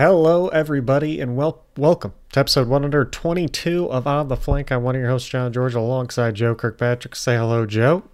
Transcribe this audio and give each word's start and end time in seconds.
Hello, 0.00 0.48
everybody, 0.48 1.20
and 1.20 1.36
wel- 1.36 1.62
welcome 1.76 2.14
to 2.32 2.40
episode 2.40 2.68
122 2.68 3.84
of 3.90 4.06
On 4.06 4.28
the 4.28 4.36
Flank. 4.38 4.72
I'm 4.72 4.82
one 4.82 4.94
of 4.94 5.00
your 5.02 5.10
hosts, 5.10 5.28
John 5.28 5.52
George, 5.52 5.74
alongside 5.74 6.36
Joe 6.36 6.54
Kirkpatrick. 6.54 7.14
Say 7.14 7.36
hello, 7.36 7.66
Joe. 7.66 8.04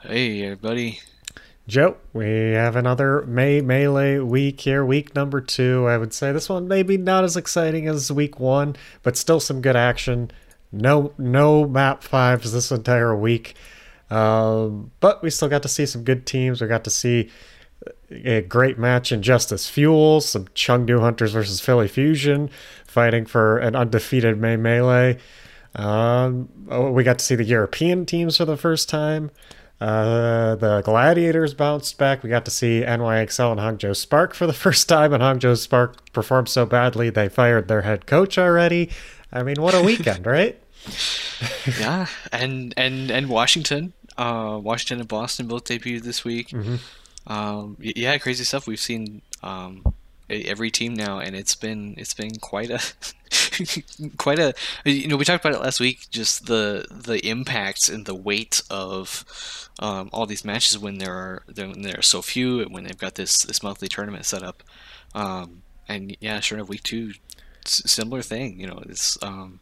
Hey, 0.00 0.42
everybody. 0.42 1.00
Joe, 1.68 1.98
we 2.14 2.52
have 2.52 2.76
another 2.76 3.26
May 3.26 3.60
Melee 3.60 4.20
week 4.20 4.62
here, 4.62 4.82
week 4.82 5.14
number 5.14 5.42
two. 5.42 5.86
I 5.86 5.98
would 5.98 6.14
say 6.14 6.32
this 6.32 6.48
one 6.48 6.66
maybe 6.66 6.96
not 6.96 7.24
as 7.24 7.36
exciting 7.36 7.86
as 7.86 8.10
week 8.10 8.40
one, 8.40 8.74
but 9.02 9.18
still 9.18 9.38
some 9.38 9.60
good 9.60 9.76
action. 9.76 10.30
No, 10.72 11.12
no 11.18 11.66
map 11.66 12.02
fives 12.02 12.52
this 12.52 12.70
entire 12.72 13.14
week, 13.14 13.54
um, 14.08 14.92
but 15.00 15.22
we 15.22 15.28
still 15.28 15.50
got 15.50 15.60
to 15.60 15.68
see 15.68 15.84
some 15.84 16.04
good 16.04 16.24
teams. 16.24 16.62
We 16.62 16.68
got 16.68 16.84
to 16.84 16.90
see 16.90 17.28
a 18.10 18.42
great 18.42 18.78
match 18.78 19.12
in 19.12 19.22
Justice 19.22 19.68
Fuel, 19.70 20.20
some 20.20 20.46
Chengdu 20.48 21.00
Hunters 21.00 21.32
versus 21.32 21.60
Philly 21.60 21.88
Fusion, 21.88 22.50
fighting 22.86 23.26
for 23.26 23.58
an 23.58 23.76
undefeated 23.76 24.38
May 24.38 24.56
Melee. 24.56 25.18
Um, 25.74 26.48
oh, 26.68 26.90
we 26.90 27.04
got 27.04 27.18
to 27.20 27.24
see 27.24 27.36
the 27.36 27.44
European 27.44 28.04
teams 28.06 28.36
for 28.36 28.44
the 28.44 28.56
first 28.56 28.88
time. 28.88 29.30
Uh, 29.80 30.56
the 30.56 30.82
Gladiators 30.82 31.54
bounced 31.54 31.96
back. 31.96 32.22
We 32.22 32.28
got 32.28 32.44
to 32.44 32.50
see 32.50 32.82
NYXL 32.82 33.52
and 33.52 33.60
Hangzhou 33.60 33.96
Spark 33.96 34.34
for 34.34 34.46
the 34.46 34.52
first 34.64 34.88
time, 34.88 35.12
and 35.12 35.22
Hangzhou 35.22 35.56
Spark 35.56 36.12
performed 36.12 36.48
so 36.48 36.66
badly 36.66 37.08
they 37.08 37.28
fired 37.28 37.68
their 37.68 37.82
head 37.82 38.06
coach 38.06 38.36
already. 38.36 38.90
I 39.32 39.42
mean, 39.42 39.56
what 39.60 39.74
a 39.74 39.82
weekend, 39.84 40.26
right? 40.26 40.60
yeah, 41.78 42.06
and 42.32 42.74
and 42.76 43.10
and 43.10 43.28
Washington, 43.28 43.92
uh, 44.18 44.58
Washington 44.62 45.00
and 45.00 45.08
Boston 45.08 45.46
both 45.46 45.64
debuted 45.64 46.02
this 46.02 46.24
week. 46.24 46.48
Mm-hmm. 46.48 46.76
Um, 47.26 47.76
yeah, 47.80 48.18
crazy 48.18 48.44
stuff. 48.44 48.66
We've 48.66 48.80
seen 48.80 49.22
um, 49.42 49.94
every 50.28 50.70
team 50.70 50.94
now, 50.94 51.18
and 51.18 51.34
it's 51.34 51.54
been 51.54 51.94
it's 51.96 52.14
been 52.14 52.36
quite 52.36 52.70
a 52.70 52.80
quite 54.16 54.38
a 54.38 54.54
you 54.84 55.08
know 55.08 55.16
we 55.16 55.24
talked 55.24 55.44
about 55.44 55.56
it 55.56 55.62
last 55.62 55.80
week. 55.80 56.10
Just 56.10 56.46
the 56.46 56.86
the 56.90 57.26
impacts 57.28 57.88
and 57.88 58.06
the 58.06 58.14
weight 58.14 58.62
of 58.70 59.68
um, 59.78 60.10
all 60.12 60.26
these 60.26 60.44
matches 60.44 60.78
when 60.78 60.98
there 60.98 61.14
are 61.14 61.42
when 61.54 61.82
there 61.82 61.98
are 61.98 62.02
so 62.02 62.22
few, 62.22 62.60
and 62.60 62.72
when 62.72 62.84
they've 62.84 62.96
got 62.98 63.14
this 63.16 63.42
this 63.42 63.62
monthly 63.62 63.88
tournament 63.88 64.26
set 64.26 64.42
up. 64.42 64.62
Um, 65.14 65.62
and 65.88 66.16
yeah, 66.20 66.40
sure 66.40 66.58
enough, 66.58 66.68
week 66.68 66.84
two, 66.84 67.12
similar 67.64 68.22
thing. 68.22 68.60
You 68.60 68.68
know, 68.68 68.82
it's 68.88 69.18
um, 69.22 69.60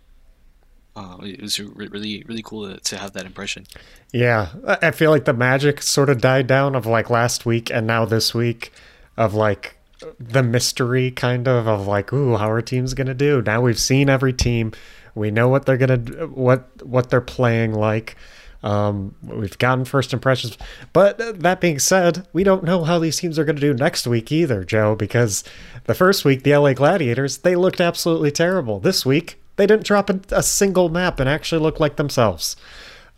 uh, 0.98 1.16
it 1.22 1.40
was 1.40 1.60
really 1.60 2.24
really 2.26 2.42
cool 2.42 2.68
to, 2.68 2.80
to 2.80 2.98
have 2.98 3.12
that 3.12 3.24
impression. 3.24 3.66
Yeah, 4.12 4.48
I 4.66 4.90
feel 4.90 5.10
like 5.10 5.26
the 5.26 5.32
magic 5.32 5.80
sort 5.82 6.10
of 6.10 6.20
died 6.20 6.46
down 6.46 6.74
of 6.74 6.86
like 6.86 7.08
last 7.08 7.46
week 7.46 7.70
and 7.70 7.86
now 7.86 8.04
this 8.04 8.34
week 8.34 8.72
of 9.16 9.32
like 9.34 9.78
the 10.18 10.42
mystery 10.42 11.10
kind 11.10 11.46
of 11.46 11.68
of 11.68 11.86
like 11.86 12.12
ooh 12.12 12.36
how 12.36 12.50
are 12.50 12.62
teams 12.62 12.94
gonna 12.94 13.14
do? 13.14 13.42
Now 13.42 13.60
we've 13.60 13.78
seen 13.78 14.08
every 14.08 14.32
team. 14.32 14.72
We 15.14 15.30
know 15.30 15.48
what 15.48 15.66
they're 15.66 15.76
gonna 15.76 16.26
what 16.26 16.84
what 16.84 17.10
they're 17.10 17.20
playing 17.20 17.74
like. 17.74 18.16
Um, 18.60 19.14
we've 19.22 19.56
gotten 19.56 19.84
first 19.84 20.12
impressions. 20.12 20.58
But 20.92 21.18
that 21.42 21.60
being 21.60 21.78
said 21.78 22.26
we 22.32 22.42
don't 22.42 22.64
know 22.64 22.82
how 22.82 22.98
these 22.98 23.18
teams 23.18 23.38
are 23.38 23.44
going 23.44 23.54
to 23.54 23.60
do 23.60 23.72
next 23.72 24.04
week 24.04 24.32
either 24.32 24.64
joe 24.64 24.96
because 24.96 25.44
the 25.84 25.94
first 25.94 26.24
week 26.24 26.42
the 26.42 26.56
la 26.56 26.72
gladiators 26.72 27.38
they 27.38 27.54
looked 27.54 27.80
absolutely 27.80 28.32
terrible. 28.32 28.80
This 28.80 29.06
week 29.06 29.37
they 29.58 29.66
didn't 29.66 29.84
drop 29.84 30.08
a, 30.08 30.18
a 30.30 30.42
single 30.42 30.88
map 30.88 31.20
and 31.20 31.28
actually 31.28 31.60
look 31.60 31.78
like 31.78 31.96
themselves. 31.96 32.56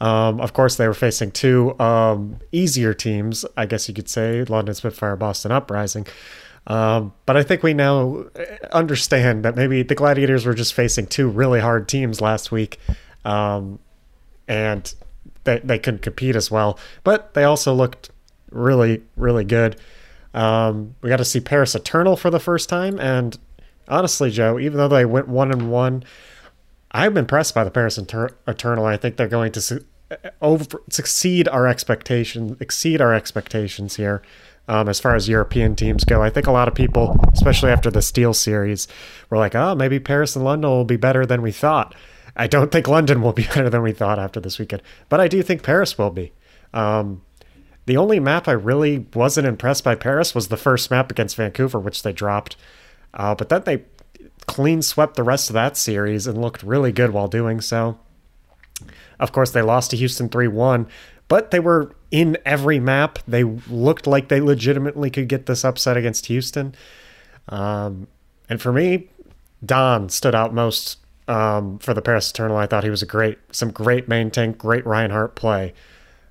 Um, 0.00 0.40
of 0.40 0.54
course, 0.54 0.76
they 0.76 0.88
were 0.88 0.94
facing 0.94 1.30
two 1.30 1.78
um, 1.78 2.38
easier 2.50 2.94
teams, 2.94 3.44
I 3.56 3.66
guess 3.66 3.86
you 3.86 3.94
could 3.94 4.08
say 4.08 4.44
London 4.44 4.74
Spitfire, 4.74 5.14
Boston 5.14 5.52
Uprising. 5.52 6.06
Um, 6.66 7.12
but 7.26 7.36
I 7.36 7.42
think 7.42 7.62
we 7.62 7.74
now 7.74 8.24
understand 8.72 9.44
that 9.44 9.56
maybe 9.56 9.82
the 9.82 9.94
Gladiators 9.94 10.46
were 10.46 10.54
just 10.54 10.74
facing 10.74 11.06
two 11.06 11.28
really 11.28 11.60
hard 11.60 11.86
teams 11.86 12.20
last 12.20 12.50
week, 12.50 12.78
um, 13.24 13.78
and 14.48 14.92
they, 15.44 15.58
they 15.58 15.78
couldn't 15.78 16.02
compete 16.02 16.36
as 16.36 16.50
well. 16.50 16.78
But 17.04 17.34
they 17.34 17.44
also 17.44 17.74
looked 17.74 18.10
really, 18.50 19.02
really 19.16 19.44
good. 19.44 19.76
Um, 20.32 20.94
we 21.02 21.10
got 21.10 21.16
to 21.16 21.24
see 21.24 21.40
Paris 21.40 21.74
Eternal 21.74 22.16
for 22.16 22.30
the 22.30 22.40
first 22.40 22.68
time, 22.68 22.98
and 22.98 23.38
honestly, 23.90 24.30
Joe, 24.30 24.58
even 24.58 24.78
though 24.78 24.88
they 24.88 25.04
went 25.04 25.28
one 25.28 25.50
and 25.50 25.70
one, 25.70 26.04
I'm 26.92 27.16
impressed 27.16 27.54
by 27.54 27.64
the 27.64 27.70
Paris 27.70 27.98
Inter- 27.98 28.36
Eternal. 28.46 28.86
I 28.86 28.96
think 28.96 29.16
they're 29.16 29.28
going 29.28 29.52
to 29.52 29.60
su- 29.60 29.84
over 30.40 30.82
succeed 30.90 31.48
our 31.48 31.66
expectations, 31.66 32.56
exceed 32.60 33.00
our 33.00 33.14
expectations 33.14 33.96
here. 33.96 34.22
Um, 34.68 34.88
as 34.88 35.00
far 35.00 35.16
as 35.16 35.28
European 35.28 35.74
teams 35.74 36.04
go, 36.04 36.22
I 36.22 36.30
think 36.30 36.46
a 36.46 36.52
lot 36.52 36.68
of 36.68 36.74
people, 36.74 37.18
especially 37.32 37.72
after 37.72 37.90
the 37.90 38.02
Steel 38.02 38.32
series, 38.32 38.86
were 39.28 39.38
like, 39.38 39.54
"Oh, 39.54 39.74
maybe 39.74 39.98
Paris 39.98 40.36
and 40.36 40.44
London 40.44 40.70
will 40.70 40.84
be 40.84 40.96
better 40.96 41.26
than 41.26 41.42
we 41.42 41.50
thought." 41.50 41.94
I 42.36 42.46
don't 42.46 42.70
think 42.70 42.86
London 42.86 43.20
will 43.20 43.32
be 43.32 43.42
better 43.54 43.68
than 43.68 43.82
we 43.82 43.92
thought 43.92 44.18
after 44.18 44.38
this 44.38 44.58
weekend, 44.58 44.82
but 45.08 45.20
I 45.20 45.28
do 45.28 45.42
think 45.42 45.62
Paris 45.62 45.98
will 45.98 46.10
be. 46.10 46.32
Um, 46.72 47.22
the 47.86 47.96
only 47.96 48.20
map 48.20 48.46
I 48.46 48.52
really 48.52 49.06
wasn't 49.14 49.48
impressed 49.48 49.82
by 49.82 49.96
Paris 49.96 50.34
was 50.34 50.48
the 50.48 50.56
first 50.56 50.90
map 50.90 51.10
against 51.10 51.34
Vancouver, 51.34 51.80
which 51.80 52.02
they 52.04 52.12
dropped. 52.12 52.56
Uh, 53.14 53.34
but 53.34 53.48
then 53.48 53.62
they 53.64 53.84
clean 54.46 54.82
swept 54.82 55.16
the 55.16 55.22
rest 55.22 55.50
of 55.50 55.54
that 55.54 55.76
series 55.76 56.26
and 56.26 56.40
looked 56.40 56.62
really 56.62 56.92
good 56.92 57.10
while 57.10 57.28
doing 57.28 57.60
so. 57.60 57.98
Of 59.18 59.32
course, 59.32 59.50
they 59.50 59.62
lost 59.62 59.90
to 59.90 59.96
Houston 59.96 60.28
3 60.28 60.48
1, 60.48 60.86
but 61.28 61.50
they 61.50 61.60
were 61.60 61.94
in 62.10 62.38
every 62.44 62.80
map. 62.80 63.18
They 63.28 63.44
looked 63.44 64.06
like 64.06 64.28
they 64.28 64.40
legitimately 64.40 65.10
could 65.10 65.28
get 65.28 65.46
this 65.46 65.64
upset 65.64 65.96
against 65.96 66.26
Houston. 66.26 66.74
Um, 67.48 68.08
and 68.48 68.60
for 68.60 68.72
me, 68.72 69.10
Don 69.64 70.08
stood 70.08 70.34
out 70.34 70.54
most 70.54 70.98
um, 71.28 71.78
for 71.78 71.94
the 71.94 72.02
Paris 72.02 72.30
Eternal. 72.30 72.56
I 72.56 72.66
thought 72.66 72.82
he 72.82 72.90
was 72.90 73.02
a 73.02 73.06
great, 73.06 73.38
some 73.52 73.70
great 73.70 74.08
main 74.08 74.30
tank, 74.30 74.58
great 74.58 74.86
Reinhardt 74.86 75.34
play 75.36 75.74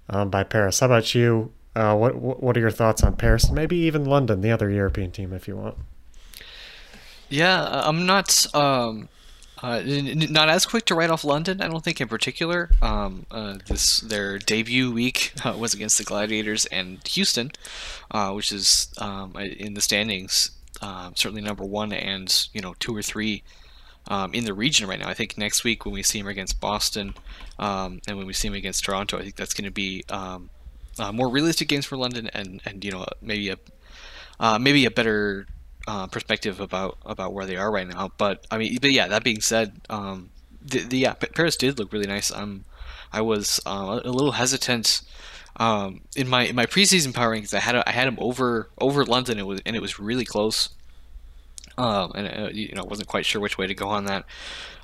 um, 0.10 0.30
by 0.30 0.44
Paris. 0.44 0.80
How 0.80 0.88
about 0.88 1.14
you? 1.16 1.54
Uh, 1.76 1.96
what 1.96 2.16
what 2.16 2.58
are 2.58 2.60
your 2.60 2.72
thoughts 2.72 3.04
on 3.04 3.16
Paris? 3.16 3.52
Maybe 3.52 3.78
even 3.78 4.04
London, 4.04 4.42
the 4.42 4.52
other 4.52 4.70
European 4.70 5.12
team, 5.12 5.32
if 5.32 5.48
you 5.48 5.56
want. 5.56 5.78
Yeah, 7.30 7.62
uh, 7.62 7.84
I'm 7.86 8.06
not 8.06 8.54
um, 8.56 9.08
uh, 9.62 9.82
not 9.86 10.50
as 10.50 10.66
quick 10.66 10.86
to 10.86 10.96
write 10.96 11.10
off 11.10 11.24
London. 11.24 11.62
I 11.62 11.68
don't 11.68 11.84
think 11.84 12.02
in 12.02 12.08
particular. 12.08 12.72
Um, 12.82 13.26
uh, 13.30 13.58
this 13.68 14.00
their 14.00 14.40
debut 14.40 14.92
week 14.92 15.34
uh, 15.46 15.56
was 15.58 15.74
against 15.74 15.98
the 15.98 16.04
Gladiators 16.04 16.66
and 16.68 17.06
Houston, 17.08 17.52
uh, 18.12 18.32
which 18.32 18.52
is 18.52 18.94
um, 18.98 19.36
in 19.38 19.76
the 19.76 19.82
standings 19.82 20.52
um, 20.82 21.14
certainly 21.16 21.42
number 21.42 21.64
one 21.64 21.92
and 21.92 22.48
you 22.54 22.62
know 22.62 22.74
two 22.80 22.96
or 22.96 23.02
three 23.02 23.44
um, 24.08 24.34
in 24.34 24.46
the 24.46 24.54
region 24.54 24.88
right 24.88 25.00
now. 25.00 25.10
I 25.10 25.14
think 25.14 25.38
next 25.38 25.64
week 25.64 25.86
when 25.86 25.94
we 25.94 26.04
see 26.04 26.20
them 26.20 26.28
against 26.28 26.60
Boston 26.60 27.14
um, 27.58 28.02
and 28.08 28.18
when 28.18 28.26
we 28.26 28.34
see 28.34 28.48
them 28.48 28.56
against 28.56 28.84
Toronto, 28.84 29.18
I 29.18 29.24
think 29.24 29.36
that's 29.36 29.54
going 29.54 29.66
to 29.66 29.72
be 29.72 30.04
um, 30.10 30.50
uh, 30.98 31.12
more 31.12 31.30
realistic 31.30 31.68
games 31.68 31.86
for 31.86 31.98
London 31.98 32.30
and 32.34 32.62
and 32.66 32.84
you 32.84 32.92
know 32.92 33.06
maybe 33.22 33.50
a 33.50 34.60
maybe 34.60 34.86
a 34.86 34.92
better 34.92 35.48
uh, 35.90 36.06
perspective 36.06 36.60
about 36.60 37.00
about 37.04 37.34
where 37.34 37.48
they 37.48 37.56
are 37.56 37.72
right 37.72 37.88
now. 37.88 38.12
But 38.20 38.46
I 38.52 38.60
mean, 38.60 38.78
but 38.80 38.92
yeah, 38.92 39.08
that 39.08 39.24
being 39.24 39.42
said, 39.42 39.82
um, 39.90 40.30
the, 40.62 40.84
the 40.84 40.98
yeah, 41.00 41.14
Paris 41.14 41.58
did 41.58 41.80
look 41.80 41.92
really 41.92 42.06
nice. 42.06 42.32
Um, 42.32 42.66
I 43.12 43.22
was 43.22 43.60
uh, 43.66 44.00
a 44.06 44.12
little 44.12 44.34
hesitant 44.34 45.02
um, 45.58 46.02
in 46.16 46.28
my 46.28 46.44
in 46.44 46.56
my 46.56 46.68
preseason 46.68 47.12
power 47.12 47.36
rankings. 47.36 47.56
I 47.56 47.60
had 47.60 47.76
I 47.76 47.90
had 47.90 48.08
him 48.08 48.18
over 48.20 48.70
over 48.78 49.04
London. 49.04 49.40
It 49.40 49.48
was 49.48 49.62
and 49.66 49.76
it 49.76 49.82
was 49.82 49.98
really 50.00 50.26
close. 50.26 50.70
Um, 51.76 52.12
and 52.14 52.28
uh, 52.28 52.50
you 52.54 52.76
know, 52.76 52.84
wasn't 52.84 53.08
quite 53.08 53.26
sure 53.26 53.42
which 53.42 53.58
way 53.58 53.66
to 53.66 53.74
go 53.74 53.90
on 53.90 54.06
that. 54.06 54.26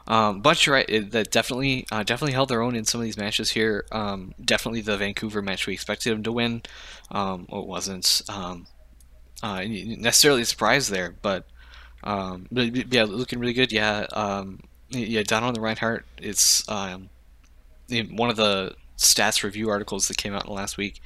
Um, 0.07 0.41
but 0.41 0.65
you're 0.65 0.73
right; 0.73 0.89
it, 0.89 1.11
that 1.11 1.29
definitely 1.29 1.85
uh, 1.91 2.01
definitely 2.01 2.33
held 2.33 2.49
their 2.49 2.63
own 2.63 2.75
in 2.75 2.83
some 2.85 2.99
of 2.99 3.05
these 3.05 3.17
matches 3.17 3.51
here. 3.51 3.85
Um, 3.91 4.33
definitely 4.43 4.81
the 4.81 4.97
Vancouver 4.97 5.43
match 5.43 5.67
we 5.67 5.73
expected 5.73 6.13
them 6.13 6.23
to 6.23 6.31
win. 6.31 6.63
Um, 7.11 7.45
well, 7.47 7.61
it 7.61 7.67
wasn't. 7.67 8.23
Um, 8.27 8.65
uh, 9.43 9.63
necessarily 9.65 10.43
surprised 10.43 10.91
there, 10.91 11.15
but, 11.21 11.45
um, 12.03 12.47
yeah, 12.51 13.03
looking 13.03 13.39
really 13.39 13.53
good. 13.53 13.71
Yeah, 13.71 14.05
um, 14.13 14.59
yeah, 14.89 15.23
the 15.53 15.61
Reinhardt, 15.61 16.05
it's 16.17 16.67
um, 16.69 17.09
one 17.89 18.29
of 18.29 18.35
the 18.35 18.75
stats 18.97 19.43
review 19.43 19.69
articles 19.69 20.07
that 20.07 20.17
came 20.17 20.33
out 20.33 20.43
in 20.43 20.47
the 20.47 20.53
last 20.53 20.77
week. 20.77 21.01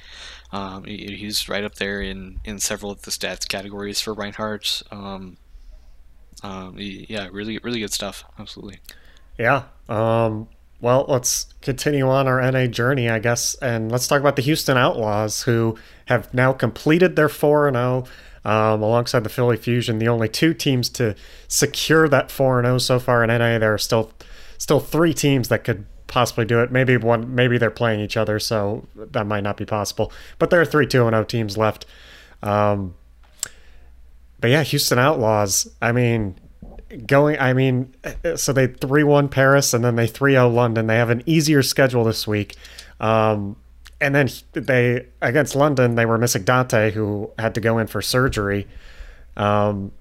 Um, 0.52 0.84
he, 0.84 1.16
he's 1.16 1.48
right 1.48 1.64
up 1.64 1.74
there 1.76 2.00
in, 2.00 2.40
in 2.44 2.58
several 2.58 2.92
of 2.92 3.02
the 3.02 3.10
stats 3.10 3.48
categories 3.48 4.00
for 4.00 4.14
Reinhardt. 4.14 4.82
Um, 4.90 5.36
um, 6.42 6.76
yeah, 6.78 7.28
really, 7.32 7.58
really 7.58 7.80
good 7.80 7.92
stuff. 7.92 8.24
Absolutely. 8.38 8.78
Yeah. 9.38 9.64
Um, 9.88 10.48
well, 10.80 11.04
let's 11.08 11.46
continue 11.60 12.08
on 12.08 12.26
our 12.26 12.40
NA 12.50 12.66
journey, 12.66 13.08
I 13.08 13.18
guess, 13.18 13.54
and 13.56 13.92
let's 13.92 14.06
talk 14.06 14.20
about 14.20 14.36
the 14.36 14.42
Houston 14.42 14.76
Outlaws, 14.76 15.42
who 15.42 15.76
have 16.06 16.32
now 16.32 16.52
completed 16.52 17.16
their 17.16 17.28
4 17.28 17.70
0 17.72 18.04
um, 18.44 18.82
alongside 18.82 19.24
the 19.24 19.28
Philly 19.28 19.56
Fusion, 19.56 19.98
the 19.98 20.08
only 20.08 20.28
two 20.28 20.54
teams 20.54 20.88
to 20.90 21.14
secure 21.48 22.08
that 22.08 22.30
4 22.30 22.62
0 22.62 22.78
so 22.78 22.98
far 22.98 23.22
in 23.22 23.28
NA. 23.28 23.58
There 23.58 23.74
are 23.74 23.78
still 23.78 24.12
still 24.56 24.80
three 24.80 25.12
teams 25.12 25.48
that 25.48 25.64
could 25.64 25.84
possibly 26.06 26.44
do 26.44 26.60
it. 26.60 26.72
Maybe 26.72 26.96
one, 26.96 27.34
maybe 27.34 27.58
they're 27.58 27.70
playing 27.70 28.00
each 28.00 28.16
other, 28.16 28.38
so 28.38 28.86
that 28.96 29.26
might 29.26 29.42
not 29.42 29.56
be 29.56 29.66
possible. 29.66 30.12
But 30.38 30.50
there 30.50 30.60
are 30.60 30.66
three 30.66 30.86
2 30.86 30.98
0 31.10 31.24
teams 31.24 31.58
left. 31.58 31.84
Um, 32.42 32.94
but 34.40 34.50
yeah, 34.50 34.62
Houston 34.62 34.98
Outlaws. 34.98 35.70
I 35.82 35.92
mean, 35.92 36.36
going. 37.06 37.38
I 37.38 37.52
mean, 37.52 37.94
so 38.36 38.52
they 38.52 38.66
three 38.66 39.04
one 39.04 39.28
Paris 39.28 39.74
and 39.74 39.84
then 39.84 39.96
they 39.96 40.06
3-0 40.06 40.52
London. 40.52 40.86
They 40.86 40.96
have 40.96 41.10
an 41.10 41.22
easier 41.26 41.62
schedule 41.62 42.04
this 42.04 42.26
week. 42.26 42.56
Um, 42.98 43.56
and 44.00 44.14
then 44.14 44.28
they 44.52 45.06
against 45.20 45.54
London, 45.54 45.94
they 45.94 46.06
were 46.06 46.18
missing 46.18 46.44
Danteh, 46.44 46.92
who 46.92 47.30
had 47.38 47.54
to 47.54 47.60
go 47.60 47.78
in 47.78 47.86
for 47.86 48.00
surgery, 48.00 48.66
um, 49.36 49.92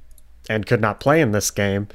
and 0.49 0.65
could 0.65 0.81
not 0.81 0.99
play 0.99 1.21
in 1.21 1.31
this 1.31 1.51
game. 1.51 1.87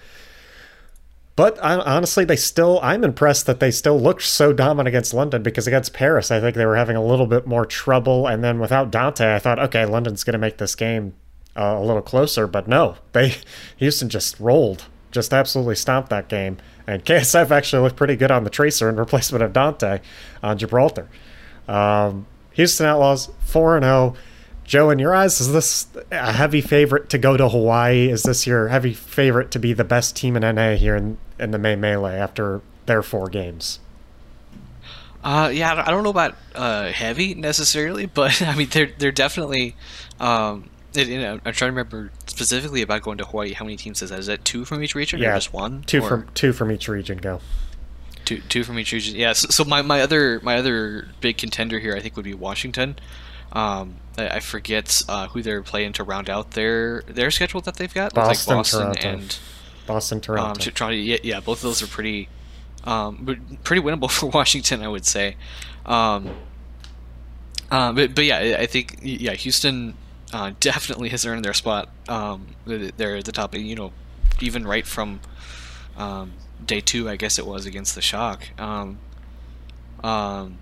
But 1.36 1.58
honestly, 1.58 2.24
they 2.24 2.36
still. 2.36 2.78
I'm 2.80 3.02
impressed 3.02 3.46
that 3.46 3.58
they 3.58 3.72
still 3.72 4.00
looked 4.00 4.22
so 4.22 4.52
dominant 4.52 4.88
against 4.88 5.12
London 5.12 5.42
because 5.42 5.66
against 5.66 5.92
Paris, 5.92 6.30
I 6.30 6.40
think 6.40 6.54
they 6.54 6.66
were 6.66 6.76
having 6.76 6.94
a 6.94 7.04
little 7.04 7.26
bit 7.26 7.44
more 7.44 7.66
trouble. 7.66 8.28
And 8.28 8.44
then 8.44 8.60
without 8.60 8.92
Danteh, 8.92 9.34
I 9.34 9.40
thought, 9.40 9.58
okay, 9.58 9.84
London's 9.84 10.22
going 10.22 10.34
to 10.34 10.38
make 10.38 10.58
this 10.58 10.76
game 10.76 11.14
uh, 11.56 11.76
a 11.78 11.82
little 11.82 12.02
closer. 12.02 12.46
But 12.46 12.68
no, 12.68 12.96
they 13.12 13.36
Houston 13.76 14.08
just 14.08 14.38
rolled, 14.40 14.86
just 15.10 15.32
absolutely 15.32 15.76
stomped 15.76 16.10
that 16.10 16.28
game. 16.28 16.58
And 16.86 17.04
KSF 17.04 17.50
actually 17.50 17.82
looked 17.82 17.96
pretty 17.96 18.16
good 18.16 18.30
on 18.30 18.44
the 18.44 18.50
tracer 18.50 18.88
in 18.88 18.96
replacement 19.04 19.42
of 19.42 19.52
Danteh 19.52 20.00
on 20.42 20.58
Gibraltar. 20.58 21.08
Um, 21.66 22.26
Houston 22.52 22.86
Outlaws 22.86 23.30
four 23.40 23.76
and 23.76 23.84
zero. 23.84 24.14
Oh. 24.14 24.16
Joe, 24.64 24.88
in 24.88 24.98
your 24.98 25.14
eyes, 25.14 25.42
is 25.42 25.52
this 25.52 25.86
a 26.10 26.32
heavy 26.32 26.62
favorite 26.62 27.10
to 27.10 27.18
go 27.18 27.36
to 27.36 27.50
Hawaii? 27.50 28.08
Is 28.08 28.22
this 28.22 28.46
your 28.46 28.68
heavy 28.68 28.94
favorite 28.94 29.50
to 29.50 29.58
be 29.58 29.74
the 29.74 29.84
best 29.84 30.16
team 30.16 30.36
in 30.36 30.54
NA 30.54 30.76
here 30.76 30.96
in, 30.96 31.18
in 31.38 31.50
the 31.50 31.58
May 31.58 31.76
Melee 31.76 32.16
after 32.16 32.62
their 32.86 33.02
four 33.02 33.28
games? 33.28 33.78
Uh, 35.22 35.50
yeah, 35.52 35.82
I 35.86 35.90
don't 35.90 36.02
know 36.02 36.10
about 36.10 36.34
uh, 36.54 36.88
heavy 36.92 37.34
necessarily, 37.34 38.06
but 38.14 38.40
I 38.42 38.56
mean 38.56 38.68
they're 38.70 38.90
they're 38.98 39.12
definitely. 39.12 39.76
Um, 40.18 40.70
it, 40.96 41.08
you 41.08 41.20
know, 41.20 41.34
I'm 41.44 41.52
trying 41.52 41.72
to 41.72 41.76
remember 41.76 42.10
specifically 42.26 42.82
about 42.82 43.02
going 43.02 43.18
to 43.18 43.24
Hawaii. 43.24 43.52
How 43.52 43.64
many 43.64 43.76
teams 43.76 44.02
is 44.02 44.10
that? 44.10 44.18
Is 44.18 44.26
that 44.26 44.44
two 44.44 44.64
from 44.64 44.82
each 44.82 44.94
region, 44.94 45.20
yeah, 45.20 45.32
or 45.32 45.34
just 45.36 45.52
one? 45.52 45.82
Two 45.82 46.02
or? 46.02 46.08
from 46.08 46.28
two 46.34 46.52
from 46.52 46.70
each 46.70 46.88
region. 46.88 47.18
Go. 47.18 47.40
Two, 48.24 48.40
two 48.48 48.64
from 48.64 48.78
each 48.78 48.92
region. 48.92 49.16
Yeah. 49.16 49.32
So, 49.34 49.48
so, 49.50 49.64
my, 49.64 49.82
my 49.82 50.00
other 50.00 50.40
my 50.42 50.56
other 50.56 51.08
big 51.20 51.36
contender 51.36 51.78
here, 51.78 51.94
I 51.94 52.00
think, 52.00 52.16
would 52.16 52.24
be 52.24 52.34
Washington. 52.34 52.96
Um, 53.52 53.96
I, 54.16 54.28
I 54.28 54.40
forget 54.40 55.02
uh, 55.08 55.28
who 55.28 55.42
they're 55.42 55.62
playing 55.62 55.92
to 55.94 56.04
round 56.04 56.30
out 56.30 56.52
their 56.52 57.02
their 57.02 57.30
schedule 57.30 57.60
that 57.62 57.76
they've 57.76 57.92
got. 57.92 58.14
Boston, 58.14 58.56
like 58.56 58.58
Boston 58.58 58.80
Toronto. 58.80 59.08
and 59.08 59.38
Boston, 59.86 60.20
Toronto. 60.20 60.50
Um, 60.50 60.54
Toronto. 60.56 60.96
Yeah, 60.96 61.18
yeah, 61.22 61.40
both 61.40 61.58
of 61.58 61.62
those 61.62 61.82
are 61.82 61.86
pretty, 61.86 62.28
um, 62.84 63.58
pretty 63.62 63.82
winnable 63.82 64.10
for 64.10 64.26
Washington, 64.26 64.82
I 64.82 64.88
would 64.88 65.06
say. 65.06 65.36
Um, 65.84 66.30
uh, 67.70 67.92
but 67.92 68.14
but 68.14 68.24
yeah, 68.24 68.56
I 68.58 68.66
think 68.66 68.98
yeah, 69.02 69.32
Houston 69.32 69.94
uh, 70.34 70.52
definitely 70.60 71.08
has 71.10 71.24
earned 71.24 71.44
their 71.44 71.54
spot. 71.54 71.88
Um, 72.08 72.48
they're 72.66 73.16
at 73.16 73.24
the 73.24 73.32
top. 73.32 73.54
You 73.54 73.76
know, 73.76 73.92
even 74.40 74.66
right 74.66 74.86
from 74.86 75.20
um, 75.96 76.32
day 76.64 76.80
two, 76.80 77.08
I 77.08 77.16
guess 77.16 77.38
it 77.38 77.46
was 77.46 77.64
against 77.64 77.94
the 77.94 78.02
Shock. 78.02 78.48
Um, 78.60 78.98
um, 80.02 80.58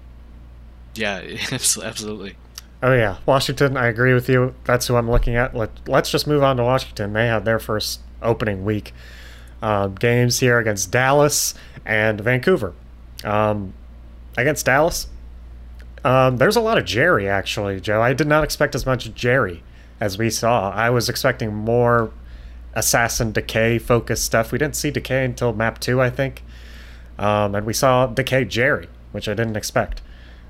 yeah, 0.95 1.23
absolutely. 1.53 2.37
Oh 2.83 2.93
yeah, 2.93 3.19
Washington. 3.27 3.77
I 3.77 3.87
agree 3.87 4.13
with 4.13 4.29
you. 4.29 4.55
That's 4.65 4.87
who 4.87 4.97
I'm 4.97 5.11
looking 5.11 5.37
at. 5.37 5.55
Let, 5.55 5.71
let's 5.89 6.11
just 6.11 6.27
move 6.27 6.43
on 6.43 6.57
to 6.59 6.65
Washington. 6.65 7.13
They 7.13 7.27
had 7.27 7.45
their 7.45 7.59
first 7.59 8.01
opening 8.21 8.65
week 8.65 8.93
um, 9.63 9.95
games 9.95 10.41
here 10.41 10.59
against 10.59 10.91
Dallas 10.91 11.55
and 11.87 12.21
Vancouver. 12.21 12.75
Um, 13.25 13.73
against 14.37 14.67
Dallas, 14.67 15.07
um, 16.05 16.37
there's 16.39 16.57
a 16.57 16.61
lot 16.61 16.79
of 16.79 16.85
Jerry 16.85 17.29
actually, 17.29 17.81
Joe. 17.81 18.03
I 18.03 18.13
did 18.13 18.27
not 18.27 18.45
expect 18.45 18.75
as 18.75 18.87
much 18.87 19.13
Jerry 19.15 19.63
as 20.01 20.19
we 20.19 20.31
saw. 20.31 20.71
I 20.71 20.91
was 20.91 21.09
expecting 21.09 21.55
more 21.55 22.11
assassin 22.75 23.33
decay 23.33 23.79
focused 23.79 24.25
stuff. 24.25 24.51
We 24.51 24.59
didn't 24.59 24.77
see 24.77 24.91
decay 24.91 25.25
until 25.25 25.53
map 25.53 25.79
two, 25.79 26.01
I 26.01 26.11
think, 26.11 26.43
um, 27.19 27.55
and 27.55 27.67
we 27.67 27.73
saw 27.73 28.07
decay 28.07 28.45
Jerry, 28.45 28.89
which 29.13 29.29
I 29.29 29.35
didn't 29.35 29.57
expect. 29.57 30.03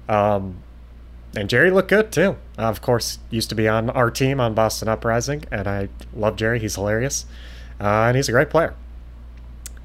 Um, 0.09 0.63
and 1.35 1.49
Jerry 1.49 1.71
looked 1.71 1.89
good 1.89 2.13
too. 2.13 2.37
Uh, 2.59 2.63
of 2.63 2.83
course, 2.83 3.19
used 3.31 3.49
to 3.49 3.55
be 3.55 3.69
on 3.69 3.91
our 3.91 4.11
team 4.11 4.41
on 4.41 4.55
Boston 4.55 4.89
Uprising, 4.89 5.45
and 5.51 5.67
I 5.67 5.89
love 6.15 6.37
Jerry. 6.37 6.59
He's 6.61 6.75
hilarious, 6.75 7.27
uh, 7.81 8.05
and 8.07 8.17
he's 8.17 8.29
a 8.29 8.33
great 8.33 8.51
player. 8.51 8.75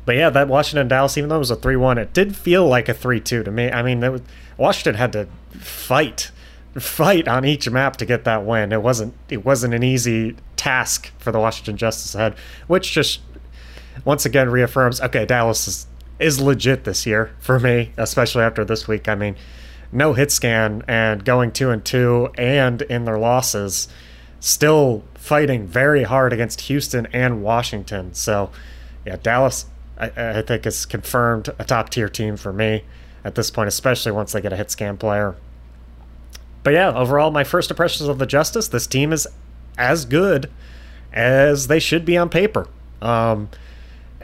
But 0.05 0.15
yeah, 0.15 0.29
that 0.29 0.47
Washington 0.47 0.87
Dallas, 0.87 1.17
even 1.17 1.29
though 1.29 1.35
it 1.35 1.39
was 1.39 1.51
a 1.51 1.57
three-one, 1.57 1.97
it 1.97 2.13
did 2.13 2.35
feel 2.35 2.65
like 2.65 2.87
a 2.87 2.93
three-two 2.93 3.43
to 3.43 3.51
me. 3.51 3.69
I 3.69 3.81
mean, 3.81 3.99
was, 3.99 4.21
Washington 4.57 4.95
had 4.95 5.11
to 5.13 5.27
fight, 5.59 6.31
fight 6.77 7.27
on 7.27 7.45
each 7.45 7.69
map 7.69 7.97
to 7.97 8.05
get 8.05 8.23
that 8.25 8.45
win. 8.45 8.71
It 8.71 8.81
wasn't 8.81 9.13
it 9.29 9.45
wasn't 9.45 9.73
an 9.73 9.83
easy 9.83 10.35
task 10.55 11.11
for 11.17 11.31
the 11.31 11.39
Washington 11.39 11.77
Justice 11.77 12.15
ahead, 12.15 12.35
which 12.67 12.91
just 12.91 13.21
once 14.05 14.25
again 14.25 14.49
reaffirms 14.49 15.01
okay, 15.01 15.25
Dallas 15.25 15.67
is 15.67 15.87
is 16.19 16.39
legit 16.41 16.83
this 16.83 17.05
year 17.05 17.31
for 17.39 17.59
me, 17.59 17.91
especially 17.97 18.43
after 18.43 18.65
this 18.65 18.87
week. 18.87 19.07
I 19.07 19.15
mean 19.15 19.35
no 19.91 20.13
hit 20.13 20.31
scan 20.31 20.83
and 20.87 21.23
going 21.23 21.51
two 21.51 21.69
and 21.69 21.83
two 21.83 22.29
and 22.37 22.81
in 22.83 23.05
their 23.05 23.17
losses, 23.17 23.87
still 24.39 25.03
fighting 25.15 25.65
very 25.65 26.03
hard 26.03 26.33
against 26.33 26.61
Houston 26.61 27.07
and 27.07 27.41
Washington. 27.41 28.13
So, 28.13 28.51
yeah, 29.05 29.17
Dallas, 29.21 29.65
I, 29.97 30.11
I 30.15 30.41
think, 30.41 30.65
is 30.65 30.85
confirmed 30.85 31.49
a 31.59 31.63
top 31.63 31.89
tier 31.89 32.09
team 32.09 32.37
for 32.37 32.53
me 32.53 32.83
at 33.23 33.35
this 33.35 33.51
point, 33.51 33.67
especially 33.67 34.11
once 34.11 34.31
they 34.31 34.41
get 34.41 34.53
a 34.53 34.57
hit 34.57 34.71
scan 34.71 34.97
player. 34.97 35.35
But 36.67 36.73
yeah, 36.73 36.93
overall, 36.93 37.31
my 37.31 37.45
first 37.45 37.71
impressions 37.71 38.09
of 38.09 38.17
the 38.17 38.25
Justice, 38.25 38.67
this 38.67 38.87
team 38.87 39.13
is 39.13 39.25
as 39.77 40.03
good 40.03 40.51
as 41.13 41.67
they 41.67 41.79
should 41.79 42.03
be 42.03 42.17
on 42.17 42.27
paper. 42.27 42.67
Um, 43.01 43.47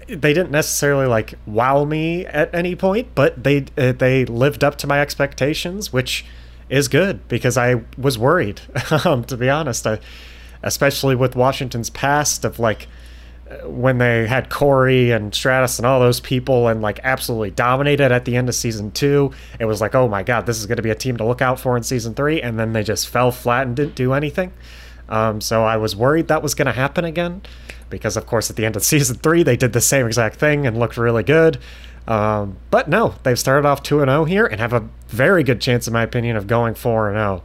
they 0.08 0.34
didn't 0.34 0.52
necessarily 0.52 1.06
like 1.06 1.36
wow 1.46 1.86
me 1.86 2.26
at 2.26 2.54
any 2.54 2.76
point, 2.76 3.16
but 3.16 3.42
they 3.46 3.68
uh, 3.78 3.94
they 3.94 4.26
lived 4.26 4.62
up 4.62 4.78
to 4.80 4.88
my 4.88 5.00
expectations, 5.00 5.94
which 5.94 6.26
is 6.68 6.90
good 6.90 7.26
because 7.30 7.58
I 7.58 7.84
was 7.98 8.18
worried. 8.18 8.60
um, 9.06 9.24
to 9.24 9.38
be 9.38 9.50
honest, 9.50 9.88
I, 9.88 10.00
especially 10.62 11.16
with 11.16 11.38
Washington's 11.38 11.92
past 11.92 12.44
of 12.44 12.60
like 12.60 12.90
when 13.66 13.98
they 13.98 14.28
had 14.28 14.50
Corey 14.50 15.12
and 15.12 15.34
Stratus 15.34 15.78
and 15.78 15.86
all 15.86 16.00
those 16.00 16.20
people 16.20 16.68
and 16.68 16.82
like 16.82 17.00
absolutely 17.04 17.52
dominated 17.52 18.12
at 18.12 18.26
the 18.26 18.36
end 18.36 18.50
of 18.50 18.56
season 18.56 18.92
two. 18.92 19.32
It 19.60 19.66
was 19.66 19.82
like, 19.82 19.96
oh 19.96 20.08
my 20.08 20.24
god, 20.24 20.46
this 20.46 20.60
is 20.60 20.66
going 20.66 20.78
to 20.78 20.84
be 20.84 20.90
a 20.90 20.96
team 20.96 21.18
to 21.18 21.26
look 21.26 21.42
out 21.42 21.60
for 21.60 21.78
in 21.78 21.84
season 21.84 22.14
three, 22.14 22.42
and 22.42 22.60
then 22.60 22.74
they 22.74 22.84
just 22.84 23.08
fell 23.08 23.32
flat 23.32 23.68
and 23.68 23.76
didn't 23.76 23.96
do 23.96 24.14
anything. 24.14 24.54
Um, 25.10 25.42
so 25.42 25.64
I 25.64 25.78
was 25.78 25.96
worried 25.96 26.30
that 26.30 26.42
was 26.42 26.56
going 26.56 26.68
to 26.68 26.72
happen 26.72 27.04
again 27.04 27.42
because 27.90 28.18
of 28.18 28.26
course 28.26 28.50
at 28.50 28.56
the 28.56 28.66
end 28.66 28.76
of 28.76 28.84
season 28.86 29.18
three 29.18 29.44
they 29.44 29.58
did 29.58 29.74
the 29.74 29.82
same 29.82 30.08
exact 30.08 30.38
thing 30.38 30.66
and 30.66 30.80
looked 30.80 30.98
really 30.98 31.24
good. 31.24 31.60
Um, 32.08 32.58
but 32.72 32.90
no, 32.90 33.16
they've 33.24 33.40
started 33.40 33.68
off 33.68 33.84
two 33.84 34.02
and 34.02 34.10
zero 34.10 34.22
oh 34.22 34.26
here 34.26 34.46
and 34.46 34.60
have 34.60 34.74
a 34.74 34.90
very 35.08 35.44
good 35.44 35.62
chance, 35.62 35.88
in 35.88 35.94
my 35.94 36.04
opinion, 36.04 36.36
of 36.36 36.48
going 36.48 36.76
four 36.76 37.10
and 37.10 37.18
zero. 37.18 37.44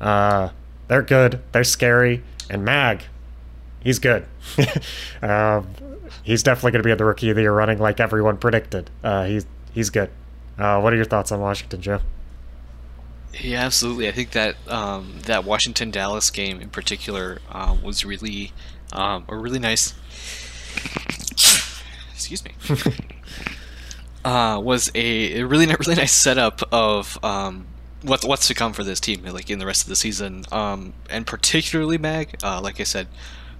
Oh. 0.00 0.04
Uh, 0.04 0.50
they're 0.88 1.02
good. 1.02 1.40
They're 1.52 1.64
scary. 1.64 2.22
And 2.50 2.64
Mag, 2.64 3.04
he's 3.82 3.98
good. 3.98 4.26
um, 5.22 5.68
he's 6.22 6.42
definitely 6.42 6.72
going 6.72 6.82
to 6.82 6.86
be 6.86 6.92
at 6.92 6.98
the 6.98 7.04
rookie 7.04 7.30
of 7.30 7.36
the 7.36 7.42
year 7.42 7.52
running 7.52 7.78
like 7.78 8.00
everyone 8.00 8.36
predicted. 8.36 8.90
Uh, 9.02 9.24
he's 9.24 9.46
he's 9.72 9.90
good. 9.90 10.10
Uh, 10.58 10.80
what 10.80 10.92
are 10.92 10.96
your 10.96 11.04
thoughts 11.04 11.32
on 11.32 11.40
Washington, 11.40 11.80
Joe? 11.80 12.00
Yeah, 13.40 13.64
absolutely. 13.64 14.08
I 14.08 14.12
think 14.12 14.30
that 14.32 14.56
um, 14.68 15.18
that 15.24 15.44
Washington 15.44 15.90
Dallas 15.90 16.30
game 16.30 16.60
in 16.60 16.70
particular 16.70 17.40
uh, 17.50 17.76
was 17.82 18.04
really 18.04 18.52
um, 18.92 19.24
a 19.28 19.36
really 19.36 19.58
nice. 19.58 19.94
Excuse 22.12 22.44
me. 22.44 22.52
uh, 24.24 24.60
was 24.62 24.90
a, 24.94 25.40
a, 25.40 25.46
really 25.46 25.66
really 25.80 25.94
nice 25.94 26.12
setup 26.12 26.62
of 26.72 27.22
um, 27.24 27.66
what's 28.02 28.24
what's 28.24 28.46
to 28.48 28.54
come 28.54 28.72
for 28.72 28.84
this 28.84 29.00
team, 29.00 29.24
like 29.24 29.50
in 29.50 29.58
the 29.58 29.66
rest 29.66 29.82
of 29.82 29.88
the 29.88 29.96
season, 29.96 30.44
um, 30.52 30.92
and 31.10 31.26
particularly 31.26 31.98
Mag. 31.98 32.36
Uh, 32.42 32.60
like 32.60 32.80
I 32.80 32.84
said, 32.84 33.08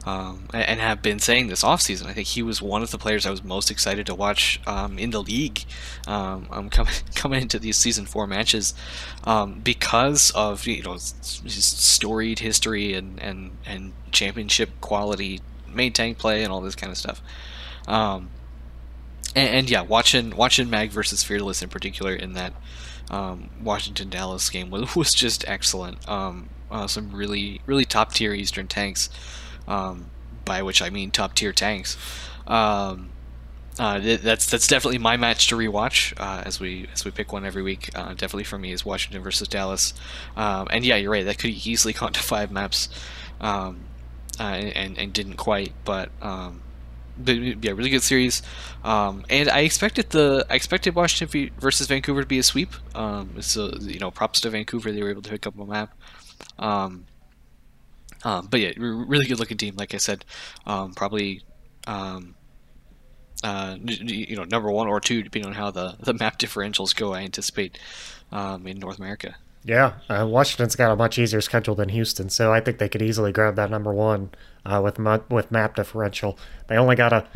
um, 0.07 0.49
and 0.53 0.81
have 0.81 1.01
been 1.01 1.19
saying 1.19 1.49
this 1.49 1.63
offseason. 1.63 2.07
I 2.07 2.13
think 2.13 2.29
he 2.29 2.43
was 2.43 2.61
one 2.61 2.83
of 2.83 2.91
the 2.91 2.99
players 2.99 3.25
I 3.25 3.31
was 3.31 3.43
most 3.43 3.71
excited 3.71 4.07
to 4.07 4.15
watch 4.15 4.61
um, 4.67 4.99
in 4.99 5.11
the 5.11 5.23
league 5.23 5.65
um, 6.07 6.47
um 6.51 6.71
coming 7.15 7.43
into 7.43 7.59
these 7.59 7.77
season 7.77 8.05
four 8.05 8.27
matches 8.27 8.75
um, 9.25 9.61
because 9.61 10.31
of 10.33 10.67
you 10.67 10.83
know 10.83 10.93
his 10.93 11.65
storied 11.65 12.41
history 12.41 12.93
and, 12.93 13.21
and, 13.23 13.53
and 13.65 13.93
championship 14.13 14.71
quality 14.81 15.41
main 15.67 15.93
tank 15.93 16.19
play 16.19 16.45
and 16.45 16.53
all 16.53 16.61
this 16.61 16.75
kind 16.75 16.91
of 16.91 16.99
stuff. 16.99 17.23
Um, 17.89 18.31
and, 19.35 19.49
and, 19.49 19.71
yeah, 19.71 19.81
watching 19.81 20.37
watching 20.37 20.71
Mag 20.71 20.91
versus 20.91 21.25
Fearless 21.25 21.63
in 21.63 21.69
particular 21.69 22.15
in 22.15 22.35
that 22.35 22.53
Washington 23.61 24.11
Dallas 24.11 24.49
game 24.51 24.71
was, 24.71 24.95
was 24.97 25.13
just 25.13 25.47
excellent. 25.49 25.99
Uh, 26.71 26.87
some 26.87 27.13
really 27.13 27.61
really 27.67 27.85
top 27.85 28.13
tier 28.13 28.35
Eastern 28.35 28.67
tanks 28.67 29.09
um, 29.67 30.07
by 30.45 30.63
which 30.63 30.83
I 30.83 30.91
mean 30.91 31.11
top 31.11 31.35
tier 31.35 31.53
tanks. 31.53 31.97
Um, 32.47 33.11
uh, 33.79 33.99
that's 33.99 34.47
that's 34.47 34.69
definitely 34.69 34.99
my 34.99 35.17
match 35.17 35.49
to 35.49 35.57
rewatch 35.57 36.15
uh, 36.17 36.43
as 36.47 36.61
we 36.61 36.89
as 36.93 37.05
we 37.05 37.11
pick 37.11 37.33
one 37.33 37.45
every 37.45 37.63
week. 37.63 37.91
Uh, 37.95 38.11
definitely 38.11 38.45
for 38.45 38.59
me 38.59 38.71
is 38.71 38.85
Washington 38.85 39.23
versus 39.23 39.49
Dallas, 39.49 39.95
um, 40.37 40.69
and 40.71 40.85
yeah, 40.85 40.97
you're 40.97 41.11
right. 41.11 41.25
That 41.25 41.39
could 41.39 41.51
easily 41.51 41.93
count 41.95 42.15
to 42.15 42.23
five 42.23 42.51
maps. 42.53 42.89
Um, 43.41 43.81
and 44.39 44.99
and 44.99 45.13
didn't 45.13 45.37
quite. 45.37 45.73
But 45.85 46.11
um, 46.23 46.63
but 47.19 47.37
yeah, 47.37 47.73
really 47.73 47.91
good 47.91 48.03
series. 48.03 48.43
Um, 48.83 49.25
and 49.31 49.49
I 49.49 49.61
expected 49.61 50.11
the 50.11 50.47
I 50.51 50.55
expected 50.55 50.95
Washington 50.95 51.51
versus 51.59 51.87
Vancouver 51.87 52.23
to 52.23 52.27
be 52.27 52.39
a 52.39 52.43
sweep. 52.43 52.73
Um, 52.95 53.41
so 53.41 53.73
you 53.81 53.99
know, 53.99 54.11
props 54.11 54.41
to 54.41 54.51
Vancouver, 54.51 54.93
they 54.93 55.03
were 55.03 55.11
able 55.11 55.23
to 55.23 55.31
pick 55.31 55.47
up 55.47 55.59
a 55.59 55.65
map. 55.65 55.97
Um, 56.59 57.07
um, 58.25 58.47
but 58.51 58.61
yeah, 58.61 58.73
really 58.77 59.27
good 59.27 59.39
looking 59.39 59.57
team. 59.57 59.77
Like 59.77 59.95
I 59.95 59.99
said, 59.99 60.25
um, 60.67 60.95
probably 60.95 61.43
um, 61.87 62.35
uh, 63.43 63.77
you 63.81 64.37
know 64.37 64.45
number 64.45 64.71
one 64.71 64.89
or 64.89 65.01
two 65.01 65.23
depending 65.23 65.51
on 65.51 65.55
how 65.55 65.71
the 65.71 65.97
the 66.01 66.15
map 66.15 66.39
differentials 66.39 66.95
go. 66.95 67.13
I 67.13 67.23
anticipate 67.23 67.79
um, 68.33 68.67
in 68.67 68.79
North 68.79 68.99
America. 68.99 69.37
Yeah, 69.67 69.95
uh, 70.11 70.27
Washington's 70.29 70.77
got 70.77 70.93
a 70.93 70.97
much 70.97 71.19
easier 71.19 71.41
schedule 71.41 71.75
than 71.75 71.89
Houston, 71.89 72.29
so 72.29 72.53
I 72.53 72.61
think 72.61 72.79
they 72.79 72.89
could 72.89 73.01
easily 73.01 73.33
grab 73.33 73.57
that 73.57 73.71
number 73.71 73.93
one 73.93 74.31
uh, 74.67 74.81
with 74.85 74.99
with 75.31 75.51
map 75.51 75.77
differential. 75.77 76.39
They 76.69 76.77
only 76.77 76.97
gotta 76.97 77.27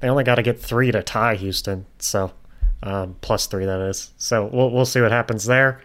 they 0.00 0.08
only 0.08 0.24
gotta 0.24 0.42
get 0.42 0.60
three 0.60 0.90
to 0.92 1.02
tie 1.02 1.36
Houston, 1.36 1.86
so 1.98 2.32
um, 2.82 3.16
plus 3.20 3.46
three 3.46 3.64
that 3.64 3.80
is. 3.80 4.12
So 4.18 4.48
we'll 4.52 4.70
we'll 4.70 4.86
see 4.86 5.00
what 5.00 5.10
happens 5.10 5.46
there. 5.46 5.82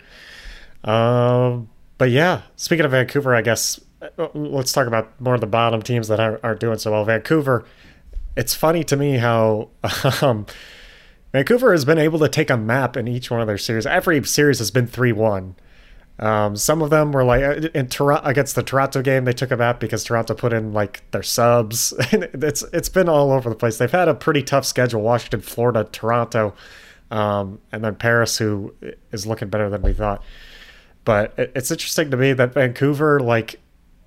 Um, 0.83 1.69
but 1.97 2.11
yeah, 2.11 2.41
speaking 2.55 2.85
of 2.85 2.91
Vancouver, 2.91 3.35
I 3.35 3.41
guess 3.41 3.79
uh, 4.01 4.27
let's 4.33 4.71
talk 4.71 4.87
about 4.87 5.19
more 5.19 5.35
of 5.35 5.41
the 5.41 5.47
bottom 5.47 5.81
teams 5.81 6.07
that 6.07 6.19
aren't, 6.19 6.43
aren't 6.43 6.59
doing 6.59 6.77
so 6.77 6.91
well. 6.91 7.05
Vancouver. 7.05 7.65
It's 8.37 8.53
funny 8.53 8.83
to 8.85 8.95
me 8.95 9.17
how. 9.17 9.69
Um, 10.21 10.45
Vancouver 11.31 11.73
has 11.73 11.83
been 11.83 11.97
able 11.97 12.17
to 12.19 12.29
take 12.29 12.49
a 12.49 12.55
map 12.55 12.95
in 12.95 13.09
each 13.09 13.29
one 13.29 13.41
of 13.41 13.47
their 13.47 13.57
series. 13.57 13.85
Every 13.85 14.23
series 14.23 14.59
has 14.59 14.71
been 14.71 14.87
3 14.87 15.11
1. 15.11 15.55
Um, 16.17 16.55
some 16.55 16.81
of 16.81 16.89
them 16.91 17.11
were 17.11 17.25
like 17.25 17.43
uh, 17.43 17.67
in 17.73 17.87
Toronto 17.87 18.25
against 18.25 18.55
the 18.55 18.63
Toronto 18.63 19.01
game, 19.01 19.25
they 19.25 19.33
took 19.33 19.51
a 19.51 19.57
map 19.57 19.81
because 19.81 20.05
Toronto 20.05 20.33
put 20.33 20.53
in 20.53 20.71
like 20.71 21.09
their 21.11 21.23
subs. 21.23 21.93
it's 22.11 22.63
it's 22.71 22.87
been 22.87 23.09
all 23.09 23.31
over 23.31 23.49
the 23.49 23.55
place. 23.55 23.77
They've 23.77 23.91
had 23.91 24.07
a 24.07 24.13
pretty 24.13 24.43
tough 24.43 24.65
schedule: 24.65 25.01
Washington, 25.01 25.41
Florida, 25.41 25.83
Toronto, 25.91 26.53
um, 27.11 27.59
and 27.73 27.83
then 27.83 27.95
Paris, 27.95 28.37
who 28.37 28.73
is 29.11 29.27
looking 29.27 29.49
better 29.49 29.69
than 29.69 29.81
we 29.81 29.91
thought. 29.91 30.23
But 31.05 31.33
it's 31.37 31.71
interesting 31.71 32.11
to 32.11 32.17
me 32.17 32.33
that 32.33 32.53
Vancouver 32.53 33.19
like 33.19 33.59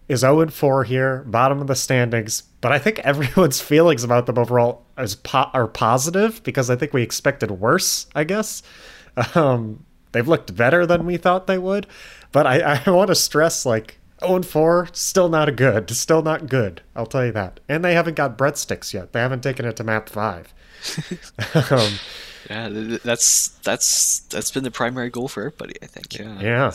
is 0.08 0.20
0 0.20 0.48
4 0.48 0.84
here, 0.84 1.24
bottom 1.26 1.60
of 1.60 1.66
the 1.66 1.74
standings. 1.74 2.42
But 2.60 2.72
I 2.72 2.78
think 2.78 2.98
everyone's 3.04 3.60
feelings 3.60 4.04
about 4.04 4.26
them 4.26 4.38
overall 4.38 4.84
is 4.98 5.14
po- 5.14 5.50
are 5.54 5.68
positive 5.68 6.42
because 6.42 6.70
I 6.70 6.76
think 6.76 6.92
we 6.92 7.02
expected 7.02 7.50
worse. 7.52 8.06
I 8.14 8.24
guess. 8.24 8.62
Um, 9.34 9.84
they've 10.12 10.28
looked 10.28 10.54
better 10.54 10.86
than 10.86 11.06
we 11.06 11.16
thought 11.16 11.46
they 11.46 11.58
would. 11.58 11.86
But 12.32 12.46
I, 12.46 12.80
I 12.86 12.90
want 12.90 13.08
to 13.08 13.14
stress 13.14 13.64
like 13.64 13.98
0 14.20 14.42
4, 14.42 14.88
still 14.92 15.28
not 15.28 15.54
good, 15.56 15.90
still 15.90 16.22
not 16.22 16.48
good. 16.48 16.82
I'll 16.96 17.06
tell 17.06 17.24
you 17.24 17.32
that. 17.32 17.60
And 17.68 17.84
they 17.84 17.94
haven't 17.94 18.14
got 18.14 18.38
breadsticks 18.38 18.92
yet. 18.92 19.12
They 19.12 19.20
haven't 19.20 19.42
taken 19.42 19.64
it 19.64 19.76
to 19.76 19.84
map 19.84 20.08
five. 20.08 20.52
um, 21.70 21.92
yeah, 22.49 22.68
that's 23.04 23.49
that's 23.62 24.21
that's 24.21 24.50
been 24.50 24.64
the 24.64 24.71
primary 24.71 25.11
goal 25.11 25.28
for 25.28 25.40
everybody. 25.40 25.75
I 25.83 25.87
think. 25.87 26.18
Yeah. 26.18 26.73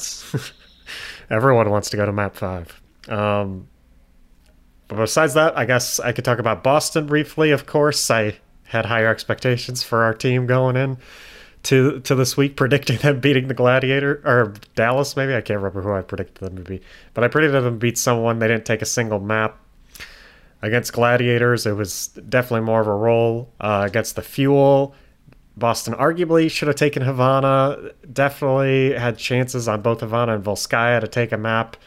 Everyone 1.29 1.69
wants 1.69 1.89
to 1.91 1.97
go 1.97 2.05
to 2.05 2.11
map 2.11 2.35
five. 2.35 2.81
Um, 3.07 3.67
but 4.87 4.97
besides 4.97 5.33
that, 5.33 5.57
I 5.57 5.65
guess 5.65 5.99
I 5.99 6.11
could 6.11 6.25
talk 6.25 6.39
about 6.39 6.63
Boston 6.63 7.07
briefly. 7.07 7.51
Of 7.51 7.65
course, 7.65 8.11
I 8.11 8.37
had 8.65 8.85
higher 8.85 9.07
expectations 9.07 9.83
for 9.83 10.03
our 10.03 10.13
team 10.13 10.45
going 10.45 10.75
in 10.75 10.97
to 11.63 11.99
to 12.01 12.15
this 12.15 12.37
week, 12.37 12.55
predicting 12.57 12.97
them 12.97 13.19
beating 13.19 13.47
the 13.47 13.53
Gladiator 13.53 14.21
or 14.25 14.53
Dallas. 14.75 15.15
Maybe 15.15 15.33
I 15.33 15.41
can't 15.41 15.59
remember 15.59 15.81
who 15.81 15.93
I 15.93 16.01
predicted 16.01 16.45
them 16.45 16.55
to 16.57 16.61
be, 16.61 16.81
but 17.13 17.23
I 17.23 17.27
predicted 17.27 17.63
them 17.63 17.79
beat 17.79 17.97
someone. 17.97 18.39
They 18.39 18.47
didn't 18.47 18.65
take 18.65 18.81
a 18.81 18.85
single 18.85 19.19
map 19.19 19.57
against 20.61 20.93
Gladiators. 20.93 21.65
It 21.65 21.75
was 21.75 22.07
definitely 22.29 22.65
more 22.65 22.81
of 22.81 22.87
a 22.87 22.93
roll 22.93 23.51
uh, 23.59 23.83
against 23.85 24.15
the 24.15 24.21
Fuel. 24.21 24.95
Boston 25.55 25.93
arguably 25.93 26.49
should 26.49 26.67
have 26.67 26.77
taken 26.77 27.03
Havana. 27.03 27.91
Definitely 28.11 28.93
had 28.93 29.17
chances 29.17 29.67
on 29.67 29.81
both 29.81 30.01
Havana 30.01 30.35
and 30.35 30.43
Volskaya 30.43 30.99
to 30.99 31.07
take 31.07 31.31
a 31.31 31.37
map. 31.37 31.77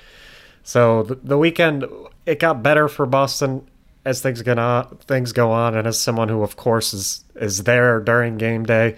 So 0.62 1.02
the, 1.02 1.14
the 1.16 1.38
weekend 1.38 1.84
it 2.26 2.40
got 2.40 2.62
better 2.62 2.88
for 2.88 3.06
Boston 3.06 3.66
as 4.04 4.20
things 4.20 4.42
go 4.42 4.56
on. 4.56 4.96
Things 4.98 5.32
go 5.32 5.50
on, 5.50 5.76
and 5.76 5.86
as 5.86 5.98
someone 5.98 6.28
who, 6.28 6.42
of 6.42 6.56
course, 6.56 6.94
is 6.94 7.24
is 7.34 7.64
there 7.64 8.00
during 8.00 8.38
game 8.38 8.64
day, 8.64 8.96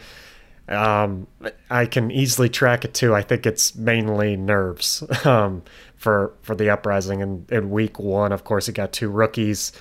um, 0.68 1.26
I 1.70 1.86
can 1.86 2.10
easily 2.10 2.48
track 2.48 2.84
it 2.84 2.94
too. 2.94 3.14
I 3.14 3.22
think 3.22 3.46
it's 3.46 3.74
mainly 3.74 4.36
nerves 4.36 5.02
um, 5.24 5.62
for 5.96 6.32
for 6.42 6.54
the 6.54 6.70
uprising. 6.70 7.46
In 7.50 7.70
week 7.70 7.98
one, 7.98 8.32
of 8.32 8.44
course, 8.44 8.68
it 8.68 8.74
got 8.74 8.92
two 8.92 9.08
rookies 9.08 9.72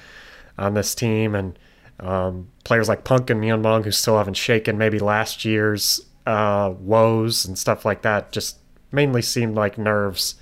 on 0.57 0.73
this 0.73 0.95
team, 0.95 1.35
and 1.35 1.59
um, 1.99 2.49
players 2.63 2.87
like 2.87 3.03
Punk 3.03 3.29
and 3.29 3.41
Myunbong 3.41 3.83
who 3.83 3.91
still 3.91 4.17
haven't 4.17 4.35
shaken 4.35 4.77
maybe 4.77 4.99
last 4.99 5.45
year's 5.45 6.01
uh, 6.25 6.73
woes 6.79 7.45
and 7.45 7.57
stuff 7.57 7.85
like 7.85 8.01
that. 8.03 8.31
Just 8.31 8.57
mainly 8.91 9.21
seemed 9.21 9.55
like 9.55 9.77
nerves 9.77 10.35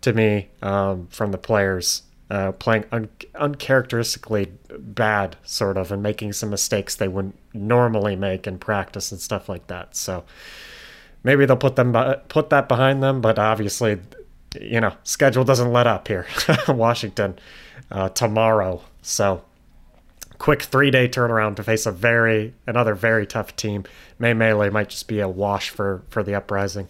to 0.00 0.12
me 0.12 0.48
um, 0.62 1.08
from 1.08 1.32
the 1.32 1.38
players 1.38 2.02
uh, 2.30 2.52
playing 2.52 2.84
un- 2.92 3.08
uncharacteristically 3.36 4.52
bad, 4.78 5.36
sort 5.44 5.76
of, 5.76 5.90
and 5.90 6.02
making 6.02 6.32
some 6.32 6.50
mistakes 6.50 6.94
they 6.94 7.08
wouldn't 7.08 7.38
normally 7.54 8.16
make 8.16 8.46
in 8.46 8.58
practice 8.58 9.10
and 9.10 9.20
stuff 9.20 9.48
like 9.48 9.66
that. 9.68 9.96
So 9.96 10.24
maybe 11.24 11.46
they'll 11.46 11.56
put 11.56 11.76
them 11.76 11.92
put 12.28 12.50
that 12.50 12.68
behind 12.68 13.02
them, 13.02 13.20
but 13.20 13.38
obviously, 13.38 13.98
you 14.60 14.80
know, 14.80 14.92
schedule 15.04 15.44
doesn't 15.44 15.72
let 15.72 15.86
up 15.86 16.08
here. 16.08 16.26
Washington 16.68 17.38
uh, 17.90 18.10
tomorrow, 18.10 18.82
so 19.00 19.42
quick 20.38 20.62
three 20.62 20.90
day 20.90 21.08
turnaround 21.08 21.56
to 21.56 21.62
face 21.62 21.86
a 21.86 21.92
very 21.92 22.54
another 22.66 22.94
very 22.94 23.26
tough 23.26 23.54
team. 23.56 23.84
May 24.18 24.34
Melee 24.34 24.70
might 24.70 24.88
just 24.88 25.08
be 25.08 25.20
a 25.20 25.28
wash 25.28 25.70
for 25.70 26.02
for 26.08 26.22
the 26.22 26.34
uprising. 26.34 26.88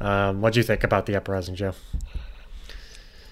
Um, 0.00 0.40
what 0.40 0.52
do 0.52 0.60
you 0.60 0.64
think 0.64 0.84
about 0.84 1.06
the 1.06 1.16
uprising, 1.16 1.54
Joe? 1.54 1.74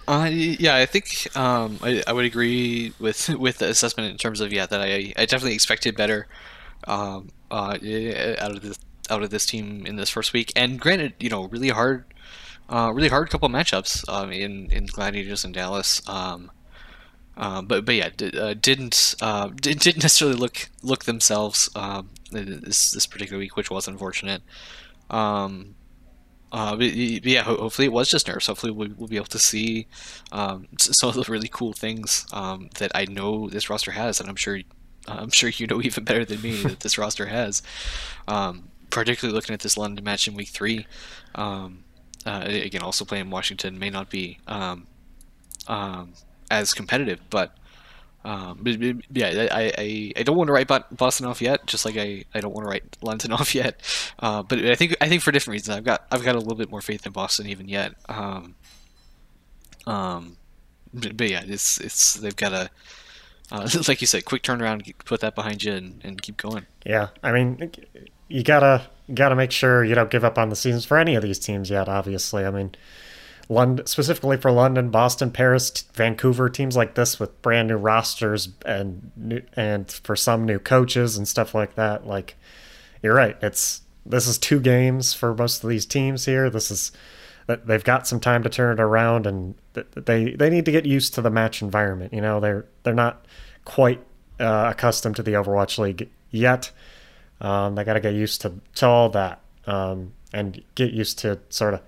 Uh, 0.08 0.28
yeah, 0.30 0.76
I 0.76 0.86
think 0.86 1.28
um, 1.36 1.78
I, 1.82 2.02
I 2.06 2.12
would 2.12 2.24
agree 2.24 2.92
with 2.98 3.28
with 3.38 3.58
the 3.58 3.68
assessment 3.68 4.10
in 4.10 4.16
terms 4.16 4.40
of 4.40 4.52
yeah 4.52 4.66
that 4.66 4.80
I, 4.80 5.12
I 5.16 5.26
definitely 5.26 5.54
expected 5.54 5.96
better 5.96 6.26
um, 6.86 7.30
uh, 7.50 7.78
out 8.38 8.50
of 8.52 8.62
this 8.62 8.78
out 9.10 9.22
of 9.22 9.30
this 9.30 9.46
team 9.46 9.84
in 9.86 9.96
this 9.96 10.10
first 10.10 10.32
week. 10.32 10.52
And 10.56 10.80
granted, 10.80 11.14
you 11.20 11.28
know, 11.28 11.44
really 11.44 11.68
hard, 11.68 12.04
uh, 12.68 12.92
really 12.94 13.08
hard 13.08 13.30
couple 13.30 13.48
matchups 13.48 14.08
um, 14.08 14.32
in 14.32 14.68
in 14.70 14.86
Gladiators 14.86 15.44
and 15.44 15.54
Dallas. 15.54 16.06
Um, 16.08 16.50
uh, 17.36 17.62
but 17.62 17.84
but 17.84 17.94
yeah, 17.94 18.10
uh, 18.38 18.54
didn't 18.54 19.14
uh, 19.20 19.48
didn't 19.48 20.02
necessarily 20.02 20.36
look 20.36 20.68
look 20.82 21.04
themselves 21.04 21.70
um, 21.74 22.10
this 22.30 22.92
this 22.92 23.06
particular 23.06 23.38
week, 23.38 23.56
which 23.56 23.70
was 23.70 23.88
unfortunate. 23.88 24.42
Um, 25.10 25.74
uh, 26.52 26.76
but, 26.76 26.94
yeah, 26.94 27.42
hopefully 27.42 27.86
it 27.86 27.92
was 27.92 28.10
just 28.10 28.28
nerves. 28.28 28.46
Hopefully 28.46 28.72
we'll, 28.72 28.90
we'll 28.98 29.08
be 29.08 29.16
able 29.16 29.24
to 29.26 29.38
see 29.38 29.86
um, 30.32 30.68
some 30.76 31.08
of 31.08 31.14
the 31.14 31.24
really 31.32 31.48
cool 31.50 31.72
things 31.72 32.26
um, 32.30 32.68
that 32.78 32.92
I 32.94 33.06
know 33.06 33.48
this 33.48 33.70
roster 33.70 33.92
has, 33.92 34.20
and 34.20 34.28
I'm 34.28 34.36
sure 34.36 34.60
I'm 35.08 35.30
sure 35.30 35.48
you 35.48 35.66
know 35.66 35.80
even 35.82 36.04
better 36.04 36.24
than 36.24 36.42
me 36.42 36.62
that 36.64 36.80
this 36.80 36.98
roster 36.98 37.26
has. 37.26 37.62
Um, 38.28 38.68
particularly 38.90 39.34
looking 39.34 39.54
at 39.54 39.60
this 39.60 39.78
London 39.78 40.04
match 40.04 40.28
in 40.28 40.34
week 40.34 40.48
three. 40.48 40.86
Um, 41.34 41.84
uh, 42.26 42.42
again, 42.44 42.82
also 42.82 43.06
playing 43.06 43.30
Washington 43.30 43.78
may 43.78 43.88
not 43.88 44.10
be 44.10 44.38
as 46.52 46.74
competitive, 46.74 47.20
but 47.30 47.56
um, 48.24 48.62
yeah, 49.10 49.48
I, 49.50 49.72
I, 49.76 50.12
I 50.16 50.22
don't 50.22 50.36
want 50.36 50.46
to 50.46 50.52
write 50.52 50.68
Boston 50.96 51.26
off 51.26 51.42
yet, 51.42 51.66
just 51.66 51.84
like 51.84 51.96
I, 51.96 52.24
I 52.34 52.40
don't 52.40 52.54
want 52.54 52.64
to 52.66 52.70
write 52.70 52.96
London 53.02 53.32
off 53.38 53.54
yet. 53.54 53.80
Uh, 54.18 54.42
but 54.42 54.60
I 54.60 54.74
think 54.76 54.96
I 55.00 55.08
think 55.08 55.22
for 55.22 55.32
different 55.32 55.54
reasons, 55.54 55.76
I've 55.76 55.84
got 55.84 56.06
I've 56.10 56.24
got 56.24 56.36
a 56.36 56.38
little 56.38 56.54
bit 56.54 56.70
more 56.70 56.80
faith 56.80 57.04
in 57.04 57.12
Boston 57.12 57.48
even 57.48 57.68
yet. 57.68 57.94
Um, 58.08 58.54
um, 59.86 60.36
but, 60.94 61.16
but 61.16 61.28
yeah, 61.28 61.42
it's 61.44 61.78
it's 61.78 62.14
they've 62.14 62.36
got 62.36 62.52
a 62.52 62.70
uh, 63.50 63.68
like 63.88 64.00
you 64.00 64.06
said, 64.06 64.24
quick 64.24 64.42
turnaround, 64.42 64.92
put 65.04 65.20
that 65.20 65.34
behind 65.34 65.64
you, 65.64 65.72
and, 65.72 66.00
and 66.04 66.22
keep 66.22 66.36
going. 66.36 66.66
Yeah, 66.86 67.08
I 67.22 67.32
mean, 67.32 67.72
you 68.28 68.44
gotta 68.44 68.82
gotta 69.12 69.34
make 69.34 69.50
sure 69.50 69.84
you 69.84 69.96
don't 69.96 70.10
give 70.10 70.24
up 70.24 70.38
on 70.38 70.48
the 70.48 70.56
seasons 70.56 70.84
for 70.84 70.96
any 70.96 71.16
of 71.16 71.22
these 71.24 71.40
teams 71.40 71.70
yet. 71.70 71.88
Obviously, 71.88 72.44
I 72.44 72.50
mean 72.50 72.76
London, 73.48 73.86
specifically 73.86 74.36
for 74.36 74.50
London, 74.50 74.90
Boston, 74.90 75.30
Paris, 75.30 75.84
Vancouver, 75.94 76.48
teams 76.48 76.76
like 76.76 76.94
this 76.94 77.20
with 77.20 77.40
brand 77.42 77.68
new 77.68 77.76
rosters 77.76 78.48
and 78.64 79.10
new, 79.16 79.42
and 79.54 79.90
for 79.90 80.16
some 80.16 80.44
new 80.44 80.58
coaches 80.58 81.16
and 81.16 81.26
stuff 81.26 81.54
like 81.54 81.74
that. 81.74 82.06
Like, 82.06 82.36
you're 83.02 83.14
right. 83.14 83.36
It's 83.42 83.82
this 84.04 84.26
is 84.26 84.38
two 84.38 84.60
games 84.60 85.14
for 85.14 85.34
most 85.34 85.62
of 85.62 85.70
these 85.70 85.86
teams 85.86 86.24
here. 86.24 86.50
This 86.50 86.70
is 86.70 86.92
they've 87.46 87.84
got 87.84 88.06
some 88.06 88.20
time 88.20 88.42
to 88.42 88.48
turn 88.48 88.78
it 88.78 88.80
around, 88.80 89.26
and 89.26 89.54
they 89.74 90.32
they 90.32 90.50
need 90.50 90.64
to 90.64 90.72
get 90.72 90.86
used 90.86 91.14
to 91.14 91.22
the 91.22 91.30
match 91.30 91.62
environment. 91.62 92.12
You 92.12 92.20
know, 92.20 92.40
they're 92.40 92.66
they're 92.82 92.94
not 92.94 93.24
quite 93.64 94.00
uh, 94.40 94.68
accustomed 94.70 95.16
to 95.16 95.22
the 95.22 95.32
Overwatch 95.32 95.78
League 95.78 96.10
yet. 96.30 96.70
Um, 97.40 97.74
they 97.74 97.84
got 97.84 97.94
to 97.94 98.00
get 98.00 98.14
used 98.14 98.40
to 98.42 98.54
to 98.76 98.86
all 98.86 99.08
that 99.10 99.40
um, 99.66 100.12
and 100.32 100.62
get 100.74 100.92
used 100.92 101.18
to 101.20 101.38
sort 101.48 101.74
of 101.74 101.80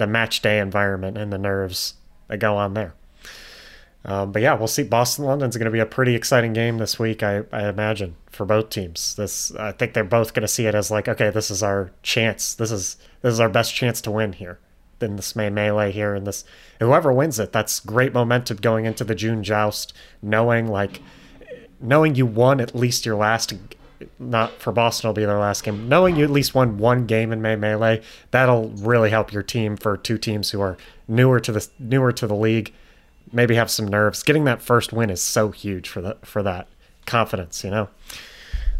the 0.00 0.06
match 0.06 0.42
day 0.42 0.58
environment 0.58 1.16
and 1.16 1.32
the 1.32 1.38
nerves 1.38 1.94
that 2.26 2.38
go 2.38 2.56
on 2.56 2.74
there. 2.74 2.94
Um, 4.04 4.32
but 4.32 4.40
yeah, 4.40 4.54
we'll 4.54 4.66
see. 4.66 4.82
Boston 4.82 5.26
London's 5.26 5.56
going 5.58 5.66
to 5.66 5.70
be 5.70 5.78
a 5.78 5.86
pretty 5.86 6.14
exciting 6.14 6.54
game 6.54 6.78
this 6.78 6.98
week, 6.98 7.22
I, 7.22 7.42
I 7.52 7.68
imagine, 7.68 8.16
for 8.30 8.46
both 8.46 8.70
teams. 8.70 9.14
This 9.14 9.54
I 9.56 9.72
think 9.72 9.92
they're 9.92 10.04
both 10.04 10.32
going 10.32 10.42
to 10.42 10.48
see 10.48 10.66
it 10.66 10.74
as 10.74 10.90
like, 10.90 11.06
okay, 11.06 11.28
this 11.28 11.50
is 11.50 11.62
our 11.62 11.92
chance. 12.02 12.54
This 12.54 12.72
is 12.72 12.96
this 13.20 13.32
is 13.32 13.40
our 13.40 13.50
best 13.50 13.74
chance 13.74 14.00
to 14.00 14.10
win 14.10 14.32
here 14.32 14.58
in 15.02 15.16
this 15.16 15.36
May 15.36 15.50
melee 15.50 15.92
here. 15.92 16.14
And 16.14 16.26
this 16.26 16.44
whoever 16.78 17.12
wins 17.12 17.38
it, 17.38 17.52
that's 17.52 17.78
great 17.80 18.14
momentum 18.14 18.56
going 18.56 18.86
into 18.86 19.04
the 19.04 19.14
June 19.14 19.44
joust, 19.44 19.92
knowing 20.22 20.66
like 20.66 21.02
knowing 21.78 22.14
you 22.14 22.24
won 22.24 22.58
at 22.60 22.74
least 22.74 23.04
your 23.04 23.16
last 23.16 23.52
not 24.18 24.52
for 24.52 24.72
Boston 24.72 25.08
will 25.08 25.14
be 25.14 25.24
their 25.24 25.38
last 25.38 25.64
game. 25.64 25.88
Knowing 25.88 26.16
you 26.16 26.24
at 26.24 26.30
least 26.30 26.54
won 26.54 26.78
one 26.78 27.06
game 27.06 27.32
in 27.32 27.42
May 27.42 27.56
Melee, 27.56 28.02
that'll 28.30 28.68
really 28.68 29.10
help 29.10 29.32
your 29.32 29.42
team 29.42 29.76
for 29.76 29.96
two 29.96 30.18
teams 30.18 30.50
who 30.50 30.60
are 30.60 30.76
newer 31.08 31.40
to 31.40 31.52
the 31.52 31.68
newer 31.78 32.12
to 32.12 32.26
the 32.26 32.34
league 32.34 32.72
maybe 33.32 33.54
have 33.54 33.70
some 33.70 33.86
nerves. 33.88 34.22
Getting 34.22 34.44
that 34.44 34.62
first 34.62 34.92
win 34.92 35.10
is 35.10 35.22
so 35.22 35.50
huge 35.50 35.88
for 35.88 36.00
that 36.02 36.26
for 36.26 36.42
that 36.42 36.68
confidence, 37.06 37.64
you 37.64 37.70
know. 37.70 37.88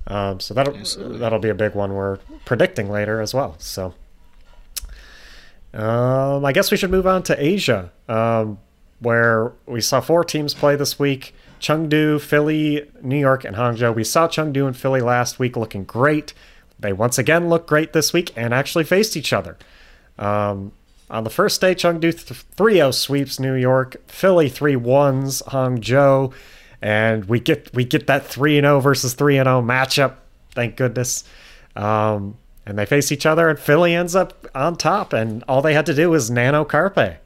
Um, 0.06 0.40
so 0.40 0.54
that'll 0.54 0.76
Absolutely. 0.76 1.18
that'll 1.18 1.38
be 1.38 1.48
a 1.50 1.54
big 1.54 1.74
one 1.74 1.94
we're 1.94 2.16
predicting 2.44 2.90
later 2.90 3.20
as 3.20 3.34
well. 3.34 3.56
So 3.58 3.94
um, 5.74 6.44
I 6.44 6.52
guess 6.52 6.70
we 6.70 6.76
should 6.76 6.90
move 6.90 7.06
on 7.06 7.22
to 7.24 7.42
Asia, 7.42 7.92
um, 8.08 8.58
where 8.98 9.52
we 9.66 9.80
saw 9.80 10.00
four 10.00 10.24
teams 10.24 10.54
play 10.54 10.76
this 10.76 10.98
week: 10.98 11.34
Chengdu, 11.60 12.20
Philly, 12.20 12.90
New 13.02 13.18
York, 13.18 13.44
and 13.44 13.56
Hangzhou. 13.56 13.94
We 13.94 14.04
saw 14.04 14.26
Chengdu 14.26 14.66
and 14.66 14.76
Philly 14.76 15.00
last 15.00 15.38
week 15.38 15.56
looking 15.56 15.84
great. 15.84 16.32
They 16.78 16.92
once 16.92 17.18
again 17.18 17.48
look 17.48 17.66
great 17.66 17.92
this 17.92 18.12
week 18.12 18.32
and 18.36 18.54
actually 18.54 18.84
faced 18.84 19.16
each 19.16 19.32
other. 19.32 19.56
Um, 20.18 20.72
on 21.10 21.24
the 21.24 21.30
first 21.30 21.60
day, 21.60 21.74
Chengdu 21.74 22.14
3 22.14 22.74
0 22.74 22.90
sweeps 22.92 23.38
New 23.40 23.54
York, 23.54 23.96
Philly 24.06 24.48
3 24.48 24.76
1s 24.76 25.42
Hangzhou, 25.44 26.32
and 26.80 27.24
we 27.26 27.40
get 27.40 27.72
we 27.74 27.84
get 27.84 28.06
that 28.06 28.24
3 28.24 28.60
0 28.60 28.80
versus 28.80 29.14
3 29.14 29.34
0 29.34 29.62
matchup. 29.62 30.16
Thank 30.52 30.76
goodness. 30.76 31.24
Um, 31.76 32.36
and 32.64 32.78
they 32.78 32.86
face 32.86 33.10
each 33.10 33.26
other, 33.26 33.48
and 33.48 33.58
Philly 33.58 33.94
ends 33.94 34.14
up 34.14 34.46
on 34.54 34.76
top, 34.76 35.12
and 35.12 35.42
all 35.48 35.62
they 35.62 35.74
had 35.74 35.86
to 35.86 35.94
do 35.94 36.10
was 36.10 36.30
nano 36.30 36.64
carpe. 36.64 37.20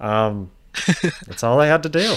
Um, 0.00 0.50
that's 1.26 1.42
all 1.42 1.60
I 1.60 1.66
had 1.66 1.82
to 1.84 1.88
do. 1.88 2.14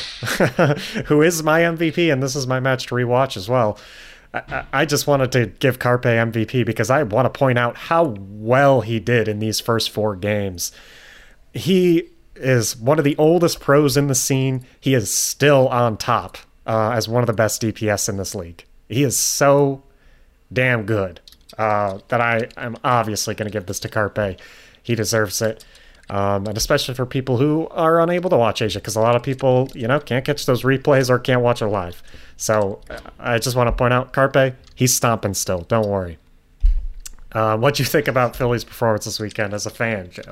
Who 1.05 1.21
is 1.21 1.43
my 1.43 1.61
MVP, 1.61 2.11
and 2.11 2.21
this 2.21 2.35
is 2.35 2.47
my 2.47 2.59
match 2.59 2.87
to 2.87 2.95
rewatch 2.95 3.37
as 3.37 3.49
well. 3.49 3.77
I, 4.71 4.85
just 4.85 5.07
wanted 5.07 5.31
to 5.31 5.47
give 5.47 5.79
Carpe 5.79 6.03
MVP 6.03 6.63
because 6.63 6.91
I 6.91 7.01
want 7.01 7.25
to 7.25 7.35
point 7.35 7.57
out 7.57 7.75
how 7.75 8.15
well 8.19 8.81
he 8.81 8.99
did 8.99 9.27
in 9.27 9.39
these 9.39 9.59
first 9.59 9.89
four 9.89 10.15
games 10.15 10.71
he 11.53 12.09
is 12.35 12.77
one 12.77 12.97
of 12.97 13.05
the 13.05 13.17
oldest 13.17 13.59
pros 13.59 13.97
in 13.97 14.07
the 14.07 14.15
scene. 14.15 14.65
He 14.79 14.93
is 14.93 15.11
still 15.11 15.67
on 15.67 15.97
top 15.97 16.37
uh, 16.65 16.91
as 16.91 17.09
one 17.09 17.23
of 17.23 17.27
the 17.27 17.33
best 17.33 17.61
DPS 17.61 18.09
in 18.09 18.17
this 18.17 18.35
league. 18.35 18.65
He 18.87 19.03
is 19.03 19.17
so 19.17 19.83
damn 20.51 20.85
good 20.85 21.19
uh, 21.57 21.99
that 22.07 22.21
I 22.21 22.47
am 22.57 22.77
obviously 22.83 23.35
going 23.35 23.49
to 23.49 23.53
give 23.53 23.65
this 23.65 23.79
to 23.81 23.89
Carpe. 23.89 24.39
He 24.81 24.95
deserves 24.95 25.41
it. 25.41 25.63
Um, 26.11 26.47
and 26.47 26.57
especially 26.57 26.95
for 26.95 27.05
people 27.05 27.37
who 27.37 27.67
are 27.69 28.01
unable 28.01 28.31
to 28.31 28.37
watch 28.37 28.63
Asia, 28.63 28.79
because 28.79 28.95
a 28.95 28.99
lot 28.99 29.15
of 29.15 29.21
people, 29.21 29.69
you 29.75 29.87
know, 29.87 29.99
can't 29.99 30.25
catch 30.25 30.47
those 30.47 30.63
replays 30.63 31.07
or 31.07 31.19
can't 31.19 31.41
watch 31.41 31.61
it 31.61 31.67
live. 31.67 32.01
So 32.35 32.81
I 33.19 33.37
just 33.37 33.55
want 33.55 33.67
to 33.67 33.71
point 33.71 33.93
out, 33.93 34.11
Carpe, 34.11 34.55
he's 34.73 34.93
stomping 34.93 35.35
still. 35.35 35.61
Don't 35.61 35.87
worry. 35.87 36.17
Uh, 37.31 37.57
what 37.57 37.75
do 37.75 37.83
you 37.83 37.87
think 37.87 38.07
about 38.07 38.35
Philly's 38.35 38.63
performance 38.63 39.05
this 39.05 39.19
weekend 39.19 39.53
as 39.53 39.67
a 39.67 39.69
fan, 39.69 40.09
Joe? 40.09 40.31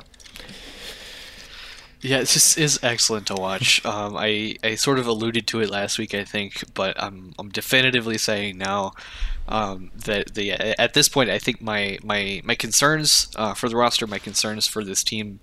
Yeah, 2.00 2.18
it 2.18 2.28
just 2.28 2.56
is 2.56 2.78
excellent 2.82 3.26
to 3.28 3.34
watch. 3.34 3.82
Um, 3.88 4.16
I 4.16 4.56
I 4.62 4.74
sort 4.74 4.98
of 4.98 5.06
alluded 5.06 5.46
to 5.48 5.60
it 5.60 5.70
last 5.70 5.98
week, 5.98 6.14
I 6.14 6.22
think, 6.24 6.62
but 6.74 7.00
I'm 7.02 7.32
I'm 7.38 7.48
definitively 7.48 8.18
saying 8.18 8.58
now 8.58 8.92
um, 9.48 9.90
that 9.94 10.34
the 10.34 10.52
at 10.52 10.94
this 10.94 11.08
point, 11.08 11.30
I 11.30 11.38
think 11.38 11.60
my 11.62 11.98
my 12.04 12.40
my 12.44 12.54
concerns 12.54 13.28
uh, 13.36 13.54
for 13.54 13.68
the 13.68 13.76
roster, 13.76 14.06
my 14.06 14.18
concerns 14.18 14.66
for 14.68 14.84
this 14.84 15.02
team, 15.02 15.40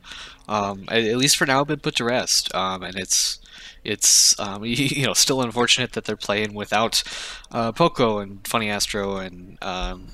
um, 0.47 0.85
at 0.89 1.17
least 1.17 1.37
for 1.37 1.45
now, 1.45 1.59
have 1.59 1.67
been 1.67 1.79
put 1.79 1.95
to 1.95 2.03
rest. 2.05 2.53
Um, 2.55 2.83
and 2.83 2.95
it's 2.97 3.39
it's 3.83 4.39
um, 4.39 4.63
you 4.65 5.05
know 5.05 5.13
still 5.13 5.41
unfortunate 5.41 5.93
that 5.93 6.05
they're 6.05 6.15
playing 6.15 6.53
without 6.53 7.03
uh, 7.51 7.71
Poko 7.71 8.21
and 8.21 8.47
Funny 8.47 8.69
Astro 8.69 9.17
and 9.17 9.57
um, 9.61 10.07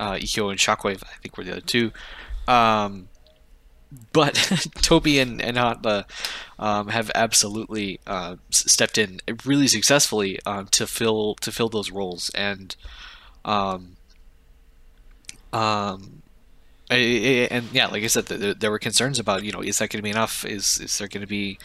uh, 0.00 0.14
Ikyo 0.14 0.50
and 0.50 0.58
Shockwave. 0.58 1.02
I 1.04 1.16
think 1.22 1.36
were 1.38 1.44
the 1.44 1.52
other 1.52 1.60
two. 1.60 1.92
Um, 2.48 3.08
but 4.12 4.34
Toby 4.82 5.18
and 5.18 5.40
and 5.40 5.56
Hotba 5.56 6.04
um, 6.58 6.88
have 6.88 7.10
absolutely 7.14 8.00
uh, 8.06 8.36
stepped 8.50 8.98
in 8.98 9.20
really 9.44 9.68
successfully 9.68 10.38
um, 10.44 10.66
to 10.68 10.86
fill 10.86 11.34
to 11.36 11.52
fill 11.52 11.68
those 11.68 11.90
roles, 11.90 12.30
and 12.30 12.74
um, 13.44 13.96
um, 15.52 16.22
and 16.90 17.64
yeah, 17.72 17.86
like 17.86 18.02
I 18.02 18.08
said, 18.08 18.26
there, 18.26 18.54
there 18.54 18.70
were 18.70 18.78
concerns 18.78 19.18
about 19.18 19.44
you 19.44 19.52
know 19.52 19.62
is 19.62 19.78
that 19.78 19.90
going 19.90 19.98
to 19.98 20.02
be 20.02 20.10
enough? 20.10 20.44
Is 20.44 20.78
is 20.78 20.98
there 20.98 21.08
going 21.08 21.22
to 21.22 21.26
be 21.26 21.58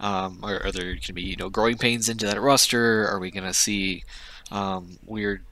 um, 0.00 0.40
are, 0.42 0.64
are 0.64 0.72
there 0.72 0.84
going 0.84 1.00
to 1.00 1.12
be 1.12 1.22
you 1.22 1.36
know 1.36 1.48
growing 1.48 1.78
pains 1.78 2.08
into 2.08 2.26
that 2.26 2.40
roster? 2.40 3.06
Are 3.08 3.18
we 3.18 3.30
going 3.30 3.46
to 3.46 3.54
see 3.54 4.04
um, 4.50 4.98
weird 5.06 5.42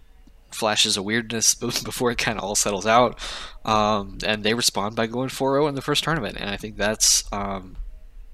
flashes 0.53 0.97
of 0.97 1.05
weirdness 1.05 1.55
before 1.55 2.11
it 2.11 2.19
kind 2.19 2.39
of 2.39 2.45
all 2.45 2.55
settles 2.55 2.87
out. 2.87 3.19
Um, 3.65 4.19
and 4.25 4.43
they 4.43 4.55
respond 4.55 4.97
by 4.97 5.07
going 5.07 5.29
4-0 5.29 5.69
in 5.69 5.75
the 5.75 5.83
first 5.83 6.05
tournament, 6.05 6.37
and 6.39 6.51
I 6.51 6.57
think 6.57 6.77
that's 6.77 7.25
um, 7.33 7.77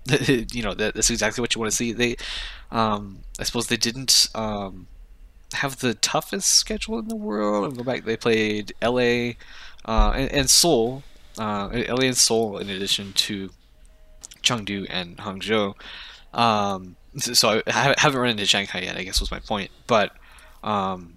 you 0.53 0.63
know 0.63 0.75
that, 0.75 0.95
that's 0.95 1.11
exactly 1.11 1.41
what 1.41 1.55
you 1.55 1.61
want 1.61 1.71
to 1.71 1.77
see. 1.77 1.93
They, 1.93 2.17
um, 2.71 3.21
I 3.39 3.45
suppose 3.45 3.67
they 3.67 3.77
didn't 3.77 4.29
um, 4.35 4.87
have 5.55 5.81
the 5.81 5.95
toughest 5.95 6.51
schedule 6.51 6.99
in 6.99 7.09
the 7.09 7.17
world. 7.17 7.67
And 7.67 7.77
go 7.77 7.85
back, 7.85 8.05
they 8.05 8.17
played 8.17 8.73
LA 8.83 9.33
uh, 9.85 10.13
and, 10.15 10.31
and, 10.33 10.51
Seoul, 10.51 11.03
uh, 11.39 11.69
LA 11.73 12.07
and 12.07 12.17
Seoul, 12.17 12.59
in 12.59 12.71
addition 12.71 13.13
to 13.15 13.51
Chengdu 14.43 14.87
and 14.89 15.17
Hangzhou. 15.19 15.75
Um, 16.33 16.97
so 17.19 17.63
I 17.67 17.95
haven't 17.99 18.21
run 18.21 18.31
into 18.31 18.47
Shanghai 18.47 18.81
yet. 18.81 18.97
I 18.97 19.03
guess 19.03 19.21
was 19.21 19.31
my 19.31 19.41
point, 19.41 19.71
but 19.87 20.13
um, 20.63 21.16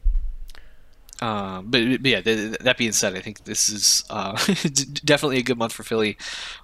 um, 1.21 1.65
but, 1.69 2.01
but, 2.01 2.05
yeah, 2.05 2.21
th- 2.21 2.57
that 2.59 2.77
being 2.77 2.91
said, 2.91 3.15
I 3.15 3.19
think 3.19 3.43
this 3.43 3.69
is 3.69 4.03
uh, 4.09 4.31
definitely 5.05 5.39
a 5.39 5.43
good 5.43 5.57
month 5.57 5.73
for 5.73 5.83
Philly. 5.83 6.17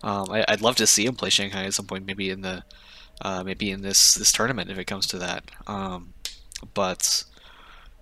Um, 0.03 0.29
I, 0.29 0.45
would 0.49 0.61
love 0.61 0.75
to 0.77 0.87
see 0.87 1.05
him 1.05 1.15
play 1.15 1.29
Shanghai 1.29 1.65
at 1.65 1.73
some 1.73 1.85
point, 1.85 2.05
maybe 2.05 2.29
in 2.29 2.41
the 2.41 2.63
uh, 3.21 3.43
maybe 3.43 3.71
in 3.71 3.81
this 3.81 4.13
this 4.15 4.31
tournament 4.31 4.69
if 4.69 4.77
it 4.77 4.85
comes 4.85 5.07
to 5.07 5.17
that. 5.19 5.49
Um, 5.67 6.13
but, 6.73 7.23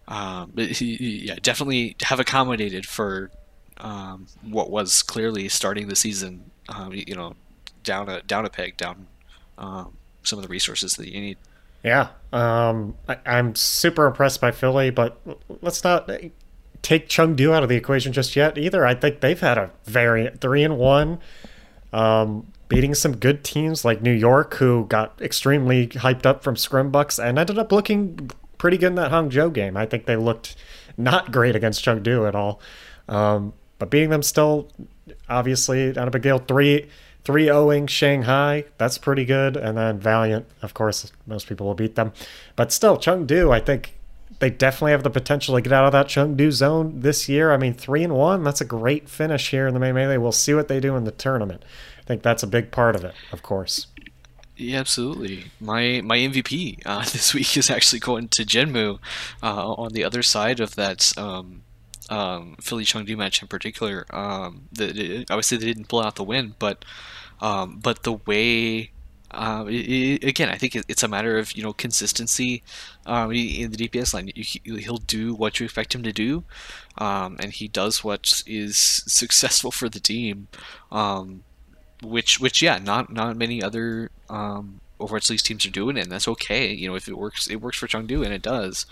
um, 0.08 0.52
but 0.54 0.80
yeah, 0.82 1.36
definitely 1.42 1.96
have 2.04 2.20
accommodated 2.20 2.86
for 2.86 3.32
um, 3.78 4.28
what 4.42 4.70
was 4.70 5.02
clearly 5.02 5.50
starting 5.50 5.88
the 5.88 5.96
season. 5.96 6.52
Um, 6.70 6.94
you 6.94 7.16
know, 7.16 7.36
down 7.84 8.10
a 8.10 8.22
down 8.22 8.46
a 8.46 8.50
peg, 8.50 8.78
down 8.78 9.08
some 9.58 10.40
of 10.40 10.44
the 10.44 10.50
resources 10.50 10.94
that 10.94 11.10
you 11.10 11.20
need. 11.20 11.38
Yeah, 11.84 12.10
um, 12.32 12.96
I, 13.10 13.18
am 13.26 13.56
super 13.56 14.06
impressed 14.06 14.40
by 14.40 14.52
Philly, 14.52 14.90
but 14.90 15.20
let's 15.62 15.84
not 15.84 16.10
take 16.84 17.08
Chengdu 17.08 17.52
out 17.54 17.64
of 17.64 17.70
the 17.70 17.76
equation 17.76 18.14
just 18.14 18.36
yet 18.36 18.58
either. 18.58 18.86
I 18.86 18.94
think 18.94 19.22
they've 19.22 19.40
had 19.40 19.58
a 19.58 19.72
very 19.86 20.30
three 20.40 20.64
and 20.64 20.78
one, 20.78 21.20
um, 21.92 22.46
beating 22.68 22.94
some 22.94 23.16
good 23.16 23.44
teams 23.44 23.84
like 23.84 24.02
New 24.02 24.12
York, 24.12 24.56
who 24.56 24.86
got 24.86 25.20
extremely 25.22 25.88
hyped 25.88 26.26
up 26.28 26.44
from 26.44 26.56
Scrimbucks 26.56 27.24
and 27.24 27.40
ended 27.40 27.58
up 27.58 27.72
looking 27.72 28.30
pretty 28.58 28.78
good 28.78 28.88
in 28.88 28.96
that 28.96 29.12
Hangzhou 29.12 29.52
game. 29.52 29.76
I 29.76 29.86
think 29.86 30.06
they 30.06 30.18
looked 30.18 30.56
not 30.98 31.32
great 31.32 31.56
against 31.56 31.84
Chengdu 31.84 32.28
at 32.28 32.36
all, 32.36 32.60
um, 33.08 33.54
but 33.80 33.90
beating 33.90 34.10
them 34.10 34.22
still, 34.22 34.68
obviously, 35.28 35.94
not 35.94 36.08
a 36.08 36.12
big 36.12 36.22
deal. 36.22 36.38
Three. 36.38 36.88
3 37.26 37.46
0 37.46 37.86
Shanghai, 37.86 38.66
that's 38.78 38.98
pretty 38.98 39.24
good. 39.24 39.56
And 39.56 39.78
then 39.78 39.98
Valiant, 39.98 40.46
of 40.62 40.74
course, 40.74 41.10
most 41.26 41.48
people 41.48 41.66
will 41.66 41.74
beat 41.74 41.96
them. 41.96 42.12
But 42.58 42.74
still, 42.74 42.98
Chengdu, 42.98 43.50
I 43.50 43.62
think 43.62 43.94
they 44.40 44.50
definitely 44.50 44.92
have 44.92 45.04
the 45.04 45.10
potential 45.10 45.56
to 45.56 45.62
get 45.62 45.74
out 45.74 45.86
of 45.86 45.92
that 45.92 46.08
Chengdu 46.08 46.52
zone 46.52 47.02
this 47.02 47.28
year. 47.28 47.52
I 47.52 47.58
mean, 47.58 47.74
three 47.74 48.04
and 48.04 48.14
one, 48.14 48.44
that's 48.44 48.62
a 48.62 48.66
great 48.66 49.10
finish 49.10 49.52
here 49.52 49.68
in 49.68 49.74
the 49.74 49.80
May 49.80 49.92
Melee. 49.92 50.18
We'll 50.18 50.32
see 50.32 50.54
what 50.54 50.68
they 50.68 50.80
do 50.80 50.96
in 50.96 51.04
the 51.04 51.12
tournament. 51.12 51.64
I 52.00 52.04
think 52.04 52.24
that's 52.24 52.44
a 52.44 52.48
big 52.48 52.72
part 52.72 52.96
of 52.96 53.04
it, 53.04 53.16
of 53.32 53.44
course. 53.44 53.88
Yeah, 54.56 54.80
absolutely. 54.80 55.46
My 55.60 56.02
my 56.04 56.18
MVP 56.18 56.82
uh, 56.86 57.04
this 57.12 57.34
week 57.34 57.58
is 57.58 57.70
actually 57.70 58.00
going 58.00 58.28
to 58.30 58.44
Jinmu 58.44 59.00
uh, 59.42 59.74
on 59.74 59.94
the 59.94 60.04
other 60.04 60.24
side 60.24 60.60
of 60.60 60.76
that 60.76 61.12
um, 61.18 61.64
um, 62.10 62.56
Philly 62.62 62.84
Chengdu 62.84 63.18
match 63.18 63.42
in 63.42 63.48
particular. 63.48 64.06
Um, 64.12 64.68
the, 64.72 65.26
obviously, 65.30 65.58
they 65.58 65.66
didn't 65.66 65.88
pull 65.88 66.02
out 66.02 66.16
the 66.16 66.24
win, 66.24 66.56
but 66.60 66.86
um, 67.42 67.80
but 67.82 68.04
the 68.04 68.14
way 68.14 68.92
uh, 69.34 69.66
it, 69.68 70.24
again, 70.24 70.50
I 70.50 70.58
think 70.58 70.76
it's 70.76 71.04
a 71.04 71.08
matter 71.08 71.38
of 71.38 71.54
you 71.54 71.64
know 71.64 71.74
consistency 71.74 72.64
um, 73.06 73.32
in 73.32 73.72
the 73.72 73.78
DPS 73.78 74.14
line. 74.14 74.32
He'll 74.36 74.98
do 74.98 75.34
what 75.34 75.60
you 75.60 75.66
expect 75.66 75.96
him 75.96 76.04
to 76.04 76.14
do, 76.14 76.44
um, 76.98 77.38
and 77.40 77.52
he 77.52 77.68
does 77.68 78.04
what 78.04 78.44
is 78.46 78.78
successful 78.78 79.72
for 79.72 79.90
the 79.90 80.00
team. 80.00 80.48
Um, 80.92 81.44
which, 82.02 82.40
which, 82.40 82.62
yeah, 82.62 82.80
not 82.80 83.12
not 83.12 83.38
many 83.38 83.64
other 83.64 84.12
um, 84.30 84.82
Overwatch 85.00 85.30
League's 85.30 85.44
teams 85.44 85.66
are 85.66 85.72
doing, 85.72 85.98
and 85.98 86.12
that's 86.12 86.28
okay. 86.28 86.72
You 86.72 86.90
know, 86.90 86.96
if 86.96 87.08
it 87.08 87.18
works, 87.18 87.48
it 87.48 87.58
works 87.58 87.78
for 87.78 87.88
Chengdu, 87.88 88.24
and 88.24 88.34
it 88.34 88.42
does. 88.42 88.86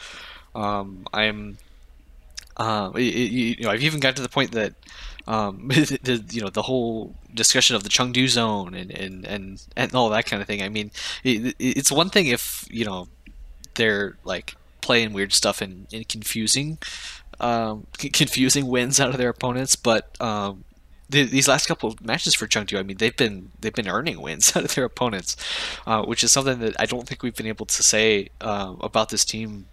Um, 0.56 1.06
I'm, 1.14 1.58
um, 2.58 2.96
it, 2.96 3.02
you 3.02 3.64
know, 3.64 3.70
I've 3.70 3.84
even 3.84 4.00
got 4.00 4.16
to 4.18 4.22
the 4.22 4.30
point 4.30 4.52
that, 4.52 4.74
um, 5.28 5.68
the, 5.70 6.24
you 6.32 6.42
know, 6.42 6.50
the 6.50 6.64
whole 6.64 7.16
discussion 7.34 7.76
of 7.76 7.84
the 7.84 7.90
Chengdu 7.90 8.28
zone 8.28 8.74
and, 8.74 8.92
and, 8.92 9.26
and, 9.26 9.64
and 9.76 9.96
all 9.96 10.10
that 10.10 10.26
kind 10.26 10.42
of 10.42 10.48
thing. 10.48 10.62
I 10.62 10.70
mean, 10.70 10.92
it, 11.24 11.56
it's 11.60 11.92
one 11.92 12.10
thing 12.10 12.28
if 12.28 12.66
you 12.70 12.86
know 12.86 13.08
they're 13.76 14.18
like 14.24 14.56
playing 14.82 15.14
weird 15.14 15.34
stuff 15.34 15.62
and, 15.62 15.88
and 15.94 16.08
confusing, 16.08 16.78
um, 17.40 17.88
confusing 17.98 18.68
wins 18.68 19.00
out 19.00 19.10
of 19.10 19.18
their 19.18 19.30
opponents, 19.30 19.76
but 19.76 20.20
um, 20.22 20.64
the, 21.10 21.24
these 21.24 21.48
last 21.48 21.68
couple 21.68 21.90
of 21.90 22.04
matches 22.04 22.34
for 22.36 22.48
Chengdu, 22.48 22.80
I 22.80 22.84
mean, 22.84 22.98
they've 22.98 23.16
been 23.16 23.52
they've 23.60 23.74
been 23.74 23.88
earning 23.88 24.22
wins 24.22 24.56
out 24.56 24.64
of 24.64 24.76
their 24.76 24.86
opponents, 24.86 25.36
uh, 25.86 26.04
which 26.04 26.24
is 26.24 26.32
something 26.32 26.60
that 26.60 26.80
I 26.80 26.86
don't 26.86 27.08
think 27.08 27.22
we've 27.24 27.36
been 27.36 27.48
able 27.48 27.66
to 27.66 27.84
say 27.84 28.30
uh, 28.40 28.76
about 28.82 29.10
this 29.10 29.26
team, 29.26 29.68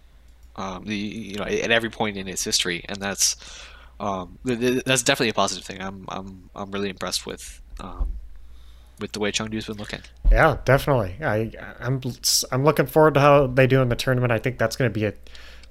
um, 0.55 0.85
the 0.85 0.95
you 0.95 1.37
know 1.37 1.45
at 1.45 1.71
every 1.71 1.89
point 1.89 2.17
in 2.17 2.27
its 2.27 2.43
history, 2.43 2.83
and 2.87 2.97
that's 2.97 3.35
um, 3.99 4.39
that's 4.43 5.03
definitely 5.03 5.29
a 5.29 5.33
positive 5.33 5.65
thing. 5.65 5.81
I'm 5.81 6.05
I'm 6.07 6.49
I'm 6.55 6.71
really 6.71 6.89
impressed 6.89 7.25
with 7.25 7.61
um, 7.79 8.13
with 8.99 9.11
the 9.11 9.19
way 9.19 9.31
Chengdu's 9.31 9.65
been 9.65 9.77
looking. 9.77 10.01
Yeah, 10.31 10.57
definitely. 10.65 11.17
I 11.21 11.51
I'm 11.79 12.01
I'm 12.51 12.63
looking 12.63 12.87
forward 12.87 13.15
to 13.15 13.19
how 13.19 13.47
they 13.47 13.67
do 13.67 13.81
in 13.81 13.89
the 13.89 13.95
tournament. 13.95 14.31
I 14.31 14.39
think 14.39 14.57
that's 14.57 14.75
going 14.75 14.91
to 14.91 14.93
be 14.93 15.05
a 15.05 15.13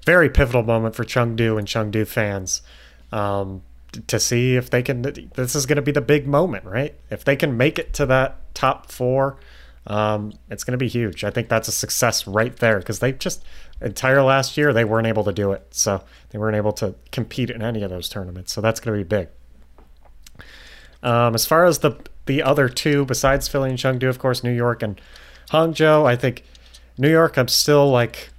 very 0.05 0.29
pivotal 0.29 0.63
moment 0.63 0.95
for 0.95 1.03
Chengdu 1.03 1.57
and 1.57 1.67
Chengdu 1.67 2.07
fans. 2.07 2.61
Um, 3.11 3.63
to 4.07 4.19
see 4.19 4.55
if 4.55 4.69
they 4.69 4.83
can. 4.83 5.01
This 5.01 5.55
is 5.55 5.65
going 5.65 5.77
to 5.77 5.81
be 5.81 5.91
the 5.91 6.01
big 6.01 6.27
moment, 6.27 6.65
right? 6.65 6.95
If 7.09 7.23
they 7.25 7.35
can 7.35 7.57
make 7.57 7.79
it 7.79 7.93
to 7.95 8.05
that 8.05 8.53
top 8.53 8.91
four, 8.91 9.37
um, 9.87 10.33
it's 10.49 10.63
going 10.63 10.73
to 10.73 10.77
be 10.77 10.87
huge. 10.87 11.23
I 11.23 11.31
think 11.31 11.49
that's 11.49 11.67
a 11.67 11.71
success 11.71 12.27
right 12.27 12.55
there 12.57 12.79
because 12.79 12.99
they 12.99 13.13
just 13.13 13.43
entire 13.81 14.21
last 14.21 14.57
year 14.57 14.73
they 14.73 14.85
weren't 14.85 15.07
able 15.07 15.23
to 15.23 15.31
do 15.31 15.51
it, 15.51 15.65
so 15.71 16.03
they 16.29 16.39
weren't 16.39 16.57
able 16.57 16.73
to 16.73 16.95
compete 17.11 17.49
in 17.49 17.61
any 17.61 17.83
of 17.83 17.89
those 17.89 18.09
tournaments. 18.09 18.53
So 18.53 18.61
that's 18.61 18.79
going 18.79 18.97
to 18.97 19.03
be 19.03 19.07
big. 19.07 19.27
Um, 21.01 21.33
as 21.35 21.45
far 21.45 21.65
as 21.65 21.79
the 21.79 21.95
the 22.25 22.43
other 22.43 22.69
two, 22.69 23.05
besides 23.05 23.47
Philly 23.47 23.69
and 23.69 23.79
Chengdu, 23.79 24.07
of 24.09 24.19
course, 24.19 24.43
New 24.43 24.53
York 24.53 24.83
and 24.83 24.99
Hangzhou, 25.51 26.05
I 26.05 26.15
think 26.15 26.43
New 26.97 27.09
York, 27.09 27.37
I'm 27.37 27.47
still 27.47 27.89
like 27.89 28.29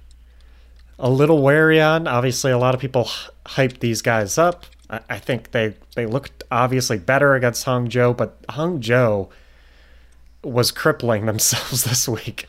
a 0.99 1.09
little 1.09 1.41
wary 1.41 1.81
on. 1.81 2.07
Obviously, 2.07 2.51
a 2.51 2.57
lot 2.57 2.75
of 2.75 2.79
people 2.79 3.09
hype 3.45 3.79
these 3.79 4.01
guys 4.01 4.37
up. 4.37 4.65
I 4.89 5.19
think 5.19 5.51
they 5.51 5.75
they 5.95 6.05
looked 6.05 6.43
obviously 6.51 6.97
better 6.97 7.33
against 7.35 7.65
Hangzhou, 7.65 8.15
but 8.15 8.41
Hangzhou 8.47 9.29
was 10.43 10.71
crippling 10.71 11.25
themselves 11.27 11.83
this 11.83 12.07
week 12.07 12.47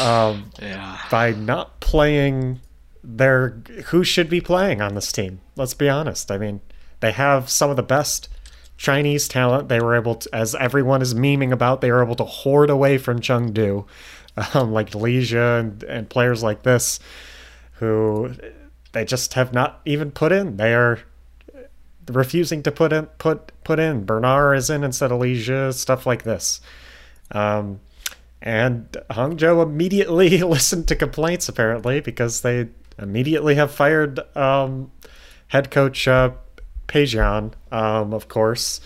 um, 0.00 0.50
yeah. 0.60 0.98
by 1.10 1.32
not 1.32 1.80
playing 1.80 2.60
their 3.02 3.50
who 3.86 4.02
should 4.02 4.30
be 4.30 4.40
playing 4.40 4.80
on 4.80 4.94
this 4.94 5.12
team. 5.12 5.40
Let's 5.56 5.74
be 5.74 5.88
honest. 5.88 6.30
I 6.30 6.38
mean, 6.38 6.60
they 7.00 7.12
have 7.12 7.50
some 7.50 7.70
of 7.70 7.76
the 7.76 7.82
best 7.82 8.28
Chinese 8.76 9.28
talent. 9.28 9.68
They 9.68 9.80
were 9.80 9.94
able 9.94 10.16
to, 10.16 10.34
as 10.34 10.54
everyone 10.54 11.02
is 11.02 11.14
memeing 11.14 11.52
about, 11.52 11.80
they 11.80 11.92
were 11.92 12.02
able 12.02 12.16
to 12.16 12.24
hoard 12.24 12.70
away 12.70 12.98
from 12.98 13.20
Chengdu, 13.20 13.86
um, 14.54 14.72
like 14.72 14.90
Leisha 14.92 15.60
and, 15.60 15.82
and 15.84 16.08
players 16.08 16.42
like 16.42 16.62
this, 16.62 16.98
who 17.74 18.34
they 18.92 19.04
just 19.04 19.34
have 19.34 19.52
not 19.52 19.80
even 19.84 20.10
put 20.10 20.32
in. 20.32 20.56
They 20.56 20.74
are 20.74 21.00
refusing 22.08 22.62
to 22.62 22.70
put 22.70 22.92
in 22.92 23.06
put 23.18 23.52
put 23.64 23.78
in. 23.78 24.04
Bernard 24.04 24.56
is 24.56 24.70
in 24.70 24.84
instead 24.84 25.12
of 25.12 25.20
Leisha, 25.20 25.72
stuff 25.72 26.06
like 26.06 26.22
this. 26.22 26.60
Um, 27.30 27.80
and 28.44 28.86
Hangzhou 29.10 29.62
immediately 29.62 30.38
listened 30.42 30.86
to 30.88 30.94
complaints 30.94 31.48
apparently 31.48 32.00
because 32.00 32.42
they 32.42 32.68
immediately 32.98 33.54
have 33.56 33.72
fired 33.72 34.20
um, 34.36 34.92
head 35.48 35.70
coach 35.70 36.06
uh, 36.06 36.32
Peijian, 36.86 37.54
um, 37.72 38.12
of 38.12 38.28
course, 38.28 38.82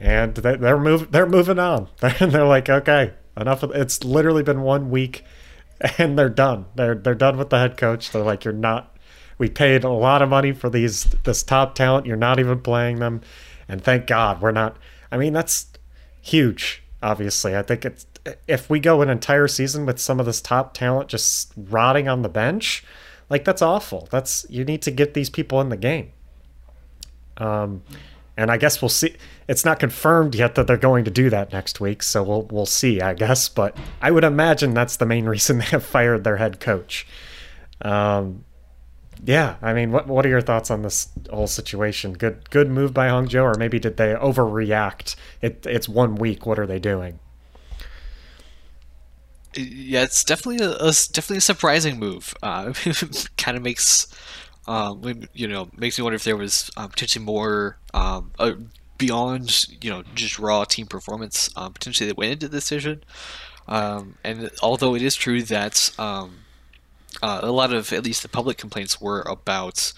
and 0.00 0.34
they, 0.34 0.56
they're 0.56 0.78
move 0.78 1.12
they're 1.12 1.26
moving 1.26 1.58
on. 1.58 1.88
they're 2.00 2.46
like, 2.46 2.68
okay, 2.70 3.12
enough. 3.36 3.62
Of, 3.62 3.72
it's 3.72 4.02
literally 4.02 4.42
been 4.42 4.62
one 4.62 4.90
week, 4.90 5.22
and 5.98 6.18
they're 6.18 6.30
done. 6.30 6.64
They're 6.74 6.94
they're 6.94 7.14
done 7.14 7.36
with 7.36 7.50
the 7.50 7.58
head 7.58 7.76
coach. 7.76 8.10
They're 8.10 8.22
like, 8.22 8.44
you're 8.44 8.54
not 8.54 8.96
we 9.38 9.50
paid 9.50 9.84
a 9.84 9.90
lot 9.90 10.22
of 10.22 10.30
money 10.30 10.52
for 10.52 10.70
these 10.70 11.04
this 11.24 11.42
top 11.42 11.74
talent. 11.74 12.06
You're 12.06 12.16
not 12.16 12.38
even 12.38 12.60
playing 12.60 13.00
them, 13.00 13.20
and 13.68 13.84
thank 13.84 14.06
God 14.06 14.40
we're 14.40 14.52
not. 14.52 14.78
I 15.12 15.18
mean, 15.18 15.34
that's 15.34 15.66
huge. 16.22 16.82
Obviously, 17.02 17.54
I 17.54 17.62
think 17.62 17.84
it's 17.84 18.06
if 18.46 18.68
we 18.68 18.80
go 18.80 19.02
an 19.02 19.08
entire 19.08 19.48
season 19.48 19.86
with 19.86 19.98
some 19.98 20.20
of 20.20 20.26
this 20.26 20.40
top 20.40 20.74
talent 20.74 21.08
just 21.08 21.52
rotting 21.56 22.08
on 22.08 22.22
the 22.22 22.28
bench, 22.28 22.84
like 23.28 23.44
that's 23.44 23.62
awful. 23.62 24.08
That's 24.10 24.46
you 24.48 24.64
need 24.64 24.82
to 24.82 24.90
get 24.90 25.14
these 25.14 25.30
people 25.30 25.60
in 25.60 25.68
the 25.68 25.76
game. 25.76 26.12
Um, 27.38 27.82
and 28.36 28.50
I 28.50 28.56
guess 28.56 28.82
we'll 28.82 28.88
see. 28.88 29.16
It's 29.48 29.64
not 29.64 29.78
confirmed 29.78 30.34
yet 30.34 30.54
that 30.56 30.66
they're 30.66 30.76
going 30.76 31.04
to 31.04 31.10
do 31.10 31.30
that 31.30 31.52
next 31.52 31.80
week, 31.80 32.02
so 32.02 32.22
we'll 32.22 32.42
we'll 32.42 32.66
see. 32.66 33.00
I 33.00 33.14
guess, 33.14 33.48
but 33.48 33.76
I 34.02 34.10
would 34.10 34.24
imagine 34.24 34.74
that's 34.74 34.96
the 34.96 35.06
main 35.06 35.24
reason 35.28 35.58
they 35.58 35.64
have 35.66 35.84
fired 35.84 36.24
their 36.24 36.36
head 36.36 36.60
coach. 36.60 37.06
Um, 37.82 38.44
yeah, 39.24 39.56
I 39.62 39.72
mean, 39.72 39.92
what 39.92 40.06
what 40.06 40.26
are 40.26 40.28
your 40.28 40.42
thoughts 40.42 40.70
on 40.70 40.82
this 40.82 41.08
whole 41.30 41.46
situation? 41.46 42.12
Good 42.12 42.50
good 42.50 42.70
move 42.70 42.92
by 42.92 43.08
Hangzhou, 43.08 43.42
or 43.42 43.54
maybe 43.58 43.78
did 43.78 43.96
they 43.96 44.14
overreact? 44.14 45.16
It 45.40 45.66
it's 45.66 45.88
one 45.88 46.16
week. 46.16 46.44
What 46.44 46.58
are 46.58 46.66
they 46.66 46.78
doing? 46.78 47.18
Yeah, 49.56 50.02
it's 50.02 50.24
definitely 50.24 50.64
a, 50.64 50.72
a 50.72 50.92
definitely 51.12 51.38
a 51.38 51.42
surprising 51.42 51.98
move. 51.98 52.34
Uh, 52.42 52.72
kind 53.36 53.56
of 53.56 53.62
makes 53.62 54.06
um, 54.66 55.28
you 55.32 55.48
know 55.48 55.70
makes 55.76 55.98
me 55.98 56.02
wonder 56.02 56.16
if 56.16 56.24
there 56.24 56.36
was 56.36 56.70
um, 56.76 56.90
potentially 56.90 57.24
more 57.24 57.78
um, 57.94 58.32
uh, 58.38 58.52
beyond 58.98 59.66
you 59.80 59.90
know 59.90 60.02
just 60.14 60.38
raw 60.38 60.64
team 60.64 60.86
performance 60.86 61.50
um, 61.56 61.72
potentially 61.72 62.08
that 62.08 62.16
went 62.16 62.32
into 62.32 62.48
the 62.48 62.56
decision. 62.56 63.02
Um, 63.68 64.16
and 64.22 64.50
although 64.62 64.94
it 64.94 65.02
is 65.02 65.16
true 65.16 65.42
that 65.42 65.90
um, 65.98 66.38
uh, 67.22 67.40
a 67.42 67.50
lot 67.50 67.72
of 67.72 67.92
at 67.92 68.04
least 68.04 68.22
the 68.22 68.28
public 68.28 68.58
complaints 68.58 69.00
were 69.00 69.22
about 69.22 69.92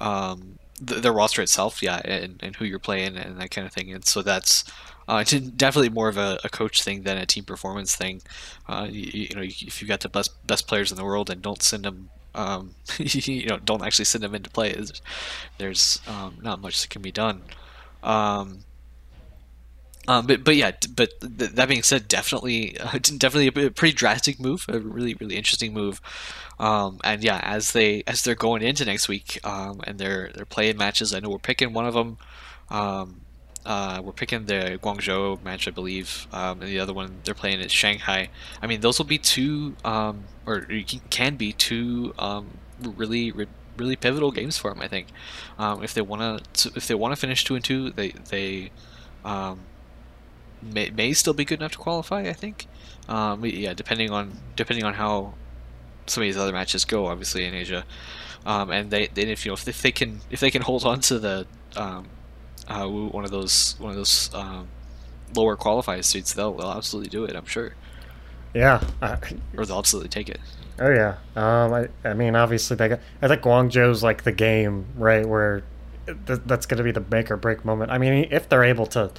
um, 0.00 0.58
the, 0.80 0.96
the, 0.96 1.12
roster 1.12 1.42
itself, 1.42 1.82
yeah, 1.82 2.00
and, 2.04 2.40
and 2.42 2.56
who 2.56 2.64
you're 2.64 2.78
playing 2.78 3.16
and 3.16 3.38
that 3.38 3.50
kind 3.50 3.66
of 3.66 3.72
thing. 3.72 3.92
And 3.92 4.04
so 4.04 4.22
that's 4.22 4.64
uh, 5.08 5.24
definitely 5.24 5.88
more 5.88 6.08
of 6.08 6.16
a, 6.16 6.38
a, 6.44 6.48
coach 6.48 6.82
thing 6.82 7.02
than 7.02 7.18
a 7.18 7.26
team 7.26 7.44
performance 7.44 7.96
thing. 7.96 8.22
Uh, 8.68 8.86
you, 8.90 9.26
you, 9.28 9.34
know, 9.34 9.42
if 9.42 9.80
you've 9.80 9.88
got 9.88 10.00
the 10.00 10.08
best 10.08 10.46
best 10.46 10.68
players 10.68 10.90
in 10.90 10.96
the 10.96 11.04
world 11.04 11.28
and 11.28 11.42
don't 11.42 11.62
send 11.62 11.84
them, 11.84 12.10
um, 12.34 12.74
you 12.98 13.46
know, 13.46 13.58
don't 13.58 13.82
actually 13.82 14.04
send 14.04 14.22
them 14.22 14.34
into 14.34 14.50
play, 14.50 14.74
there's 15.58 16.00
um, 16.06 16.38
not 16.42 16.60
much 16.60 16.80
that 16.82 16.90
can 16.90 17.02
be 17.02 17.12
done. 17.12 17.42
Um, 18.02 18.60
um, 20.08 20.26
but 20.26 20.42
but 20.42 20.56
yeah, 20.56 20.72
but 20.94 21.20
th- 21.20 21.52
that 21.52 21.68
being 21.68 21.82
said, 21.82 22.08
definitely 22.08 22.78
uh, 22.78 22.92
definitely 23.18 23.48
a, 23.48 23.70
pretty 23.70 23.94
drastic 23.94 24.40
move, 24.40 24.66
a 24.68 24.78
really 24.78 25.14
really 25.14 25.36
interesting 25.36 25.72
move. 25.72 26.00
Um, 26.58 27.00
and 27.04 27.22
yeah, 27.22 27.40
as 27.42 27.72
they 27.72 28.02
as 28.06 28.22
they're 28.22 28.34
going 28.34 28.62
into 28.62 28.84
next 28.84 29.08
week, 29.08 29.38
um, 29.44 29.80
and 29.84 29.98
they're 29.98 30.30
they're 30.34 30.44
playing 30.44 30.76
matches. 30.76 31.14
I 31.14 31.20
know 31.20 31.30
we're 31.30 31.38
picking 31.38 31.72
one 31.72 31.86
of 31.86 31.94
them. 31.94 32.18
Um, 33.64 33.72
uh, 33.72 34.02
we're 34.02 34.12
picking 34.12 34.46
the 34.46 34.78
Guangzhou 34.82 35.42
match, 35.42 35.68
I 35.68 35.70
believe, 35.70 36.26
um, 36.32 36.62
and 36.62 36.70
the 36.70 36.80
other 36.80 36.92
one 36.92 37.18
they're 37.24 37.34
playing 37.34 37.60
is 37.60 37.70
Shanghai. 37.70 38.28
I 38.60 38.66
mean, 38.66 38.80
those 38.80 38.98
will 38.98 39.06
be 39.06 39.18
two, 39.18 39.76
um, 39.84 40.24
or 40.46 40.66
can 41.10 41.36
be 41.36 41.52
two 41.52 42.14
really 42.80 43.32
really 43.78 43.96
pivotal 43.96 44.32
games 44.32 44.58
for 44.58 44.70
them. 44.70 44.82
I 44.82 44.88
think 44.88 45.08
if 45.58 45.94
they 45.94 46.02
want 46.02 46.52
to 46.54 46.72
if 46.74 46.88
they 46.88 46.94
want 46.94 47.12
to 47.12 47.20
finish 47.20 47.44
two 47.44 47.54
and 47.54 47.64
two, 47.64 47.90
they 47.90 48.10
they 48.30 48.70
um, 49.24 49.60
may, 50.60 50.90
may 50.90 51.12
still 51.12 51.34
be 51.34 51.44
good 51.44 51.60
enough 51.60 51.72
to 51.72 51.78
qualify. 51.78 52.22
I 52.22 52.32
think. 52.32 52.66
Um, 53.08 53.44
yeah, 53.44 53.74
depending 53.74 54.10
on 54.10 54.38
depending 54.56 54.84
on 54.84 54.94
how 54.94 55.34
some 56.06 56.22
of 56.22 56.26
these 56.26 56.36
other 56.36 56.52
matches 56.52 56.84
go, 56.84 57.06
obviously 57.06 57.44
in 57.44 57.54
Asia, 57.54 57.84
um, 58.46 58.70
and 58.70 58.90
they, 58.90 59.06
they 59.08 59.22
if 59.22 59.44
you 59.44 59.50
know 59.50 59.54
if, 59.54 59.66
if, 59.66 59.82
they 59.82 59.92
can 59.92 60.20
if 60.30 60.40
they 60.40 60.50
can 60.50 60.62
hold 60.62 60.84
on 60.84 61.00
to 61.00 61.18
the 61.18 61.46
um, 61.76 62.06
uh, 62.68 62.86
one 62.86 63.24
of 63.24 63.30
those 63.30 63.76
one 63.78 63.90
of 63.90 63.96
those 63.96 64.32
um, 64.34 64.68
lower 65.34 65.56
qualified 65.56 66.04
seats, 66.04 66.32
they'll 66.32 66.52
they'll 66.52 66.70
absolutely 66.70 67.10
do 67.10 67.24
it. 67.24 67.36
I'm 67.36 67.46
sure. 67.46 67.74
Yeah. 68.54 68.82
or 69.56 69.66
they'll 69.66 69.78
absolutely 69.78 70.10
take 70.10 70.28
it. 70.28 70.40
Oh 70.78 70.90
yeah. 70.90 71.16
Um, 71.36 71.72
I 71.72 71.88
I 72.04 72.14
mean 72.14 72.34
obviously 72.36 72.76
they 72.76 72.88
got. 72.88 73.00
I 73.20 73.28
think 73.28 73.42
Guangzhou's 73.42 74.02
like 74.02 74.24
the 74.24 74.32
game 74.32 74.86
right 74.96 75.26
where 75.26 75.62
th- 76.06 76.40
that's 76.46 76.66
going 76.66 76.78
to 76.78 76.84
be 76.84 76.92
the 76.92 77.04
make 77.10 77.30
or 77.30 77.36
break 77.36 77.64
moment. 77.64 77.90
I 77.90 77.98
mean 77.98 78.28
if 78.30 78.48
they're 78.48 78.64
able 78.64 78.86
to 78.86 79.10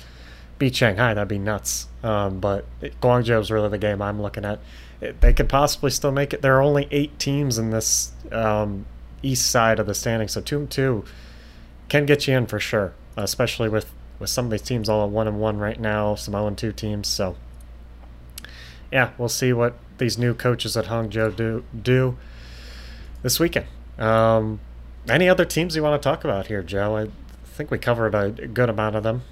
beat 0.59 0.75
Shanghai, 0.75 1.13
that'd 1.13 1.27
be 1.27 1.39
nuts. 1.39 1.87
Um, 2.03 2.39
but 2.39 2.65
Guangzhou 3.01 3.39
is 3.39 3.51
really 3.51 3.69
the 3.69 3.77
game 3.77 4.01
I'm 4.01 4.21
looking 4.21 4.45
at. 4.45 4.59
It, 5.01 5.21
they 5.21 5.33
could 5.33 5.49
possibly 5.49 5.91
still 5.91 6.11
make 6.11 6.33
it. 6.33 6.41
There 6.41 6.55
are 6.57 6.61
only 6.61 6.87
eight 6.91 7.17
teams 7.19 7.57
in 7.57 7.71
this 7.71 8.11
um, 8.31 8.85
east 9.21 9.49
side 9.49 9.79
of 9.79 9.87
the 9.87 9.93
standing, 9.93 10.27
so 10.27 10.41
two 10.41 10.67
two 10.67 11.03
can 11.89 12.05
get 12.05 12.27
you 12.27 12.35
in 12.35 12.45
for 12.45 12.59
sure. 12.59 12.93
Especially 13.15 13.69
with 13.69 13.91
with 14.19 14.29
some 14.29 14.45
of 14.45 14.51
these 14.51 14.61
teams 14.61 14.89
all 14.89 15.07
one 15.09 15.27
and 15.27 15.39
one 15.39 15.57
right 15.57 15.79
now, 15.79 16.15
some 16.15 16.33
zero 16.33 16.47
and 16.47 16.57
two 16.57 16.71
teams. 16.71 17.07
So 17.07 17.35
yeah, 18.91 19.11
we'll 19.17 19.29
see 19.29 19.53
what 19.53 19.75
these 19.97 20.17
new 20.17 20.33
coaches 20.33 20.77
at 20.77 20.85
Hangzhou 20.85 21.35
do 21.35 21.63
do 21.79 22.17
this 23.21 23.39
weekend. 23.39 23.65
Um, 23.97 24.59
any 25.09 25.27
other 25.27 25.45
teams 25.45 25.75
you 25.75 25.83
want 25.83 26.01
to 26.01 26.07
talk 26.07 26.23
about 26.23 26.47
here, 26.47 26.63
Joe? 26.63 26.97
I 26.97 27.07
think 27.45 27.71
we 27.71 27.77
covered 27.77 28.15
a 28.15 28.29
good 28.29 28.69
amount 28.69 28.95
of 28.95 29.03
them. 29.03 29.23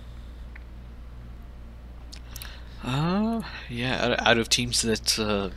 Uh, 2.84 3.42
yeah. 3.70 4.06
Out, 4.06 4.28
out 4.28 4.38
of 4.38 4.50
teams 4.50 4.82
that 4.82 5.20
uh, 5.20 5.50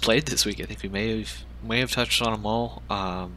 played 0.00 0.26
this 0.26 0.44
week, 0.46 0.60
I 0.60 0.64
think 0.64 0.82
we 0.82 0.88
may 0.88 1.18
have 1.18 1.44
may 1.62 1.80
have 1.80 1.90
touched 1.90 2.22
on 2.22 2.32
them 2.32 2.46
all. 2.46 2.82
Um, 2.88 3.36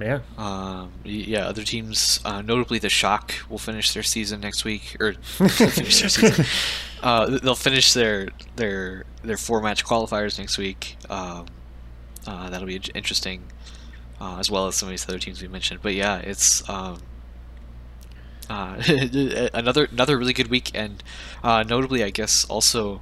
yeah. 0.00 0.20
Um, 0.36 0.92
yeah. 1.04 1.46
Other 1.46 1.62
teams, 1.62 2.20
uh, 2.24 2.42
notably 2.42 2.78
the 2.78 2.88
Shock, 2.88 3.34
will 3.48 3.58
finish 3.58 3.92
their 3.92 4.02
season 4.02 4.40
next 4.40 4.64
week, 4.64 4.96
or 5.00 5.12
finish 5.48 6.00
their 6.00 6.08
season. 6.08 6.44
Uh, 7.02 7.38
they'll 7.42 7.54
finish 7.54 7.92
their 7.92 8.28
their 8.56 9.04
their 9.22 9.36
four 9.36 9.60
match 9.60 9.84
qualifiers 9.84 10.38
next 10.38 10.58
week. 10.58 10.96
Um, 11.08 11.46
uh, 12.26 12.50
that'll 12.50 12.66
be 12.66 12.80
interesting, 12.94 13.44
uh, 14.20 14.36
as 14.38 14.50
well 14.50 14.66
as 14.66 14.76
some 14.76 14.88
of 14.88 14.90
these 14.90 15.08
other 15.08 15.18
teams 15.18 15.40
we 15.40 15.48
mentioned. 15.48 15.80
But 15.82 15.94
yeah, 15.94 16.18
it's 16.18 16.68
um, 16.68 17.00
uh, 18.50 18.82
another 19.54 19.88
another 19.90 20.18
really 20.18 20.32
good 20.32 20.48
week, 20.48 20.70
and 20.74 21.02
uh, 21.42 21.62
notably, 21.62 22.02
I 22.02 22.10
guess 22.10 22.44
also 22.46 23.00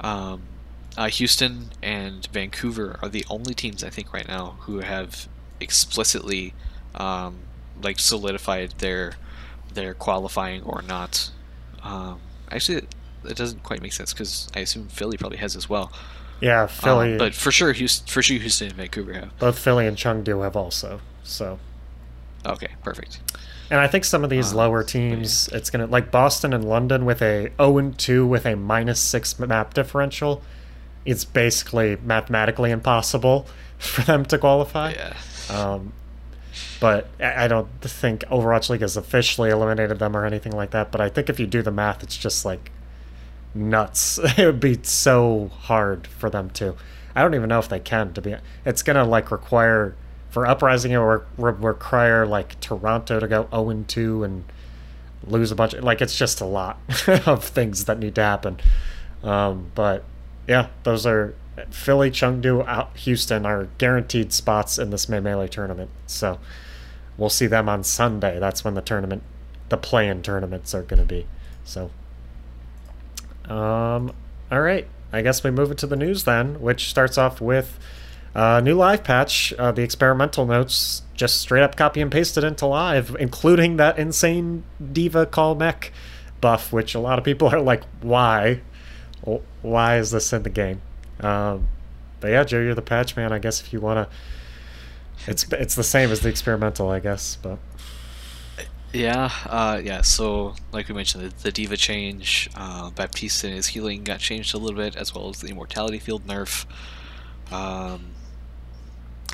um, 0.00 0.42
uh, 0.96 1.08
Houston 1.08 1.70
and 1.82 2.26
Vancouver 2.26 2.98
are 3.02 3.08
the 3.08 3.24
only 3.28 3.54
teams 3.54 3.82
I 3.82 3.90
think 3.90 4.12
right 4.12 4.26
now 4.26 4.56
who 4.60 4.80
have 4.80 5.28
explicitly 5.64 6.54
um, 6.94 7.38
like 7.82 7.98
solidified 7.98 8.70
their 8.78 9.14
their 9.72 9.94
qualifying 9.94 10.62
or 10.62 10.82
not. 10.82 11.30
Um, 11.82 12.20
actually, 12.50 12.86
it 13.24 13.36
doesn't 13.36 13.62
quite 13.62 13.82
make 13.82 13.92
sense 13.92 14.12
because 14.12 14.48
I 14.54 14.60
assume 14.60 14.88
Philly 14.88 15.16
probably 15.16 15.38
has 15.38 15.56
as 15.56 15.68
well. 15.68 15.92
Yeah, 16.40 16.66
Philly. 16.66 17.12
Um, 17.12 17.18
but 17.18 17.34
for 17.34 17.50
sure, 17.50 17.72
Houston, 17.72 18.06
for 18.06 18.22
sure, 18.22 18.38
Houston 18.38 18.68
and 18.68 18.76
Vancouver 18.76 19.12
have. 19.14 19.38
Both 19.38 19.58
Philly 19.58 19.86
and 19.86 19.96
Chengdu 19.96 20.42
have 20.42 20.56
also. 20.56 21.00
So. 21.22 21.58
Okay, 22.46 22.68
perfect. 22.82 23.20
And 23.70 23.80
I 23.80 23.86
think 23.86 24.04
some 24.04 24.22
of 24.22 24.30
these 24.30 24.52
uh, 24.52 24.56
lower 24.56 24.84
teams, 24.84 25.48
yeah. 25.50 25.58
it's 25.58 25.70
gonna 25.70 25.86
like 25.86 26.10
Boston 26.10 26.52
and 26.52 26.64
London 26.64 27.04
with 27.04 27.22
a 27.22 27.50
0 27.56 27.78
and 27.78 27.98
2 27.98 28.26
with 28.26 28.44
a 28.44 28.56
minus 28.56 29.00
six 29.00 29.38
map 29.38 29.72
differential. 29.72 30.42
It's 31.04 31.24
basically 31.24 31.96
mathematically 31.96 32.70
impossible 32.70 33.46
for 33.78 34.02
them 34.02 34.24
to 34.26 34.38
qualify. 34.38 34.92
Yeah. 34.92 35.14
Um, 35.50 35.92
but 36.80 37.08
I 37.20 37.48
don't 37.48 37.68
think 37.80 38.22
Overwatch 38.24 38.70
League 38.70 38.82
has 38.82 38.96
officially 38.96 39.50
eliminated 39.50 39.98
them 39.98 40.16
or 40.16 40.24
anything 40.24 40.52
like 40.52 40.70
that. 40.70 40.92
But 40.92 41.00
I 41.00 41.08
think 41.08 41.28
if 41.28 41.40
you 41.40 41.46
do 41.46 41.62
the 41.62 41.70
math, 41.70 42.02
it's 42.02 42.16
just 42.16 42.44
like 42.44 42.70
nuts. 43.54 44.18
it 44.38 44.46
would 44.46 44.60
be 44.60 44.78
so 44.82 45.50
hard 45.62 46.06
for 46.06 46.30
them 46.30 46.50
to. 46.50 46.76
I 47.14 47.22
don't 47.22 47.34
even 47.34 47.48
know 47.48 47.58
if 47.58 47.68
they 47.68 47.80
can. 47.80 48.12
To 48.14 48.20
be, 48.20 48.36
it's 48.64 48.82
gonna 48.82 49.04
like 49.04 49.30
require 49.30 49.94
for 50.30 50.46
Uprising 50.46 50.90
it 50.90 50.98
would 50.98 51.62
require 51.62 52.26
like 52.26 52.58
Toronto 52.58 53.20
to 53.20 53.28
go 53.28 53.46
0 53.50 53.70
and 53.70 53.86
2 53.86 54.24
and 54.24 54.44
lose 55.24 55.52
a 55.52 55.54
bunch. 55.54 55.74
Of, 55.74 55.84
like 55.84 56.00
it's 56.02 56.16
just 56.16 56.40
a 56.40 56.44
lot 56.44 56.78
of 57.26 57.44
things 57.44 57.84
that 57.84 57.98
need 58.00 58.16
to 58.16 58.22
happen. 58.22 58.58
Um, 59.22 59.70
but 59.76 60.04
yeah, 60.48 60.68
those 60.82 61.06
are 61.06 61.34
Philly, 61.70 62.10
Chengdu, 62.10 62.66
out 62.66 62.96
Houston 62.98 63.46
are 63.46 63.68
guaranteed 63.78 64.32
spots 64.32 64.78
in 64.78 64.90
this 64.90 65.08
May 65.08 65.20
Melee 65.20 65.48
tournament. 65.48 65.90
So 66.06 66.38
we'll 67.16 67.30
see 67.30 67.46
them 67.46 67.68
on 67.68 67.84
Sunday. 67.84 68.38
That's 68.38 68.64
when 68.64 68.74
the 68.74 68.82
tournament, 68.82 69.22
the 69.68 69.76
play-in 69.76 70.22
tournaments 70.22 70.74
are 70.74 70.82
going 70.82 71.00
to 71.00 71.06
be. 71.06 71.26
So 71.64 71.90
um, 73.48 74.12
all 74.50 74.60
right. 74.60 74.86
I 75.12 75.22
guess 75.22 75.44
we 75.44 75.50
move 75.50 75.70
it 75.70 75.78
to 75.78 75.86
the 75.86 75.96
news 75.96 76.24
then, 76.24 76.60
which 76.60 76.88
starts 76.88 77.16
off 77.16 77.40
with 77.40 77.78
a 78.34 78.40
uh, 78.40 78.60
new 78.60 78.74
live 78.74 79.04
patch. 79.04 79.52
Uh, 79.58 79.70
the 79.70 79.82
experimental 79.82 80.44
notes 80.44 81.02
just 81.14 81.40
straight 81.40 81.62
up 81.62 81.76
copy 81.76 82.00
and 82.00 82.10
pasted 82.10 82.42
into 82.42 82.66
live, 82.66 83.16
including 83.20 83.76
that 83.76 83.96
insane 83.96 84.64
D.Va 84.92 85.26
call 85.26 85.54
mech 85.54 85.92
buff, 86.40 86.72
which 86.72 86.94
a 86.94 87.00
lot 87.00 87.18
of 87.18 87.24
people 87.24 87.48
are 87.48 87.60
like, 87.60 87.84
why? 88.00 88.60
Why 89.62 89.98
is 89.98 90.10
this 90.10 90.32
in 90.32 90.42
the 90.42 90.50
game? 90.50 90.82
Um, 91.20 91.68
but 92.20 92.30
yeah, 92.30 92.44
Joe, 92.44 92.60
you're 92.60 92.74
the 92.74 92.82
patch 92.82 93.16
man. 93.16 93.32
I 93.32 93.38
guess 93.38 93.60
if 93.60 93.72
you 93.72 93.80
want 93.80 94.08
to, 94.08 95.30
it's 95.30 95.46
it's 95.52 95.74
the 95.74 95.84
same 95.84 96.10
as 96.10 96.20
the 96.20 96.28
experimental, 96.28 96.90
I 96.90 97.00
guess. 97.00 97.36
But 97.40 97.58
yeah, 98.94 99.30
uh, 99.46 99.80
yeah. 99.82 100.02
So, 100.02 100.54
like 100.72 100.88
we 100.88 100.94
mentioned, 100.94 101.30
the, 101.30 101.42
the 101.42 101.52
D.Va 101.52 101.76
change, 101.76 102.48
uh, 102.54 102.90
Baptiste 102.90 103.44
and 103.44 103.54
his 103.54 103.66
healing 103.66 104.04
got 104.04 104.20
changed 104.20 104.54
a 104.54 104.58
little 104.58 104.76
bit, 104.76 104.96
as 104.96 105.14
well 105.14 105.28
as 105.28 105.40
the 105.40 105.48
immortality 105.48 105.98
field 105.98 106.26
nerf. 106.26 106.64
Um, 107.52 108.12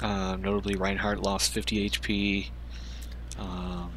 uh, 0.03 0.37
notably, 0.37 0.77
Reinhardt 0.77 1.23
lost 1.23 1.53
50 1.53 1.90
HP. 1.90 2.49
Um, 3.38 3.93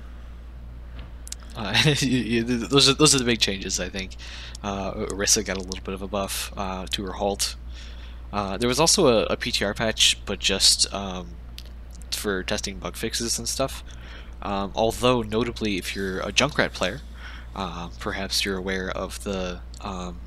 uh, 1.55 1.73
those 1.83 2.89
are 2.89 2.93
those 2.93 3.15
are 3.15 3.19
the 3.19 3.25
big 3.25 3.39
changes, 3.39 3.79
I 3.79 3.87
think. 3.87 4.17
Uh, 4.63 4.93
Orisa 4.93 5.45
got 5.45 5.57
a 5.57 5.61
little 5.61 5.83
bit 5.83 5.93
of 5.93 6.01
a 6.01 6.07
buff 6.07 6.51
uh, 6.57 6.87
to 6.91 7.05
her 7.05 7.13
halt. 7.13 7.55
Uh, 8.33 8.57
there 8.57 8.67
was 8.67 8.79
also 8.79 9.07
a, 9.07 9.23
a, 9.25 9.37
PTR 9.37 9.75
patch, 9.75 10.17
but 10.25 10.39
just 10.39 10.91
um, 10.91 11.35
for 12.09 12.41
testing 12.41 12.79
bug 12.79 12.95
fixes 12.95 13.37
and 13.37 13.47
stuff. 13.47 13.83
Um, 14.41 14.71
although, 14.73 15.21
notably, 15.21 15.77
if 15.77 15.95
you're 15.95 16.19
a 16.19 16.31
Junkrat 16.31 16.73
player, 16.73 17.01
uh, 17.55 17.89
perhaps 17.99 18.43
you're 18.43 18.57
aware 18.57 18.89
of 18.89 19.23
the. 19.23 19.61
Um, 19.81 20.19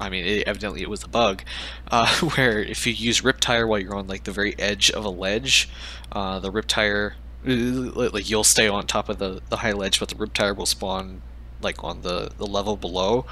I 0.00 0.10
mean, 0.10 0.26
it, 0.26 0.48
evidently 0.48 0.82
it 0.82 0.90
was 0.90 1.04
a 1.04 1.08
bug, 1.08 1.44
uh, 1.88 2.12
where 2.34 2.58
if 2.58 2.84
you 2.84 2.92
use 2.92 3.20
Riptire 3.20 3.68
while 3.68 3.78
you're 3.78 3.94
on 3.94 4.08
like 4.08 4.24
the 4.24 4.32
very 4.32 4.58
edge 4.58 4.90
of 4.90 5.04
a 5.04 5.08
ledge, 5.08 5.68
uh, 6.10 6.40
the 6.40 6.50
Riptire, 6.50 7.12
uh, 7.46 8.10
like 8.10 8.28
you'll 8.28 8.42
stay 8.42 8.66
on 8.66 8.88
top 8.88 9.08
of 9.08 9.18
the, 9.18 9.40
the 9.50 9.58
high 9.58 9.70
ledge, 9.70 10.00
but 10.00 10.08
the 10.08 10.16
Riptire 10.16 10.54
will 10.56 10.66
spawn 10.66 11.22
like 11.62 11.84
on 11.84 12.02
the, 12.02 12.32
the 12.38 12.46
level 12.46 12.76
below, 12.76 13.24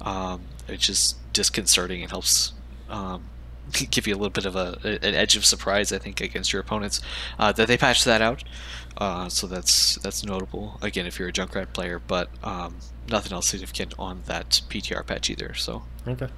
um, 0.00 0.40
which 0.66 0.88
is 0.88 1.14
disconcerting 1.34 2.00
and 2.00 2.10
helps 2.10 2.54
um, 2.88 3.24
give 3.90 4.06
you 4.06 4.14
a 4.14 4.18
little 4.18 4.30
bit 4.30 4.46
of 4.46 4.56
a 4.56 4.78
an 5.02 5.14
edge 5.14 5.36
of 5.36 5.44
surprise, 5.44 5.92
I 5.92 5.98
think, 5.98 6.20
against 6.20 6.52
your 6.52 6.60
opponents. 6.60 7.00
Uh, 7.38 7.52
that 7.52 7.68
they 7.68 7.76
patched 7.76 8.04
that 8.04 8.22
out, 8.22 8.44
uh, 8.96 9.28
so 9.28 9.46
that's 9.46 9.96
that's 9.96 10.24
notable. 10.24 10.78
Again, 10.82 11.06
if 11.06 11.18
you're 11.18 11.28
a 11.28 11.32
Junkrat 11.32 11.72
player, 11.72 12.00
but 12.06 12.28
um, 12.42 12.76
nothing 13.08 13.32
else 13.32 13.46
significant 13.46 13.94
on 13.98 14.22
that 14.26 14.62
PTR 14.68 15.06
patch 15.06 15.30
either. 15.30 15.54
So 15.54 15.82
okay, 16.06 16.28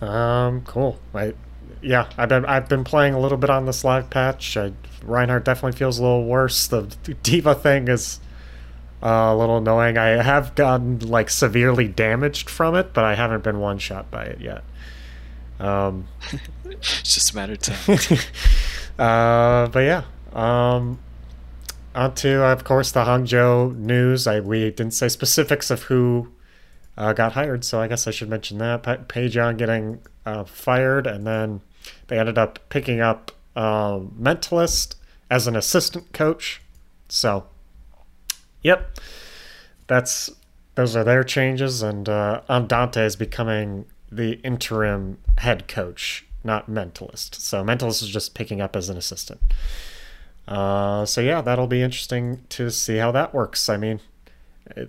um, 0.00 0.62
cool. 0.62 0.98
I 1.14 1.34
yeah, 1.82 2.08
I've 2.16 2.28
been 2.28 2.44
I've 2.44 2.68
been 2.68 2.84
playing 2.84 3.14
a 3.14 3.20
little 3.20 3.38
bit 3.38 3.50
on 3.50 3.66
this 3.66 3.84
live 3.84 4.10
patch. 4.10 4.56
I, 4.56 4.72
Reinhardt 5.02 5.44
definitely 5.44 5.78
feels 5.78 5.98
a 5.98 6.02
little 6.02 6.24
worse. 6.24 6.66
The 6.66 6.82
D.Va 7.22 7.54
thing 7.54 7.88
is. 7.88 8.20
Uh, 9.02 9.28
a 9.28 9.36
little 9.36 9.58
annoying. 9.58 9.98
I 9.98 10.22
have 10.22 10.54
gotten 10.54 10.98
like 11.00 11.28
severely 11.28 11.86
damaged 11.86 12.48
from 12.48 12.74
it, 12.74 12.94
but 12.94 13.04
I 13.04 13.14
haven't 13.14 13.44
been 13.44 13.60
one 13.60 13.76
shot 13.76 14.10
by 14.10 14.24
it 14.24 14.40
yet. 14.40 14.64
Um, 15.58 16.06
it's 16.64 17.14
just 17.14 17.32
a 17.32 17.36
matter 17.36 17.54
of 17.54 17.60
time. 17.60 17.98
uh, 18.98 19.68
but 19.68 19.80
yeah. 19.80 20.02
Um, 20.32 20.98
on 21.94 22.14
to, 22.16 22.44
of 22.44 22.64
course, 22.64 22.92
the 22.92 23.04
Hangzhou 23.04 23.74
news. 23.76 24.26
I, 24.26 24.40
we 24.40 24.70
didn't 24.70 24.92
say 24.92 25.08
specifics 25.08 25.70
of 25.70 25.84
who 25.84 26.28
uh, 26.96 27.12
got 27.14 27.32
hired, 27.32 27.64
so 27.64 27.80
I 27.80 27.88
guess 27.88 28.06
I 28.06 28.10
should 28.10 28.28
mention 28.28 28.58
that. 28.58 28.82
Pa- 28.82 28.96
Peijian 28.96 29.56
getting 29.56 30.00
uh, 30.26 30.44
fired, 30.44 31.06
and 31.06 31.26
then 31.26 31.62
they 32.08 32.18
ended 32.18 32.36
up 32.36 32.58
picking 32.68 33.00
up 33.00 33.32
uh, 33.54 33.98
Mentalist 33.98 34.96
as 35.30 35.46
an 35.46 35.56
assistant 35.56 36.12
coach. 36.12 36.60
So, 37.08 37.46
yep, 38.62 38.98
that's 39.86 40.30
those 40.74 40.94
are 40.94 41.04
their 41.04 41.24
changes, 41.24 41.82
and 41.82 42.08
uh, 42.08 42.42
Andante 42.50 43.00
is 43.00 43.16
becoming 43.16 43.86
the 44.10 44.34
interim 44.42 45.18
head 45.38 45.68
coach, 45.68 46.26
not 46.44 46.70
mentalist. 46.70 47.36
So 47.36 47.64
mentalist 47.64 48.02
is 48.02 48.08
just 48.08 48.34
picking 48.34 48.60
up 48.60 48.76
as 48.76 48.88
an 48.88 48.96
assistant. 48.96 49.40
Uh, 50.48 51.04
so 51.04 51.20
yeah, 51.20 51.40
that'll 51.40 51.66
be 51.66 51.82
interesting 51.82 52.42
to 52.50 52.70
see 52.70 52.96
how 52.96 53.10
that 53.12 53.34
works. 53.34 53.68
I 53.68 53.76
mean, 53.76 54.00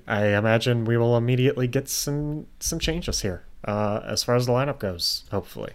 I 0.07 0.27
imagine 0.27 0.85
we 0.85 0.97
will 0.97 1.17
immediately 1.17 1.67
get 1.67 1.89
some 1.89 2.47
some 2.59 2.79
changes 2.79 3.21
here 3.21 3.43
uh, 3.65 4.01
as 4.05 4.23
far 4.23 4.35
as 4.35 4.45
the 4.45 4.51
lineup 4.51 4.79
goes. 4.79 5.23
Hopefully. 5.31 5.73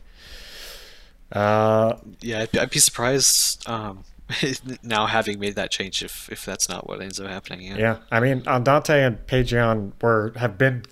Uh, 1.30 1.96
yeah, 2.20 2.40
I'd, 2.40 2.56
I'd 2.58 2.70
be 2.70 2.78
surprised 2.78 3.66
um, 3.68 4.04
now 4.82 5.06
having 5.06 5.38
made 5.38 5.54
that 5.54 5.70
change 5.70 6.02
if 6.02 6.28
if 6.30 6.44
that's 6.44 6.68
not 6.68 6.88
what 6.88 7.00
ends 7.00 7.20
up 7.20 7.28
happening. 7.28 7.62
Yeah, 7.62 7.76
yeah 7.76 7.96
I 8.10 8.20
mean, 8.20 8.42
Andante 8.46 9.02
and 9.02 9.26
Peijian 9.26 9.92
were 10.00 10.32
have 10.36 10.58
been 10.58 10.84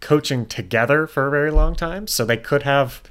coaching 0.00 0.46
together 0.46 1.06
for 1.06 1.26
a 1.26 1.30
very 1.30 1.50
long 1.50 1.74
time, 1.74 2.06
so 2.06 2.24
they 2.24 2.36
could 2.36 2.62
have 2.62 3.02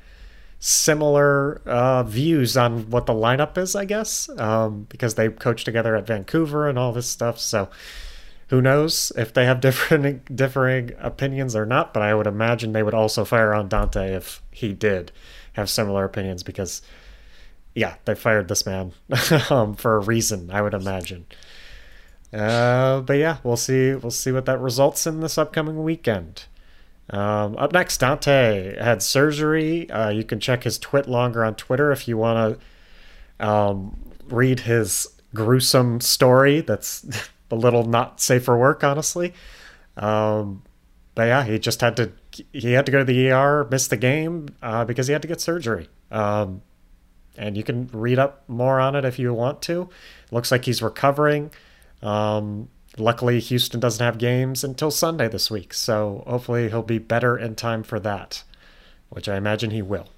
similar 0.60 1.62
uh, 1.66 2.04
views 2.04 2.58
on 2.58 2.90
what 2.90 3.06
the 3.06 3.14
lineup 3.14 3.58
is, 3.58 3.76
I 3.76 3.86
guess, 3.86 4.30
um, 4.40 4.88
because 4.90 5.16
they 5.16 5.30
coach 5.30 5.64
together 5.64 5.96
at 5.96 6.08
Vancouver 6.08 6.68
and 6.68 6.80
all 6.80 6.92
this 6.92 7.08
stuff. 7.08 7.40
So 7.40 7.70
who 8.50 8.62
knows 8.62 9.12
if 9.16 9.34
they 9.34 9.46
have 9.46 9.62
different 9.62 10.36
differing 10.36 10.92
opinions 11.00 11.56
or 11.56 11.66
not? 11.66 11.94
But 11.94 12.04
I 12.04 12.16
would 12.16 12.28
imagine 12.28 12.72
they 12.72 12.84
would 12.84 12.94
also 12.94 13.26
fire 13.26 13.54
on 13.54 13.68
Dante 13.68 14.14
if 14.14 14.42
he 14.52 14.74
did 14.74 15.12
have 15.54 15.70
similar 15.70 16.06
opinions 16.06 16.44
because, 16.44 16.82
yeah, 17.76 17.96
they 18.06 18.16
fired 18.16 18.48
this 18.48 18.66
man 18.66 18.94
um, 19.50 19.76
for 19.76 19.98
a 19.98 20.00
reason, 20.00 20.50
I 20.52 20.62
would 20.62 20.74
imagine. 20.74 21.26
Uh, 22.34 23.02
but 23.02 23.14
yeah, 23.14 23.38
we'll 23.44 23.58
see. 23.58 23.94
We'll 23.94 24.12
see 24.12 24.32
what 24.32 24.46
that 24.46 24.60
results 24.60 25.08
in 25.08 25.22
this 25.22 25.38
upcoming 25.38 25.84
weekend. 25.84 26.46
Um, 27.10 27.56
up 27.58 27.72
next, 27.72 28.02
Danteh 28.02 28.82
had 28.82 29.02
surgery. 29.02 29.90
Uh, 29.90 30.10
you 30.10 30.24
can 30.24 30.40
check 30.40 30.64
his 30.64 30.78
TwitLonger 30.78 31.46
on 31.46 31.56
Twitter 31.56 31.92
if 31.92 32.08
you 32.08 32.18
want 32.18 32.60
to 33.40 33.46
um, 33.48 33.98
read 34.30 34.62
his 34.62 35.08
gruesome 35.34 36.02
story. 36.02 36.62
That's 36.62 37.30
a 37.52 37.56
little 37.56 37.86
not 37.86 38.20
safe 38.20 38.44
for 38.44 38.58
work, 38.58 38.84
honestly. 38.84 39.34
Um, 39.96 40.64
but 41.16 41.28
yeah, 41.28 41.44
he 41.44 41.58
just 41.58 41.82
had 41.82 41.98
to 41.98 42.12
he 42.54 42.74
had 42.74 42.86
to 42.86 42.92
go 42.92 43.00
to 43.00 43.06
the 43.06 43.32
ER, 43.32 43.68
miss 43.72 43.88
the 43.88 43.98
game 43.98 44.50
uh, 44.62 44.86
because 44.86 45.08
he 45.08 45.14
had 45.14 45.22
to 45.24 45.28
get 45.28 45.42
surgery. 45.42 45.90
Um, 46.12 46.62
and 47.38 47.56
you 47.56 47.64
can 47.64 47.90
read 47.94 48.20
up 48.20 48.44
more 48.48 48.80
on 48.80 48.96
it 48.96 49.06
if 49.06 49.18
you 49.18 49.34
want 49.34 49.62
to. 49.64 49.90
Looks 50.32 50.52
like 50.52 50.66
he's 50.66 50.82
recovering. 50.82 51.52
Um, 52.02 52.70
luckily, 52.98 53.40
Houston 53.40 53.80
doesn't 53.80 54.04
have 54.04 54.18
games 54.18 54.64
until 54.64 54.92
Sunday 54.92 55.28
this 55.28 55.50
week, 55.52 55.74
so 55.74 56.24
hopefully 56.28 56.70
he'll 56.70 56.84
be 56.84 57.00
better 57.00 57.38
in 57.38 57.56
time 57.56 57.84
for 57.84 58.00
that, 58.00 58.44
which 59.10 59.28
I 59.28 59.38
imagine 59.38 59.72
he 59.72 59.82
will. 59.82 60.10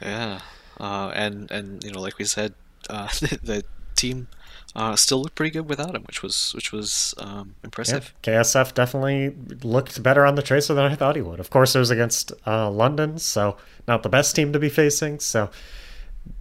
Yeah, 0.00 0.40
uh, 0.78 1.12
and 1.14 1.50
and 1.50 1.82
you 1.82 1.92
know, 1.92 2.00
like 2.00 2.18
we 2.18 2.24
said, 2.24 2.54
uh, 2.88 3.08
the 3.42 3.64
team 3.96 4.28
uh, 4.76 4.94
still 4.96 5.20
looked 5.20 5.34
pretty 5.34 5.50
good 5.50 5.68
without 5.68 5.94
him, 5.94 6.04
which 6.04 6.22
was 6.22 6.52
which 6.54 6.72
was 6.72 7.14
um, 7.18 7.54
impressive. 7.64 8.14
Yeah, 8.24 8.40
KSF 8.40 8.74
definitely 8.74 9.34
looked 9.62 10.02
better 10.02 10.24
on 10.24 10.34
the 10.34 10.42
tracer 10.42 10.74
than 10.74 10.84
I 10.84 10.94
thought 10.94 11.16
he 11.16 11.22
would. 11.22 11.40
Of 11.40 11.50
course, 11.50 11.74
it 11.74 11.78
was 11.78 11.90
against 11.90 12.32
uh, 12.46 12.70
London, 12.70 13.18
so 13.18 13.56
not 13.86 14.02
the 14.02 14.08
best 14.08 14.36
team 14.36 14.52
to 14.52 14.58
be 14.58 14.68
facing. 14.68 15.20
So 15.20 15.50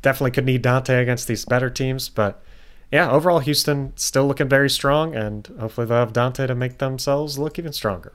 definitely 0.02 0.32
could 0.32 0.46
need 0.46 0.64
Danteh 0.64 1.02
against 1.02 1.28
these 1.28 1.46
better 1.46 1.70
teams, 1.70 2.10
but 2.10 2.44
yeah, 2.92 3.10
overall 3.12 3.40
Houston 3.40 3.94
still 3.96 4.28
looking 4.28 4.48
very 4.48 4.70
strong, 4.70 5.16
and 5.16 5.48
hopefully 5.60 5.88
they'll 5.88 5.98
have 5.98 6.14
Danteh 6.14 6.48
to 6.48 6.56
make 6.56 6.78
themselves 6.78 7.38
look 7.38 7.60
even 7.60 7.74
stronger. 7.74 8.14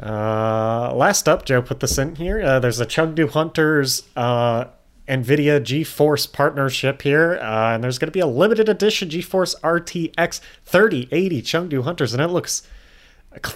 Uh, 0.00 0.92
last 0.94 1.28
up, 1.28 1.44
Joe 1.44 1.62
put 1.62 1.80
this 1.80 1.98
in 1.98 2.16
here. 2.16 2.42
Uh, 2.42 2.58
there's 2.58 2.80
a 2.80 2.86
Chengdu 2.86 3.28
Hunters 3.30 4.04
uh, 4.16 4.64
NVIDIA 5.06 5.60
GeForce 5.60 6.32
partnership 6.32 7.02
here, 7.02 7.38
uh, 7.40 7.74
and 7.74 7.84
there's 7.84 7.98
going 7.98 8.08
to 8.08 8.12
be 8.12 8.20
a 8.20 8.26
limited 8.26 8.68
edition 8.68 9.08
GeForce 9.08 9.60
RTX 9.60 10.40
3080 10.64 11.42
Chengdu 11.42 11.84
Hunters, 11.84 12.14
and 12.14 12.22
it 12.22 12.28
looks 12.28 12.66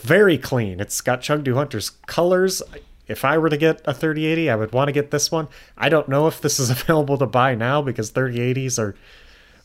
very 0.03 0.37
clean. 0.37 0.79
It's 0.79 1.01
got 1.01 1.23
Chengdu 1.23 1.55
Hunters 1.55 1.91
colors. 2.07 2.63
If 3.09 3.25
I 3.25 3.39
were 3.39 3.49
to 3.49 3.57
get 3.57 3.81
a 3.85 3.95
3080, 3.95 4.51
I 4.51 4.57
would 4.57 4.73
want 4.73 4.89
to 4.89 4.93
get 4.93 5.11
this 5.11 5.31
one. 5.33 5.49
I 5.79 5.89
don't 5.89 6.09
know 6.09 6.27
if 6.27 6.41
this 6.41 6.59
is 6.59 6.71
available 6.83 7.17
to 7.19 7.27
buy 7.27 7.55
now 7.55 7.81
because 7.81 8.13
3080s 8.13 8.79
are 8.79 8.95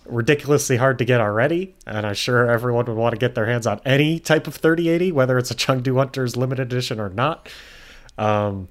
ridiculously 0.05 0.77
hard 0.77 0.97
to 0.99 1.05
get 1.05 1.21
already, 1.21 1.75
and 1.85 2.05
I'm 2.05 2.13
sure 2.13 2.49
everyone 2.49 2.85
would 2.85 2.97
want 2.97 3.13
to 3.13 3.19
get 3.19 3.35
their 3.35 3.45
hands 3.45 3.67
on 3.67 3.79
any 3.85 4.19
type 4.19 4.47
of 4.47 4.55
3080, 4.55 5.11
whether 5.11 5.37
it's 5.37 5.51
a 5.51 5.55
Chengdu 5.55 5.97
Hunters 5.97 6.35
limited 6.35 6.71
edition 6.71 6.99
or 6.99 7.09
not. 7.09 7.49
Um, 8.17 8.69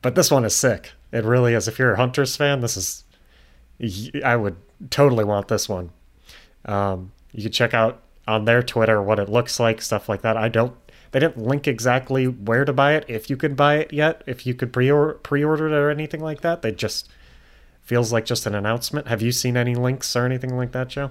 but 0.00 0.14
this 0.14 0.30
one 0.30 0.44
is 0.44 0.54
sick. 0.54 0.92
It 1.12 1.24
really 1.24 1.54
is. 1.54 1.68
If 1.68 1.78
you're 1.78 1.92
a 1.92 1.96
Hunters 1.96 2.36
fan, 2.36 2.60
this 2.60 2.76
is. 2.76 3.04
I 4.24 4.36
would 4.36 4.56
totally 4.90 5.24
want 5.24 5.48
this 5.48 5.68
one. 5.68 5.90
Um, 6.64 7.12
you 7.32 7.42
can 7.42 7.52
check 7.52 7.74
out 7.74 8.02
on 8.28 8.44
their 8.44 8.62
Twitter 8.62 9.02
what 9.02 9.18
it 9.18 9.28
looks 9.28 9.58
like, 9.58 9.82
stuff 9.82 10.08
like 10.08 10.22
that. 10.22 10.36
I 10.36 10.48
don't. 10.48 10.74
They 11.10 11.20
didn't 11.20 11.44
link 11.44 11.68
exactly 11.68 12.26
where 12.26 12.64
to 12.64 12.72
buy 12.72 12.94
it, 12.94 13.04
if 13.06 13.28
you 13.28 13.36
could 13.36 13.54
buy 13.54 13.76
it 13.76 13.92
yet, 13.92 14.22
if 14.26 14.46
you 14.46 14.54
could 14.54 14.72
pre 14.72 14.90
pre-order 15.22 15.66
it 15.68 15.72
or 15.72 15.90
anything 15.90 16.20
like 16.20 16.40
that. 16.40 16.62
They 16.62 16.72
just 16.72 17.08
feels 17.82 18.12
like 18.12 18.24
just 18.24 18.46
an 18.46 18.54
announcement. 18.54 19.08
Have 19.08 19.22
you 19.22 19.32
seen 19.32 19.56
any 19.56 19.74
links 19.74 20.14
or 20.16 20.24
anything 20.24 20.56
like 20.56 20.72
that, 20.72 20.88
Joe? 20.88 21.10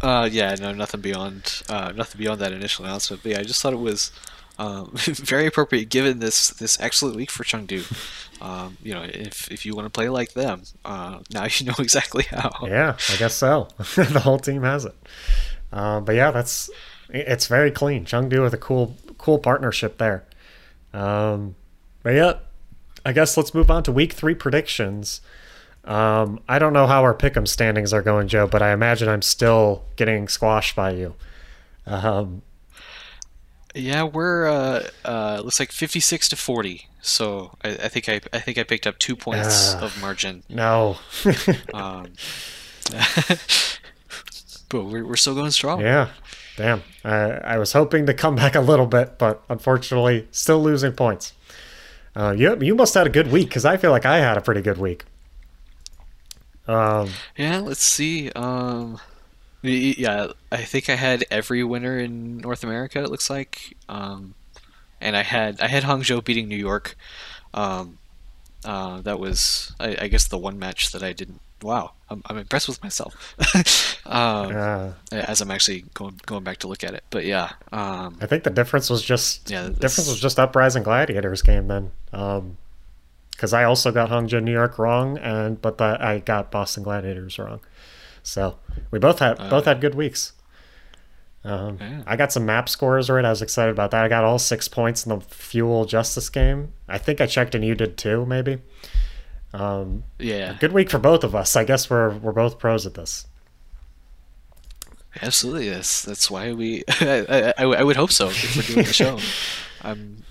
Uh, 0.00 0.28
yeah, 0.30 0.54
no, 0.58 0.72
nothing 0.72 1.00
beyond 1.00 1.62
uh, 1.68 1.92
nothing 1.94 2.18
beyond 2.18 2.40
that 2.40 2.52
initial 2.52 2.84
announcement. 2.84 3.22
But 3.22 3.32
yeah, 3.32 3.38
I 3.40 3.44
just 3.44 3.62
thought 3.62 3.72
it 3.72 3.78
was 3.78 4.10
um, 4.58 4.90
very 4.94 5.46
appropriate 5.46 5.88
given 5.88 6.18
this 6.18 6.48
this 6.50 6.78
excellent 6.80 7.16
week 7.16 7.30
for 7.30 7.44
Chengdu. 7.44 7.84
Um, 8.42 8.76
you 8.82 8.94
know, 8.94 9.02
if 9.02 9.50
if 9.50 9.64
you 9.64 9.76
want 9.76 9.86
to 9.86 9.90
play 9.90 10.08
like 10.08 10.32
them, 10.32 10.62
uh, 10.84 11.20
now 11.32 11.44
you 11.44 11.66
know 11.66 11.74
exactly 11.78 12.24
how. 12.24 12.52
Yeah, 12.66 12.96
I 13.10 13.16
guess 13.16 13.34
so. 13.34 13.68
the 13.94 14.20
whole 14.20 14.38
team 14.38 14.62
has 14.62 14.84
it. 14.84 14.94
Uh, 15.72 16.00
but 16.00 16.16
yeah, 16.16 16.30
that's 16.30 16.68
it's 17.08 17.46
very 17.46 17.70
clean. 17.70 18.04
Chengdu 18.04 18.42
with 18.42 18.54
a 18.54 18.58
cool 18.58 18.96
cool 19.18 19.38
partnership 19.38 19.98
there. 19.98 20.24
Um, 20.92 21.54
but 22.02 22.10
yeah, 22.10 22.34
I 23.04 23.12
guess 23.12 23.36
let's 23.36 23.54
move 23.54 23.70
on 23.70 23.82
to 23.84 23.92
week 23.92 24.12
three 24.12 24.34
predictions. 24.34 25.20
Um, 25.84 26.40
I 26.48 26.58
don't 26.58 26.72
know 26.72 26.86
how 26.86 27.02
our 27.02 27.14
pick'em 27.14 27.48
standings 27.48 27.92
are 27.92 28.02
going, 28.02 28.28
Joe, 28.28 28.46
but 28.46 28.62
I 28.62 28.72
imagine 28.72 29.08
I'm 29.08 29.22
still 29.22 29.84
getting 29.96 30.28
squashed 30.28 30.76
by 30.76 30.92
you. 30.92 31.14
Um, 31.86 32.42
yeah, 33.74 34.04
we're 34.04 34.46
uh, 34.46 34.88
uh, 35.04 35.40
looks 35.44 35.58
like 35.58 35.72
fifty 35.72 35.98
six 35.98 36.28
to 36.28 36.36
forty. 36.36 36.88
So 37.00 37.56
I, 37.64 37.70
I, 37.70 37.88
think 37.88 38.08
I 38.08 38.20
I 38.32 38.38
think 38.38 38.58
I 38.58 38.62
picked 38.62 38.86
up 38.86 38.98
two 38.98 39.16
points 39.16 39.74
uh, 39.74 39.80
of 39.80 40.00
margin. 40.00 40.44
No. 40.48 40.98
um, 41.74 42.12
but 44.68 44.84
we're 44.84 45.04
we're 45.04 45.16
still 45.16 45.34
going 45.34 45.50
strong. 45.50 45.80
Yeah. 45.80 46.10
Damn. 46.56 46.82
I 47.04 47.30
I 47.30 47.58
was 47.58 47.72
hoping 47.72 48.06
to 48.06 48.14
come 48.14 48.36
back 48.36 48.54
a 48.54 48.60
little 48.60 48.86
bit, 48.86 49.18
but 49.18 49.42
unfortunately, 49.48 50.28
still 50.30 50.62
losing 50.62 50.92
points. 50.92 51.32
Uh, 52.14 52.34
you 52.36 52.56
you 52.60 52.74
must 52.74 52.94
have 52.94 53.02
had 53.02 53.06
a 53.06 53.10
good 53.10 53.32
week 53.32 53.48
because 53.48 53.64
I 53.64 53.76
feel 53.76 53.90
like 53.90 54.04
I 54.04 54.18
had 54.18 54.36
a 54.36 54.40
pretty 54.40 54.60
good 54.60 54.78
week. 54.78 55.04
Um, 56.66 57.10
yeah, 57.36 57.58
let's 57.58 57.82
see. 57.82 58.30
Um, 58.32 59.00
yeah, 59.62 60.28
I 60.50 60.62
think 60.64 60.88
I 60.88 60.96
had 60.96 61.24
every 61.30 61.64
winner 61.64 61.98
in 61.98 62.38
North 62.38 62.64
America. 62.64 63.02
It 63.02 63.10
looks 63.10 63.30
like, 63.30 63.76
um, 63.88 64.34
and 65.00 65.16
I 65.16 65.22
had 65.22 65.60
I 65.60 65.68
had 65.68 65.84
Hangzhou 65.84 66.22
beating 66.24 66.48
New 66.48 66.56
York. 66.56 66.96
Um, 67.54 67.98
uh, 68.64 69.00
that 69.02 69.18
was 69.18 69.74
I, 69.80 69.96
I, 70.02 70.08
guess 70.08 70.28
the 70.28 70.38
one 70.38 70.58
match 70.58 70.92
that 70.92 71.02
I 71.02 71.12
didn't. 71.12 71.40
Wow, 71.62 71.92
I'm, 72.10 72.22
I'm 72.26 72.38
impressed 72.38 72.68
with 72.68 72.82
myself. 72.82 73.34
um, 74.06 74.50
yeah. 74.50 74.92
As 75.12 75.40
I'm 75.40 75.50
actually 75.50 75.84
going 75.94 76.20
going 76.26 76.44
back 76.44 76.58
to 76.58 76.68
look 76.68 76.84
at 76.84 76.94
it, 76.94 77.04
but 77.10 77.24
yeah, 77.24 77.52
um, 77.72 78.18
I 78.20 78.26
think 78.26 78.44
the 78.44 78.50
difference 78.50 78.90
was 78.90 79.02
just 79.02 79.50
yeah, 79.50 79.64
the 79.64 79.70
difference 79.70 80.08
was 80.08 80.20
just 80.20 80.38
Uprising 80.38 80.82
Gladiators 80.82 81.42
game 81.42 81.68
then. 81.68 81.90
because 82.10 83.52
um, 83.52 83.58
I 83.58 83.64
also 83.64 83.92
got 83.92 84.10
Hangzhou 84.10 84.42
New 84.42 84.52
York 84.52 84.78
wrong, 84.78 85.18
and 85.18 85.60
but 85.60 85.78
the, 85.78 85.96
I 86.00 86.18
got 86.18 86.50
Boston 86.50 86.82
Gladiators 86.82 87.38
wrong. 87.38 87.60
So 88.22 88.58
we 88.90 88.98
both 88.98 89.18
had 89.18 89.40
uh, 89.40 89.50
both 89.50 89.64
had 89.64 89.80
good 89.80 89.94
weeks. 89.94 90.32
Um, 91.44 91.78
yeah. 91.80 92.02
I 92.06 92.16
got 92.16 92.32
some 92.32 92.46
map 92.46 92.68
scores 92.68 93.10
right. 93.10 93.24
I 93.24 93.30
was 93.30 93.42
excited 93.42 93.72
about 93.72 93.90
that. 93.90 94.04
I 94.04 94.08
got 94.08 94.24
all 94.24 94.38
six 94.38 94.68
points 94.68 95.04
in 95.04 95.10
the 95.10 95.20
Fuel 95.20 95.84
Justice 95.84 96.28
game. 96.28 96.72
I 96.88 96.98
think 96.98 97.20
I 97.20 97.26
checked 97.26 97.54
and 97.54 97.64
you 97.64 97.74
did 97.74 97.96
too, 97.96 98.24
maybe. 98.26 98.58
Um, 99.52 100.04
yeah. 100.18 100.56
Good 100.58 100.72
week 100.72 100.90
for 100.90 100.98
both 100.98 101.24
of 101.24 101.34
us. 101.34 101.56
I 101.56 101.64
guess 101.64 101.90
we're 101.90 102.10
we're 102.10 102.32
both 102.32 102.58
pros 102.58 102.86
at 102.86 102.94
this. 102.94 103.26
Absolutely, 105.20 105.66
yes. 105.66 106.02
that's 106.02 106.30
why 106.30 106.52
we. 106.52 106.84
I, 106.88 107.52
I, 107.58 107.64
I 107.64 107.82
would 107.82 107.96
hope 107.96 108.12
so 108.12 108.28
if 108.28 108.56
we're 108.56 108.62
doing 108.62 108.86
the 108.86 108.92
show. 108.92 109.18
I'm 109.82 110.24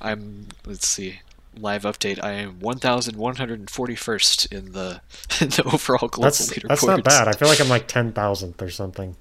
I'm 0.00 0.46
let's 0.64 0.86
see 0.86 1.20
live 1.60 1.82
update, 1.82 2.22
I 2.22 2.32
am 2.32 2.58
1,141st 2.60 4.52
in 4.52 4.72
the 4.72 5.00
in 5.40 5.48
the 5.48 5.62
overall 5.72 6.08
global 6.08 6.22
that's, 6.24 6.50
leaderboard. 6.50 6.68
That's 6.68 6.86
not 6.86 7.04
bad. 7.04 7.28
I 7.28 7.32
feel 7.32 7.48
like 7.48 7.60
I'm 7.60 7.68
like 7.68 7.88
10,000th 7.88 8.62
or 8.62 8.70
something. 8.70 9.16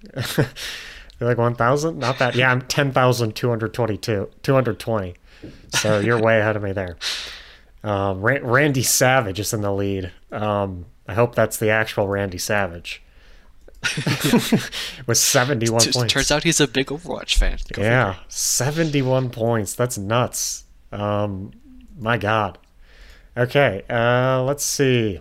You're 1.20 1.30
like 1.30 1.38
1,000? 1.38 1.98
Not 1.98 2.20
bad. 2.20 2.36
Yeah, 2.36 2.52
I'm 2.52 2.62
10,222, 2.62 4.30
220. 4.44 5.16
So 5.70 6.00
you're 6.00 6.22
way 6.22 6.40
ahead 6.40 6.56
of 6.56 6.64
me 6.64 6.72
there. 6.74 6.98
Um, 7.84 8.22
Randy 8.22 8.84
Savage 8.84 9.40
is 9.40 9.54
in 9.54 9.62
the 9.62 9.74
lead. 9.74 10.12
Um, 10.32 10.86
I 11.08 11.14
hope 11.14 11.36
that's 11.36 11.58
the 11.58 11.70
actual 11.70 12.08
Randy 12.08 12.38
Savage. 12.38 13.02
With 15.06 15.18
71 15.18 15.82
T- 15.82 15.92
points. 15.92 16.14
Turns 16.14 16.32
out 16.32 16.44
he's 16.44 16.60
a 16.60 16.68
big 16.68 16.88
Overwatch 16.88 17.36
fan. 17.36 17.58
Go 17.72 17.82
yeah, 17.82 18.16
71 18.28 19.30
points. 19.30 19.76
That's 19.76 19.98
nuts. 19.98 20.66
Um, 20.92 21.52
my 21.98 22.18
God. 22.18 22.58
Okay, 23.38 23.84
uh, 23.90 24.42
let's 24.44 24.66
see. 24.66 25.20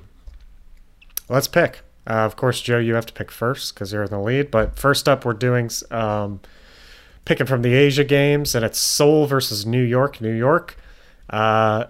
Let's 1.29 1.49
pick. 1.49 1.83
Uh, 2.09 2.25
of 2.25 2.37
course, 2.37 2.61
Joe, 2.61 2.79
you 2.79 2.95
have 2.95 3.07
to 3.07 3.13
pick 3.13 3.31
first 3.31 3.75
because 3.75 3.93
you're 3.93 4.05
in 4.05 4.11
the 4.11 4.21
lead. 4.21 4.51
But 4.51 4.79
first 4.79 5.09
up, 5.09 5.25
we're 5.25 5.35
doing 5.35 5.71
um, 5.91 6.41
picking 7.25 7.47
from 7.47 7.63
the 7.63 7.75
Asia 7.75 8.05
games, 8.05 8.55
and 8.55 8.65
it's 8.65 8.79
Seoul 8.79 9.27
versus 9.27 9.67
New 9.67 9.83
York. 9.83 10.21
New 10.21 10.33
York 10.33 10.79
uh, 11.29 11.85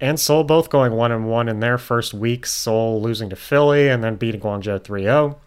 and 0.00 0.18
Seoul 0.18 0.44
both 0.44 0.70
going 0.70 0.92
one 0.92 1.12
and 1.12 1.28
one 1.28 1.48
in 1.48 1.60
their 1.60 1.78
first 1.78 2.14
week. 2.14 2.46
Seoul 2.46 3.00
losing 3.02 3.30
to 3.30 3.36
Philly 3.36 3.88
and 3.88 4.02
then 4.02 4.16
beating 4.16 4.40
Guangzhou 4.40 4.82
3 4.82 5.02
0. 5.02 5.38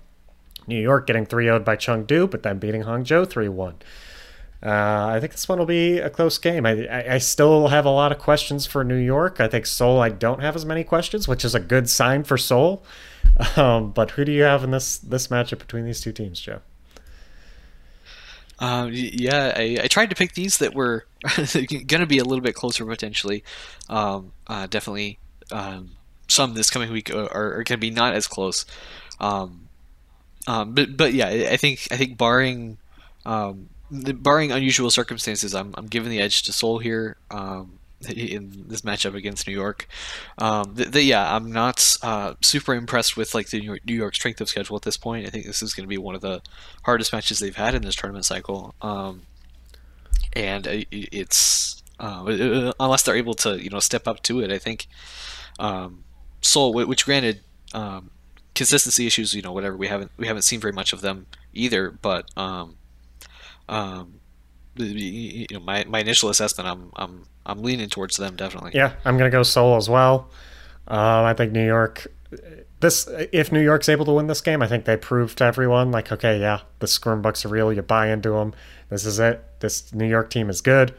New 0.68 0.80
York 0.80 1.08
getting 1.08 1.26
3 1.26 1.46
0 1.46 1.60
by 1.60 1.76
Chengdu, 1.76 2.30
but 2.30 2.44
then 2.44 2.60
beating 2.60 2.84
Hangzhou 2.84 3.28
3 3.28 3.48
1. 3.48 3.76
Uh, 4.64 5.08
I 5.08 5.20
think 5.20 5.32
this 5.32 5.50
one 5.50 5.58
will 5.58 5.66
be 5.66 5.98
a 5.98 6.10
close 6.10 6.38
game. 6.38 6.66
I, 6.68 6.86
I, 6.86 7.14
I 7.16 7.18
still 7.18 7.70
have 7.70 7.86
a 7.86 7.90
lot 7.90 8.12
of 8.12 8.20
questions 8.20 8.68
for 8.68 8.84
New 8.84 8.96
York. 8.96 9.40
I 9.40 9.48
think 9.48 9.66
Seoul, 9.66 10.00
I 10.00 10.10
don't 10.10 10.42
have 10.42 10.56
as 10.56 10.66
many 10.66 10.84
questions, 10.84 11.28
which 11.28 11.44
is 11.44 11.56
a 11.56 11.60
good 11.60 11.90
sign 11.90 12.24
for 12.24 12.38
Seoul. 12.38 12.84
Um, 13.56 13.92
but 13.92 14.12
who 14.12 14.26
do 14.26 14.32
you 14.32 14.44
have 14.44 14.64
in 14.64 14.72
this 14.72 14.98
this 14.98 15.30
matchup 15.30 15.60
between 15.60 15.86
these 15.86 16.02
two 16.02 16.12
teams, 16.12 16.40
Joe? 16.40 16.60
Um, 18.62 18.92
yeah, 18.94 19.54
I, 19.56 19.80
I, 19.84 19.88
tried 19.88 20.12
to 20.12 20.16
pick 20.16 20.36
these 20.36 20.60
that 20.60 20.76
were 20.76 21.06
going 21.36 21.88
to 21.88 22.06
be 22.06 22.20
a 22.20 22.24
little 22.24 22.44
bit 22.44 22.54
closer 22.54 22.86
potentially. 22.86 23.44
Um, 23.90 24.34
uh, 24.46 24.68
definitely, 24.68 25.18
um, 25.52 25.94
some 26.28 26.54
this 26.54 26.70
coming 26.70 26.92
week 26.92 27.10
are, 27.10 27.28
are 27.34 27.54
going 27.56 27.66
to 27.66 27.78
be 27.78 27.90
not 27.90 28.14
as 28.14 28.28
close. 28.28 28.68
Um, 29.20 29.68
um, 30.46 30.76
but 30.76 30.96
but 30.96 31.14
yeah, 31.14 31.28
I 31.28 31.58
think 31.58 31.88
I 31.90 31.98
think 31.98 32.20
barring 32.20 32.78
um, 33.26 33.70
barring 33.90 34.52
unusual 34.52 34.92
circumstances, 34.92 35.56
I'm 35.56 35.74
I'm 35.76 35.88
giving 35.88 36.12
the 36.12 36.22
edge 36.22 36.44
to 36.44 36.54
Seoul 36.54 36.78
here 36.78 37.18
um, 37.32 37.80
in 38.10 38.66
this 38.68 38.82
matchup 38.82 39.16
against 39.16 39.48
New 39.48 39.54
York. 39.54 39.88
Um, 40.38 40.74
the, 40.76 40.86
the, 40.86 41.04
yeah, 41.04 41.36
I'm 41.36 41.52
not 41.52 41.98
uh, 42.02 42.36
super 42.42 42.74
impressed 42.74 43.18
with 43.18 43.34
like 43.34 43.50
the 43.50 43.60
New 43.60 43.66
York, 43.66 43.82
New 43.86 43.96
York, 43.96 44.16
strength 44.16 44.42
of 44.42 44.50
schedule 44.50 44.76
at 44.76 44.84
this 44.84 44.98
point. 44.98 45.28
I 45.28 45.30
think 45.30 45.46
this 45.46 45.62
is 45.62 45.74
going 45.74 45.84
to 45.84 45.90
be 45.90 45.98
one 45.98 46.16
of 46.16 46.22
the 46.22 46.42
hardest 46.84 47.14
matches 47.14 47.40
they've 47.40 47.56
had 47.56 47.76
in 47.76 47.84
this 47.84 47.96
tournament 47.96 48.26
cycle, 48.26 48.76
um, 48.82 49.24
and 50.34 50.86
it's 50.92 51.84
uh, 52.00 52.74
unless 52.80 53.04
they're 53.04 53.16
able 53.16 53.36
to 53.36 53.62
you 53.62 53.70
know 53.70 53.80
step 53.80 54.08
up 54.08 54.24
to 54.24 54.42
it. 54.42 54.52
I 54.52 54.58
think 54.58 54.88
um, 55.60 56.04
Seoul, 56.42 56.74
which 56.74 57.06
granted. 57.06 57.42
Um, 57.74 58.12
consistency 58.54 59.08
issues, 59.08 59.34
you 59.34 59.42
know, 59.42 59.54
whatever. 59.54 59.78
We 59.78 59.88
haven't 59.88 60.12
we 60.18 60.28
haven't 60.28 60.42
seen 60.42 60.60
very 60.60 60.74
much 60.74 60.92
of 60.92 61.00
them 61.00 61.26
either, 61.54 61.90
but 61.90 62.30
um, 62.38 62.76
um, 63.70 64.20
you 64.76 65.48
know, 65.52 65.60
my, 65.60 65.84
my 65.86 66.00
initial 66.00 66.30
assessment, 66.30 66.70
I'm 66.70 66.92
I'm 66.96 67.26
I'm 67.46 67.62
leaning 67.62 67.90
towards 67.90 68.18
them 68.18 68.36
definitely. 68.36 68.72
Yeah, 68.74 68.94
I'm 69.06 69.18
gonna 69.18 69.30
go 69.30 69.44
Seoul 69.44 69.76
as 69.78 69.90
well. 69.90 70.30
Um, 70.88 71.26
I 71.26 71.34
think 71.34 71.52
New 71.52 71.66
York. 71.66 72.08
This 72.80 73.08
if 73.32 73.52
New 73.52 73.62
York's 73.62 73.90
able 73.90 74.06
to 74.06 74.12
win 74.14 74.28
this 74.28 74.42
game, 74.42 74.62
I 74.62 74.68
think 74.68 74.86
they 74.86 74.98
prove 74.98 75.36
to 75.36 75.44
everyone 75.44 75.92
like, 75.92 76.12
okay, 76.12 76.40
yeah, 76.40 76.62
the 76.80 76.88
Scrum 76.88 77.22
Bucks 77.22 77.46
are 77.46 77.50
real. 77.50 77.72
You 77.72 77.82
buy 77.82 78.10
into 78.10 78.32
them. 78.32 78.54
This 78.90 79.06
is 79.06 79.20
it. 79.20 79.44
This 79.60 79.94
New 79.94 80.08
York 80.08 80.30
team 80.30 80.50
is 80.50 80.62
good. 80.62 80.94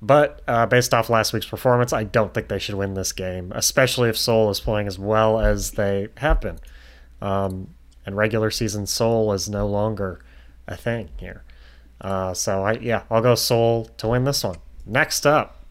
But 0.00 0.42
uh, 0.48 0.66
based 0.66 0.92
off 0.92 1.08
last 1.08 1.32
week's 1.32 1.46
performance, 1.46 1.92
I 1.92 2.02
don't 2.02 2.34
think 2.34 2.48
they 2.48 2.58
should 2.58 2.74
win 2.74 2.94
this 2.94 3.12
game, 3.12 3.52
especially 3.54 4.08
if 4.08 4.18
Seoul 4.18 4.50
is 4.50 4.58
playing 4.58 4.88
as 4.88 4.98
well 4.98 5.38
as 5.38 5.72
they 5.72 6.08
have 6.16 6.40
been. 6.40 6.58
Um, 7.20 7.74
and 8.04 8.16
regular 8.16 8.50
season 8.50 8.86
Seoul 8.86 9.32
is 9.32 9.48
no 9.48 9.66
longer 9.68 10.20
a 10.66 10.76
thing 10.76 11.10
here. 11.18 11.44
Uh, 12.00 12.34
so 12.34 12.64
I 12.64 12.72
yeah, 12.72 13.04
I'll 13.10 13.22
go 13.22 13.36
Seoul 13.36 13.84
to 13.98 14.08
win 14.08 14.24
this 14.24 14.42
one. 14.42 14.56
Next 14.84 15.24
up, 15.24 15.61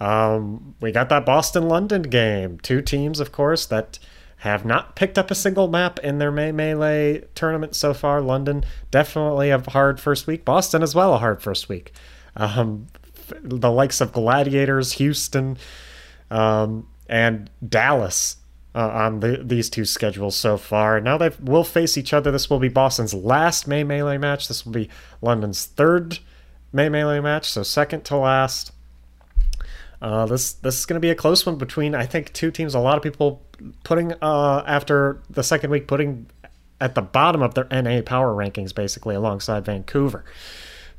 um, 0.00 0.74
we 0.80 0.92
got 0.92 1.08
that 1.08 1.24
Boston 1.24 1.68
London 1.68 2.02
game. 2.02 2.58
Two 2.58 2.82
teams, 2.82 3.20
of 3.20 3.32
course, 3.32 3.66
that 3.66 3.98
have 4.38 4.64
not 4.64 4.94
picked 4.94 5.16
up 5.16 5.30
a 5.30 5.34
single 5.34 5.68
map 5.68 5.98
in 6.00 6.18
their 6.18 6.30
May 6.30 6.52
Melee 6.52 7.22
tournament 7.34 7.74
so 7.74 7.94
far. 7.94 8.20
London 8.20 8.64
definitely 8.90 9.50
a 9.50 9.58
hard 9.70 9.98
first 9.98 10.26
week. 10.26 10.44
Boston 10.44 10.82
as 10.82 10.94
well 10.94 11.14
a 11.14 11.18
hard 11.18 11.42
first 11.42 11.68
week. 11.68 11.92
Um, 12.36 12.88
the 13.42 13.70
likes 13.70 14.02
of 14.02 14.12
Gladiators, 14.12 14.92
Houston, 14.92 15.56
um, 16.30 16.86
and 17.08 17.48
Dallas 17.66 18.36
uh, 18.74 18.88
on 18.88 19.20
the, 19.20 19.40
these 19.42 19.70
two 19.70 19.84
schedules 19.84 20.36
so 20.36 20.58
far. 20.58 21.00
Now 21.00 21.16
they 21.16 21.30
will 21.40 21.64
face 21.64 21.96
each 21.96 22.12
other. 22.12 22.30
This 22.30 22.50
will 22.50 22.58
be 22.58 22.68
Boston's 22.68 23.14
last 23.14 23.66
May 23.66 23.84
Melee 23.84 24.18
match. 24.18 24.48
This 24.48 24.66
will 24.66 24.72
be 24.72 24.90
London's 25.22 25.64
third 25.64 26.18
May 26.70 26.90
Melee 26.90 27.20
match, 27.20 27.48
so 27.48 27.62
second 27.62 28.04
to 28.06 28.16
last. 28.16 28.72
Uh, 30.04 30.26
this 30.26 30.52
this 30.52 30.78
is 30.78 30.84
going 30.84 30.96
to 30.96 31.00
be 31.00 31.08
a 31.08 31.14
close 31.14 31.46
one 31.46 31.56
between 31.56 31.94
I 31.94 32.04
think 32.04 32.30
two 32.34 32.50
teams. 32.50 32.74
A 32.74 32.78
lot 32.78 32.98
of 32.98 33.02
people 33.02 33.40
putting 33.84 34.12
uh, 34.20 34.62
after 34.66 35.22
the 35.30 35.42
second 35.42 35.70
week 35.70 35.86
putting 35.88 36.26
at 36.78 36.94
the 36.94 37.00
bottom 37.00 37.40
of 37.40 37.54
their 37.54 37.66
NA 37.70 38.02
power 38.02 38.34
rankings, 38.34 38.74
basically 38.74 39.14
alongside 39.14 39.64
Vancouver. 39.64 40.22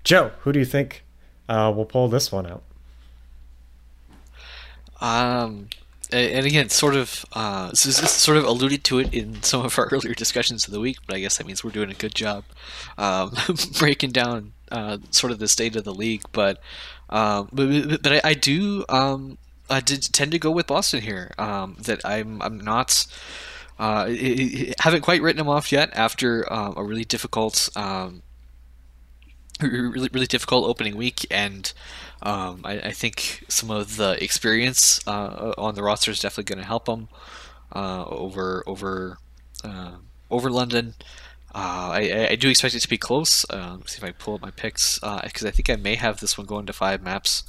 Joe, 0.04 0.32
who 0.40 0.52
do 0.52 0.58
you 0.58 0.66
think 0.66 1.04
uh, 1.48 1.72
will 1.76 1.86
pull 1.86 2.08
this 2.08 2.32
one 2.32 2.48
out? 2.48 2.64
Um, 5.00 5.70
and 6.12 6.46
again, 6.48 6.70
sort 6.70 6.96
of, 6.96 7.26
uh, 7.34 7.74
sort 7.74 8.38
of 8.38 8.46
alluded 8.46 8.84
to 8.86 9.00
it 9.00 9.14
in 9.14 9.44
some 9.44 9.66
of 9.66 9.78
our 9.78 9.86
earlier 9.92 10.16
discussions 10.16 10.66
of 10.66 10.74
the 10.74 10.80
week, 10.80 10.98
but 11.06 11.16
I 11.16 11.20
guess 11.20 11.38
that 11.38 11.46
means 11.46 11.64
we're 11.64 11.72
doing 11.72 11.92
a 11.92 11.96
good 11.96 12.16
job 12.16 12.44
um, 12.98 13.36
breaking 13.80 14.12
down 14.12 14.54
uh, 14.72 14.98
sort 15.12 15.32
of 15.32 15.40
the 15.40 15.48
state 15.48 15.76
of 15.76 15.84
the 15.84 15.94
league. 15.94 16.24
But, 16.32 16.60
um, 17.16 17.50
but, 17.54 18.04
but 18.04 18.12
I, 18.14 18.22
I 18.32 18.34
do, 18.34 18.84
um, 18.90 19.38
I 19.70 19.80
did 19.80 20.04
tend 20.12 20.32
to 20.34 20.40
go 20.40 20.52
with 20.52 20.68
Boston 20.68 21.02
here. 21.02 21.34
Um, 21.38 21.78
that 21.80 22.02
I'm, 22.04 22.42
I'm 22.42 22.60
not. 22.60 23.08
Uh, 23.80 24.08
haven't 24.80 25.02
quite 25.02 25.22
written 25.22 25.38
them 25.38 25.50
off 25.50 25.72
yet 25.72 25.90
after 25.94 26.52
uh, 26.52 26.74
a 26.76 26.84
really 26.84 27.04
difficult, 27.06 27.70
um, 27.76 28.22
really 29.62 30.10
really 30.12 30.28
difficult 30.28 30.66
opening 30.66 30.96
week, 30.96 31.26
and 31.30 31.74
um, 32.22 32.62
I, 32.64 32.80
I, 32.80 32.92
think 32.92 33.44
some 33.50 33.70
of 33.70 33.98
the 33.98 34.22
experience 34.24 35.06
uh, 35.06 35.54
on 35.58 35.76
the 35.76 35.84
roster 35.84 36.12
is 36.12 36.20
definitely 36.20 36.56
going 36.56 36.64
to 36.64 36.68
help 36.68 36.86
them 36.86 37.10
uh, 37.74 38.06
over 38.06 38.64
over 38.66 39.18
uh, 39.64 39.92
over 40.32 40.50
London. 40.50 40.96
Uh, 41.56 41.90
I, 41.94 42.28
I, 42.32 42.36
do 42.36 42.50
expect 42.50 42.76
it 42.76 42.82
to 42.82 42.90
be 42.90 42.98
close. 42.98 43.46
Let's 43.50 43.94
see 43.94 43.98
if 44.00 44.04
I 44.04 44.12
pull 44.12 44.36
up 44.36 44.42
my 44.42 44.52
picks 44.52 45.00
because 45.00 45.46
uh, 45.46 45.48
I 45.48 45.52
think 45.52 45.70
I 45.70 45.78
may 45.78 45.96
have 45.96 46.20
this 46.20 46.38
one 46.38 46.46
going 46.46 46.66
to 46.66 46.74
five 46.74 47.02
maps. 47.02 47.44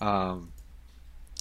Um, 0.00 0.52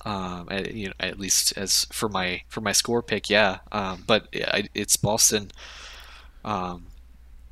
um, 0.05 0.47
at, 0.51 0.71
you 0.75 0.89
know, 0.89 0.93
at 0.99 1.17
least 1.19 1.57
as 1.57 1.85
for 1.85 2.07
my 2.07 2.43
for 2.47 2.61
my 2.61 2.73
score 2.73 3.01
pick, 3.01 3.27
yeah. 3.27 3.57
Um, 3.71 4.03
but 4.05 4.27
it's 4.31 4.97
Boston. 4.97 5.51
Um, 6.43 6.85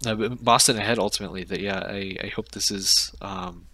uh, 0.05 0.13
Boston 0.13 0.77
ahead 0.77 0.99
ultimately. 0.99 1.43
That 1.43 1.59
yeah, 1.59 1.79
I, 1.79 2.15
I 2.23 2.27
hope 2.27 2.51
this 2.51 2.69
is 2.69 3.11
um, 3.21 3.65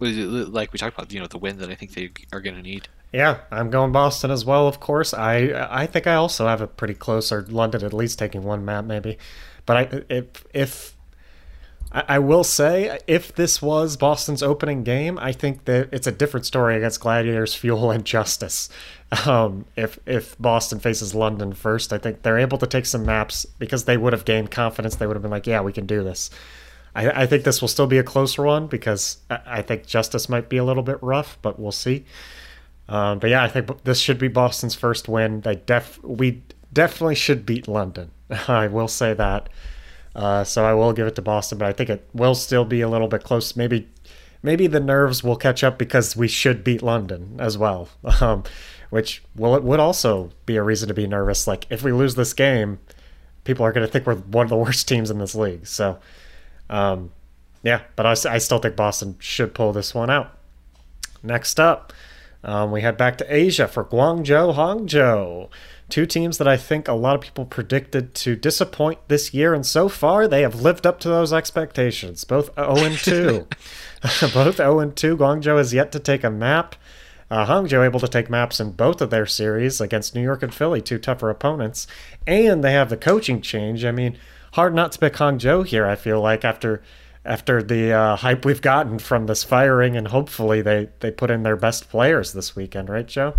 like 0.00 0.72
we 0.72 0.78
talked 0.80 0.98
about, 0.98 1.12
you 1.12 1.20
know, 1.20 1.28
the 1.28 1.38
win 1.38 1.58
that 1.58 1.70
I 1.70 1.76
think 1.76 1.94
they 1.94 2.10
are 2.32 2.40
going 2.40 2.56
to 2.56 2.62
need. 2.62 2.88
Yeah, 3.12 3.42
I'm 3.52 3.70
going 3.70 3.92
Boston 3.92 4.32
as 4.32 4.44
well. 4.44 4.66
Of 4.66 4.80
course, 4.80 5.14
I 5.14 5.68
I 5.70 5.86
think 5.86 6.08
I 6.08 6.14
also 6.14 6.48
have 6.48 6.60
it 6.62 6.76
pretty 6.76 6.94
close, 6.94 7.30
or 7.30 7.42
London 7.42 7.84
at 7.84 7.92
least 7.92 8.18
taking 8.18 8.42
one 8.42 8.64
map 8.64 8.86
maybe. 8.86 9.18
But 9.66 9.76
I 9.76 10.02
if 10.08 10.44
if 10.52 10.94
I, 11.94 12.18
will 12.18 12.42
say 12.42 12.98
if 13.06 13.32
this 13.34 13.62
was 13.62 13.96
Boston's 13.96 14.42
opening 14.42 14.82
game, 14.82 15.16
I 15.16 15.30
think 15.30 15.64
that 15.66 15.90
it's 15.92 16.08
a 16.08 16.12
different 16.12 16.44
story 16.44 16.76
against 16.76 16.98
Gladiators, 17.00 17.54
Fuel, 17.54 17.92
and 17.92 18.04
Justice. 18.04 18.68
Um, 19.26 19.66
if 19.76 20.00
if 20.06 20.36
Boston 20.38 20.80
faces 20.80 21.14
London 21.14 21.52
first, 21.52 21.92
I 21.92 21.98
think 21.98 22.22
they're 22.22 22.38
able 22.38 22.58
to 22.58 22.66
take 22.66 22.84
some 22.84 23.06
maps 23.06 23.46
because 23.60 23.84
they 23.84 23.96
would 23.96 24.12
have 24.12 24.24
gained 24.24 24.50
confidence. 24.50 24.96
They 24.96 25.06
would 25.06 25.14
have 25.14 25.22
been 25.22 25.30
like, 25.30 25.46
yeah, 25.46 25.60
we 25.60 25.72
can 25.72 25.86
do 25.86 26.02
this. 26.02 26.30
I, 26.96 27.22
I, 27.22 27.26
think 27.26 27.44
this 27.44 27.60
will 27.60 27.68
still 27.68 27.86
be 27.86 27.98
a 27.98 28.02
closer 28.02 28.42
one 28.42 28.66
because 28.66 29.18
I, 29.30 29.38
I, 29.46 29.62
think 29.62 29.86
Justice 29.86 30.28
might 30.28 30.48
be 30.48 30.56
a 30.56 30.64
little 30.64 30.82
bit 30.82 31.00
rough, 31.00 31.38
but 31.42 31.60
we'll 31.60 31.70
see. 31.70 32.06
Um, 32.88 33.20
but 33.20 33.30
yeah, 33.30 33.44
I 33.44 33.48
think 33.48 33.84
this 33.84 34.00
should 34.00 34.18
be 34.18 34.28
Boston's 34.28 34.74
first 34.74 35.08
win. 35.08 35.42
They 35.42 35.56
def 35.56 36.02
we 36.02 36.42
definitely 36.72 37.14
should 37.14 37.46
beat 37.46 37.68
London. 37.68 38.10
I 38.48 38.66
will 38.68 38.88
say 38.88 39.14
that. 39.14 39.48
Uh, 40.14 40.44
so 40.44 40.64
I 40.64 40.74
will 40.74 40.92
give 40.92 41.06
it 41.06 41.16
to 41.16 41.22
Boston, 41.22 41.58
but 41.58 41.66
I 41.68 41.72
think 41.72 41.90
it 41.90 42.08
will 42.12 42.34
still 42.34 42.64
be 42.64 42.80
a 42.80 42.88
little 42.88 43.08
bit 43.08 43.24
close. 43.24 43.56
Maybe 43.56 43.88
maybe 44.42 44.66
the 44.66 44.80
nerves 44.80 45.24
will 45.24 45.36
catch 45.36 45.64
up 45.64 45.78
because 45.78 46.16
we 46.16 46.28
should 46.28 46.62
beat 46.62 46.82
London 46.82 47.36
as 47.40 47.58
well, 47.58 47.88
um, 48.20 48.44
which 48.90 49.24
will 49.34 49.56
it 49.56 49.64
would 49.64 49.80
also 49.80 50.30
be 50.46 50.56
a 50.56 50.62
reason 50.62 50.88
to 50.88 50.94
be 50.94 51.06
nervous. 51.06 51.46
Like 51.46 51.66
if 51.68 51.82
we 51.82 51.92
lose 51.92 52.14
this 52.14 52.32
game, 52.32 52.78
people 53.42 53.66
are 53.66 53.72
going 53.72 53.86
to 53.86 53.90
think 53.90 54.06
we're 54.06 54.14
one 54.14 54.46
of 54.46 54.50
the 54.50 54.56
worst 54.64 54.86
teams 54.86 55.10
in 55.10 55.18
this 55.18 55.34
league. 55.34 55.66
So 55.66 55.98
um, 56.70 57.10
yeah, 57.64 57.80
but 57.96 58.06
I, 58.06 58.12
I 58.34 58.38
still 58.38 58.58
think 58.58 58.76
Boston 58.76 59.16
should 59.18 59.54
pull 59.54 59.72
this 59.72 59.94
one 59.94 60.10
out. 60.10 60.36
Next 61.22 61.58
up, 61.58 61.92
um, 62.44 62.70
we 62.70 62.82
head 62.82 62.98
back 62.98 63.16
to 63.18 63.34
Asia 63.34 63.66
for 63.66 63.84
Guangzhou, 63.84 64.54
Hangzhou. 64.54 65.48
Two 65.94 66.06
teams 66.06 66.38
that 66.38 66.48
I 66.48 66.56
think 66.56 66.88
a 66.88 66.92
lot 66.92 67.14
of 67.14 67.20
people 67.20 67.44
predicted 67.44 68.16
to 68.16 68.34
disappoint 68.34 68.98
this 69.06 69.32
year, 69.32 69.54
and 69.54 69.64
so 69.64 69.88
far 69.88 70.26
they 70.26 70.42
have 70.42 70.60
lived 70.60 70.88
up 70.88 70.98
to 70.98 71.08
those 71.08 71.32
expectations. 71.32 72.24
Both 72.24 72.52
0 72.56 72.78
and 72.78 72.98
2. 72.98 73.46
both 74.34 74.56
0 74.56 74.80
and 74.80 74.96
2. 74.96 75.16
Guangzhou 75.16 75.56
has 75.56 75.72
yet 75.72 75.92
to 75.92 76.00
take 76.00 76.24
a 76.24 76.30
map. 76.30 76.74
Uh, 77.30 77.46
Hangzhou 77.46 77.84
able 77.84 78.00
to 78.00 78.08
take 78.08 78.28
maps 78.28 78.58
in 78.58 78.72
both 78.72 79.00
of 79.00 79.10
their 79.10 79.24
series 79.24 79.80
against 79.80 80.16
New 80.16 80.20
York 80.20 80.42
and 80.42 80.52
Philly, 80.52 80.82
two 80.82 80.98
tougher 80.98 81.30
opponents, 81.30 81.86
and 82.26 82.64
they 82.64 82.72
have 82.72 82.90
the 82.90 82.96
coaching 82.96 83.40
change. 83.40 83.84
I 83.84 83.92
mean, 83.92 84.18
hard 84.54 84.74
not 84.74 84.90
to 84.90 84.98
pick 84.98 85.12
Hangzhou 85.12 85.64
here. 85.64 85.86
I 85.86 85.94
feel 85.94 86.20
like 86.20 86.44
after 86.44 86.82
after 87.24 87.62
the 87.62 87.92
uh, 87.92 88.16
hype 88.16 88.44
we've 88.44 88.60
gotten 88.60 88.98
from 88.98 89.26
this 89.26 89.44
firing, 89.44 89.96
and 89.96 90.08
hopefully 90.08 90.60
they 90.60 90.88
they 90.98 91.12
put 91.12 91.30
in 91.30 91.44
their 91.44 91.54
best 91.54 91.88
players 91.88 92.32
this 92.32 92.56
weekend, 92.56 92.88
right, 92.88 93.06
Joe? 93.06 93.34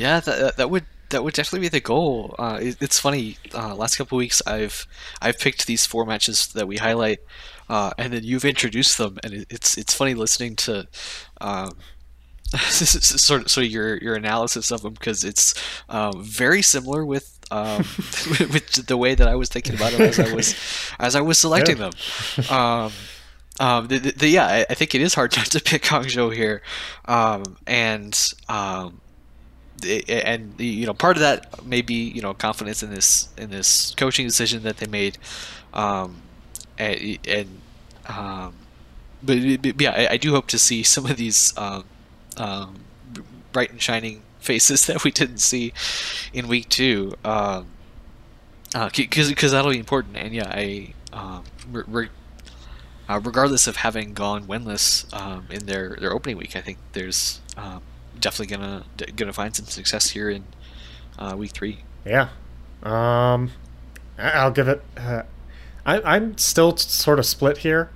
Yeah, 0.00 0.20
that 0.20 0.56
that 0.56 0.70
would 0.70 0.86
that 1.10 1.22
would 1.22 1.34
definitely 1.34 1.66
be 1.66 1.68
the 1.68 1.80
goal. 1.80 2.34
Uh, 2.38 2.58
it, 2.58 2.78
it's 2.80 2.98
funny. 2.98 3.36
Uh, 3.54 3.74
last 3.74 3.96
couple 3.96 4.16
weeks, 4.16 4.40
I've 4.46 4.86
I've 5.20 5.38
picked 5.38 5.66
these 5.66 5.84
four 5.84 6.06
matches 6.06 6.46
that 6.54 6.66
we 6.66 6.78
highlight, 6.78 7.18
uh, 7.68 7.90
and 7.98 8.14
then 8.14 8.24
you've 8.24 8.46
introduced 8.46 8.96
them, 8.96 9.18
and 9.22 9.34
it, 9.34 9.46
it's 9.50 9.76
it's 9.76 9.92
funny 9.92 10.14
listening 10.14 10.56
to. 10.56 10.88
Um, 11.40 11.72
sort 12.56 13.42
of, 13.42 13.50
sort 13.50 13.66
of 13.66 13.70
your 13.70 13.98
your 13.98 14.14
analysis 14.16 14.72
of 14.72 14.82
them 14.82 14.94
because 14.94 15.22
it's 15.22 15.54
um, 15.88 16.24
very 16.24 16.62
similar 16.62 17.04
with 17.04 17.38
um, 17.50 17.76
with 18.50 18.86
the 18.86 18.96
way 18.96 19.14
that 19.14 19.28
I 19.28 19.36
was 19.36 19.50
thinking 19.50 19.74
about 19.74 19.92
them 19.92 20.00
as 20.00 20.18
I 20.18 20.34
was 20.34 20.54
as 20.98 21.14
I 21.14 21.20
was 21.20 21.38
selecting 21.38 21.76
yeah. 21.76 21.90
them. 21.90 22.56
Um, 22.56 22.92
um, 23.60 23.88
the, 23.88 23.98
the, 23.98 24.12
the, 24.12 24.28
yeah, 24.28 24.46
I, 24.46 24.66
I, 24.70 24.74
think 24.74 24.94
it 24.94 25.02
is 25.02 25.12
hard 25.12 25.36
not 25.36 25.46
to 25.46 25.60
pick 25.60 25.82
Hangzhou 25.82 26.34
here, 26.34 26.62
um, 27.04 27.58
and 27.66 28.18
um, 28.48 29.02
and 29.84 30.58
you 30.58 30.86
know 30.86 30.94
part 30.94 31.16
of 31.16 31.20
that 31.20 31.64
may 31.64 31.82
be 31.82 31.94
you 31.94 32.22
know 32.22 32.34
confidence 32.34 32.82
in 32.82 32.90
this 32.90 33.28
in 33.36 33.50
this 33.50 33.94
coaching 33.96 34.26
decision 34.26 34.62
that 34.62 34.78
they 34.78 34.86
made, 34.86 35.18
um, 35.72 36.22
and, 36.78 37.18
and 37.26 37.60
um, 38.06 38.54
but, 39.22 39.38
but, 39.62 39.80
yeah, 39.80 39.92
I, 39.92 40.14
I, 40.14 40.16
do 40.16 40.32
hope 40.32 40.46
to 40.48 40.58
see 40.58 40.82
some 40.94 41.06
of 41.06 41.16
these 41.16 41.56
um, 41.56 41.84
um, 42.36 42.80
bright 43.52 43.70
and 43.70 43.80
shining 43.80 44.22
faces 44.40 44.86
that 44.86 45.04
we 45.04 45.10
didn't 45.10 45.38
see 45.38 45.72
in 46.32 46.48
week 46.48 46.68
two, 46.68 47.10
because 47.22 47.58
um, 47.58 47.66
uh, 48.74 48.90
because 48.92 49.52
that'll 49.52 49.70
be 49.70 49.78
important. 49.78 50.16
And 50.16 50.34
yeah, 50.34 50.48
I 50.48 50.94
um, 51.12 51.44
re- 51.70 52.08
uh, 53.08 53.20
regardless 53.22 53.66
of 53.66 53.76
having 53.76 54.14
gone 54.14 54.46
winless 54.46 55.04
in 55.50 55.66
their, 55.66 55.96
their 55.96 56.12
opening 56.12 56.36
week, 56.36 56.56
I 56.56 56.60
think 56.60 56.78
there's 56.92 57.40
definitely 58.20 58.56
gonna 58.56 58.84
gonna 59.16 59.32
find 59.32 59.54
some 59.54 59.66
success 59.66 60.10
here 60.10 60.30
in 60.30 60.44
uh, 61.18 61.34
week 61.36 61.52
three. 61.52 61.84
Yeah, 62.04 62.28
um, 62.82 63.50
I'll 64.18 64.50
give 64.50 64.68
it. 64.68 64.82
Uh, 64.96 65.22
I, 65.84 66.00
I'm 66.16 66.38
still 66.38 66.76
sort 66.76 67.18
of 67.18 67.26
split 67.26 67.58
here. 67.58 67.90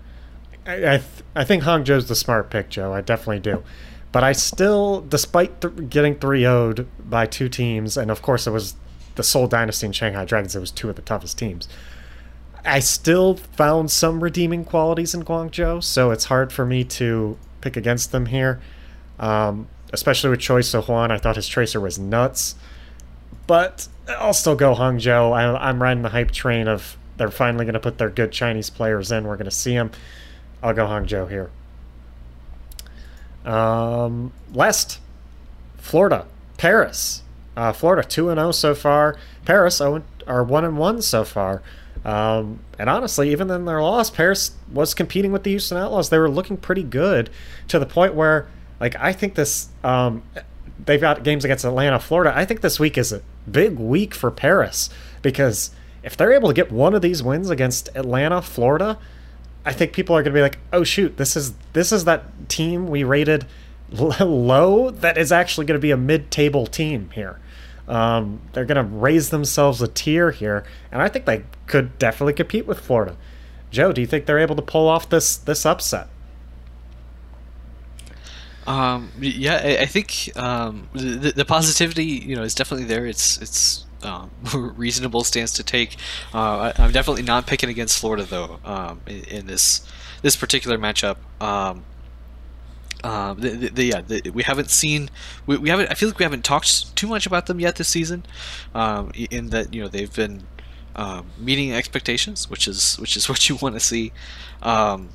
I 0.66 0.75
I, 0.75 0.97
th- 0.99 1.03
I 1.37 1.45
think 1.45 1.62
Hangzhou's 1.64 2.09
the 2.09 2.14
smart 2.14 2.51
pick, 2.51 2.70
Joe. 2.70 2.93
I 2.93 3.01
definitely 3.01 3.41
do. 3.41 3.62
But 4.12 4.22
I 4.22 4.33
still, 4.33 5.01
despite 5.01 5.61
th- 5.61 5.91
getting 5.91 6.14
3 6.14 6.43
0'd 6.43 6.87
by 7.11 7.27
two 7.27 7.49
teams, 7.49 7.97
and 7.97 8.11
of 8.12 8.22
course 8.22 8.47
it 8.47 8.53
was 8.53 8.77
the 9.16 9.25
Seoul 9.25 9.49
Dynasty 9.49 9.87
and 9.87 9.95
Shanghai 9.95 10.25
Dragons, 10.25 10.55
it 10.55 10.61
was 10.61 10.70
two 10.70 10.89
of 10.89 10.95
the 10.97 11.03
toughest 11.03 11.37
teams. 11.37 11.68
I 12.64 12.79
still 12.79 13.35
found 13.37 13.91
some 13.91 14.22
redeeming 14.22 14.64
qualities 14.64 15.14
in 15.14 15.25
Guangzhou, 15.25 15.83
so 15.83 16.12
it's 16.12 16.27
hard 16.27 16.53
for 16.53 16.64
me 16.64 16.85
to 16.85 17.37
pick 17.61 17.77
against 17.77 18.12
them 18.12 18.27
here. 18.27 18.61
Um, 19.18 19.68
especially 19.95 20.30
with 20.30 20.40
Choisehwan, 20.40 21.11
I 21.11 21.18
thought 21.18 21.36
his 21.36 21.49
tracer 21.49 21.80
was 21.80 21.99
nuts. 21.99 22.55
But 23.47 23.88
I'll 24.09 24.34
still 24.34 24.57
go 24.57 24.74
Hangzhou. 24.74 25.32
I, 25.32 25.68
I'm 25.68 25.82
riding 25.82 26.03
the 26.03 26.11
hype 26.11 26.30
train 26.30 26.68
of 26.68 26.97
they're 27.16 27.30
finally 27.30 27.64
going 27.64 27.74
to 27.74 27.80
put 27.80 27.99
their 27.99 28.11
good 28.11 28.32
Chinese 28.32 28.70
players 28.70 29.12
in. 29.12 29.24
We're 29.24 29.36
going 29.36 29.45
to 29.47 29.51
see 29.51 29.74
them. 29.74 29.90
I'll 30.62 30.74
go 30.74 30.86
Hangzhou 30.86 31.30
here. 31.30 31.51
Um, 33.51 34.32
Florida, 35.76 36.26
Paris. 36.57 37.22
Uh, 37.57 37.72
Florida 37.72 38.07
2 38.07 38.34
0 38.34 38.51
so 38.53 38.74
far. 38.74 39.16
Paris 39.45 39.78
0 39.78 40.03
are 40.26 40.42
1 40.42 40.64
and 40.64 40.78
1 40.78 41.03
so 41.03 41.24
far. 41.24 41.62
Um, 42.05 42.61
and 42.78 42.90
honestly, 42.90 43.30
even 43.30 43.51
in 43.51 43.64
their 43.64 43.80
loss, 43.80 44.11
Paris 44.11 44.53
was 44.72 44.95
competing 44.95 45.32
with 45.32 45.45
the 45.45 45.51
Houston 45.51 45.78
Outlaws. 45.78 46.11
They 46.11 46.18
were 46.18 46.30
looking 46.30 46.57
pretty 46.57 46.82
good 46.82 47.30
to 47.68 47.78
the 47.78 47.86
point 47.86 48.14
where, 48.14 48.47
like, 48.85 48.97
I 48.97 49.14
think 49.14 49.35
this. 49.35 49.70
Um, 49.82 50.22
they've 50.85 51.01
got 51.01 51.24
games 51.24 51.43
against 51.43 51.64
Atlanta, 51.64 51.99
Florida. 51.99 52.37
I 52.37 52.45
think 52.45 52.61
this 52.61 52.78
week 52.78 52.99
is 52.99 53.12
a 53.14 53.22
big 53.51 53.78
week 53.78 54.14
for 54.14 54.30
Paris 54.30 54.91
because 55.22 55.70
if 56.03 56.18
they're 56.18 56.35
able 56.35 56.49
to 56.49 56.55
get 56.55 56.70
one 56.70 56.95
of 56.95 57.01
these 57.01 57.22
wins 57.22 57.49
against 57.49 57.89
Atlanta, 57.95 58.43
Florida, 58.43 58.99
I 59.64 59.72
think 59.72 59.95
people 59.95 60.14
are 60.14 60.22
going 60.22 60.35
to 60.35 60.39
be 60.39 60.43
like, 60.43 60.59
"Oh 60.70 60.85
shoot, 60.85 61.16
this 61.16 61.35
is 61.35 61.55
this 61.72 61.93
is 61.93 62.05
that 62.05 62.51
team 62.51 62.87
we 62.89 63.05
rated 63.05 63.47
low 63.91 64.91
that 64.91 65.16
is 65.16 65.32
actually 65.32 65.64
going 65.64 65.80
to 65.80 65.82
be 65.82 65.91
a 65.91 65.97
mid-table 65.97 66.66
team 66.66 67.09
here." 67.14 67.41
Um, 67.89 68.43
they're 68.53 68.66
going 68.66 68.76
to 68.87 68.95
raise 68.95 69.30
themselves 69.30 69.80
a 69.80 69.89
tier 69.89 70.30
here, 70.30 70.64
and 70.93 71.01
I 71.01 71.09
think 71.09 71.24
they 71.24 71.45
could 71.66 71.99
definitely 71.99 72.35
compete 72.35 72.66
with 72.66 72.80
Florida. 72.80 73.16
Joe, 73.70 73.93
do 73.93 74.03
you 74.03 74.07
think 74.07 74.26
they're 74.26 74.39
able 74.39 74.57
to 74.57 74.62
pull 74.62 74.89
off 74.89 75.09
this 75.09 75.39
this 75.39 75.64
upset? 75.64 76.09
Um, 78.67 79.12
yeah, 79.21 79.61
I, 79.62 79.83
I 79.83 79.87
think 79.87 80.31
um, 80.37 80.89
the, 80.95 81.33
the 81.35 81.45
positivity, 81.45 82.05
you 82.05 82.37
know, 82.37 82.43
is 82.43 82.55
definitely 82.55 82.87
there. 82.87 83.07
It's 83.07 83.41
it's 83.41 83.85
um, 84.03 84.31
reasonable 84.77 85.25
stance 85.25 85.53
to 85.55 85.62
take. 85.62 85.97
Uh, 86.33 86.73
I, 86.77 86.85
am 86.85 86.93
definitely 86.93 87.23
not 87.23 87.47
picking 87.47 87.69
against 87.69 87.99
Florida 87.99 88.25
though 88.25 88.59
um, 88.65 89.01
in, 89.07 89.25
in, 89.25 89.47
this 89.47 89.87
this 90.23 90.37
particular 90.37 90.79
matchup. 90.79 91.17
Um, 91.41 91.85
um, 93.03 93.39
the, 93.39 93.51
the, 93.51 93.69
the, 93.69 93.85
yeah, 93.85 94.01
the, 94.01 94.31
we 94.31 94.43
haven't 94.43 94.71
seen, 94.71 95.11
we, 95.47 95.59
we 95.59 95.69
haven't. 95.69 95.91
I 95.91 95.95
feel 95.95 96.09
like 96.09 96.19
we 96.19 96.25
haven't 96.25 96.45
talked 96.45 96.97
too 96.97 97.07
much 97.07 97.27
about 97.27 97.47
them 97.47 97.61
yet 97.61 97.77
this 97.77 97.89
season. 97.89 98.25
Um, 98.75 99.12
in 99.15 99.51
that 99.51 99.75
you 99.75 99.83
know 99.83 99.89
they've 99.89 100.15
been 100.15 100.45
um, 100.97 101.27
meeting 101.39 101.73
expectations, 101.73 102.49
which 102.49 102.67
is 102.67 102.97
which 102.97 103.17
is 103.17 103.29
what 103.29 103.49
you 103.49 103.57
want 103.57 103.75
to 103.75 103.81
see. 103.81 104.12
Um, 104.62 105.11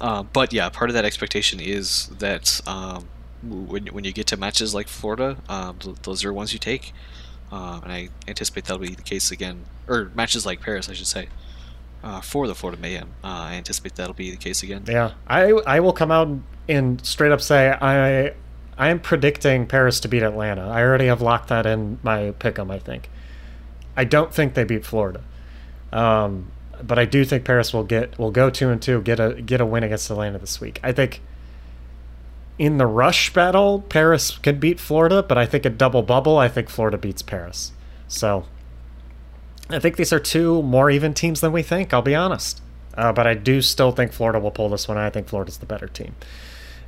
uh, 0.00 0.22
but 0.22 0.52
yeah, 0.52 0.68
part 0.68 0.90
of 0.90 0.94
that 0.94 1.04
expectation 1.04 1.60
is 1.60 2.08
that 2.18 2.60
um, 2.66 3.08
when 3.42 3.86
when 3.88 4.04
you 4.04 4.12
get 4.12 4.26
to 4.28 4.36
matches 4.36 4.74
like 4.74 4.88
Florida, 4.88 5.36
um, 5.48 5.78
those 6.02 6.24
are 6.24 6.32
ones 6.32 6.52
you 6.52 6.58
take. 6.58 6.92
Uh, 7.50 7.80
and 7.82 7.92
I 7.92 8.08
anticipate 8.26 8.64
that'll 8.64 8.80
be 8.80 8.94
the 8.94 9.02
case 9.02 9.30
again, 9.30 9.64
or 9.86 10.10
matches 10.14 10.44
like 10.44 10.60
Paris, 10.60 10.88
I 10.88 10.94
should 10.94 11.06
say, 11.06 11.28
uh, 12.02 12.20
for 12.20 12.46
the 12.48 12.54
Florida 12.54 12.80
Mayhem. 12.80 13.10
Uh, 13.22 13.28
I 13.28 13.54
anticipate 13.54 13.94
that'll 13.94 14.14
be 14.14 14.30
the 14.30 14.36
case 14.36 14.62
again. 14.62 14.84
Yeah, 14.86 15.12
I 15.28 15.52
I 15.66 15.80
will 15.80 15.92
come 15.92 16.10
out 16.10 16.28
and 16.68 17.04
straight 17.06 17.32
up 17.32 17.40
say 17.40 17.70
I 17.70 18.32
I 18.76 18.88
am 18.88 19.00
predicting 19.00 19.66
Paris 19.66 20.00
to 20.00 20.08
beat 20.08 20.22
Atlanta. 20.22 20.68
I 20.68 20.82
already 20.82 21.06
have 21.06 21.22
locked 21.22 21.48
that 21.48 21.66
in 21.66 21.98
my 22.02 22.32
pick'em. 22.32 22.70
I 22.70 22.78
think. 22.78 23.08
I 23.96 24.04
don't 24.04 24.34
think 24.34 24.54
they 24.54 24.64
beat 24.64 24.84
Florida, 24.84 25.22
um, 25.90 26.50
but 26.82 26.98
I 26.98 27.04
do 27.04 27.24
think 27.24 27.44
Paris 27.44 27.72
will 27.72 27.84
get 27.84 28.18
will 28.18 28.30
go 28.30 28.50
two 28.50 28.70
and 28.70 28.80
two, 28.80 29.00
get 29.02 29.20
a 29.20 29.40
get 29.40 29.60
a 29.60 29.66
win 29.66 29.82
against 29.82 30.10
Atlanta 30.10 30.38
this 30.38 30.60
week. 30.60 30.80
I 30.82 30.92
think 30.92 31.20
in 32.58 32.78
the 32.78 32.86
rush 32.86 33.32
battle, 33.32 33.82
Paris 33.88 34.38
can 34.38 34.58
beat 34.58 34.80
Florida, 34.80 35.22
but 35.22 35.36
I 35.36 35.46
think 35.46 35.64
a 35.64 35.70
double 35.70 36.02
bubble, 36.02 36.38
I 36.38 36.48
think 36.48 36.68
Florida 36.68 36.96
beats 36.96 37.22
Paris. 37.22 37.72
So 38.08 38.46
I 39.68 39.78
think 39.78 39.96
these 39.96 40.12
are 40.12 40.20
two 40.20 40.62
more 40.62 40.90
even 40.90 41.12
teams 41.12 41.40
than 41.40 41.52
we 41.52 41.62
think, 41.62 41.92
I'll 41.92 42.02
be 42.02 42.14
honest. 42.14 42.62
Uh, 42.96 43.12
but 43.12 43.26
I 43.26 43.34
do 43.34 43.60
still 43.60 43.92
think 43.92 44.12
Florida 44.12 44.40
will 44.40 44.50
pull 44.50 44.70
this 44.70 44.88
one. 44.88 44.96
I 44.96 45.10
think 45.10 45.28
Florida's 45.28 45.58
the 45.58 45.66
better 45.66 45.88
team 45.88 46.14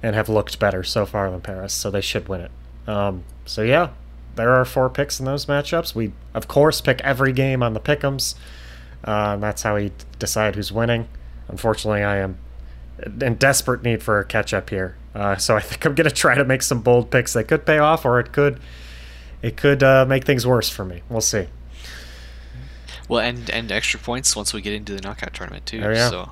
and 0.02 0.14
have 0.14 0.28
looked 0.28 0.58
better 0.58 0.82
so 0.82 1.04
far 1.04 1.30
than 1.30 1.40
Paris, 1.40 1.74
so 1.74 1.90
they 1.90 2.00
should 2.00 2.28
win 2.28 2.40
it. 2.42 2.50
Um, 2.86 3.24
so 3.44 3.62
yeah, 3.62 3.90
there 4.36 4.54
are 4.54 4.64
four 4.64 4.88
picks 4.88 5.20
in 5.20 5.26
those 5.26 5.46
matchups. 5.46 5.94
We, 5.94 6.12
of 6.32 6.48
course, 6.48 6.80
pick 6.80 7.00
every 7.02 7.32
game 7.32 7.62
on 7.62 7.74
the 7.74 7.80
pick'ems. 7.80 8.36
Uh, 9.06 9.32
and 9.34 9.42
that's 9.42 9.62
how 9.62 9.76
we 9.76 9.92
decide 10.18 10.56
who's 10.56 10.72
winning. 10.72 11.08
Unfortunately, 11.48 12.02
I 12.02 12.18
am 12.18 12.38
in 13.20 13.36
desperate 13.36 13.82
need 13.82 14.02
for 14.02 14.18
a 14.18 14.24
catch 14.24 14.52
up 14.52 14.70
here. 14.70 14.96
Uh, 15.14 15.36
so 15.36 15.56
I 15.56 15.60
think 15.62 15.84
I'm 15.84 15.94
gonna 15.94 16.10
try 16.10 16.34
to 16.34 16.44
make 16.44 16.62
some 16.62 16.80
bold 16.80 17.10
picks 17.10 17.32
that 17.32 17.44
could 17.48 17.64
pay 17.64 17.78
off, 17.78 18.04
or 18.04 18.20
it 18.20 18.32
could 18.32 18.60
it 19.42 19.56
could 19.56 19.82
uh, 19.82 20.04
make 20.06 20.24
things 20.24 20.46
worse 20.46 20.68
for 20.68 20.84
me. 20.84 21.02
We'll 21.08 21.20
see. 21.20 21.48
Well, 23.08 23.20
and 23.20 23.48
and 23.50 23.72
extra 23.72 23.98
points 23.98 24.36
once 24.36 24.52
we 24.52 24.60
get 24.60 24.74
into 24.74 24.94
the 24.94 25.00
knockout 25.00 25.34
tournament 25.34 25.66
too. 25.66 25.80
Oh, 25.82 25.90
yeah. 25.90 26.10
So 26.10 26.30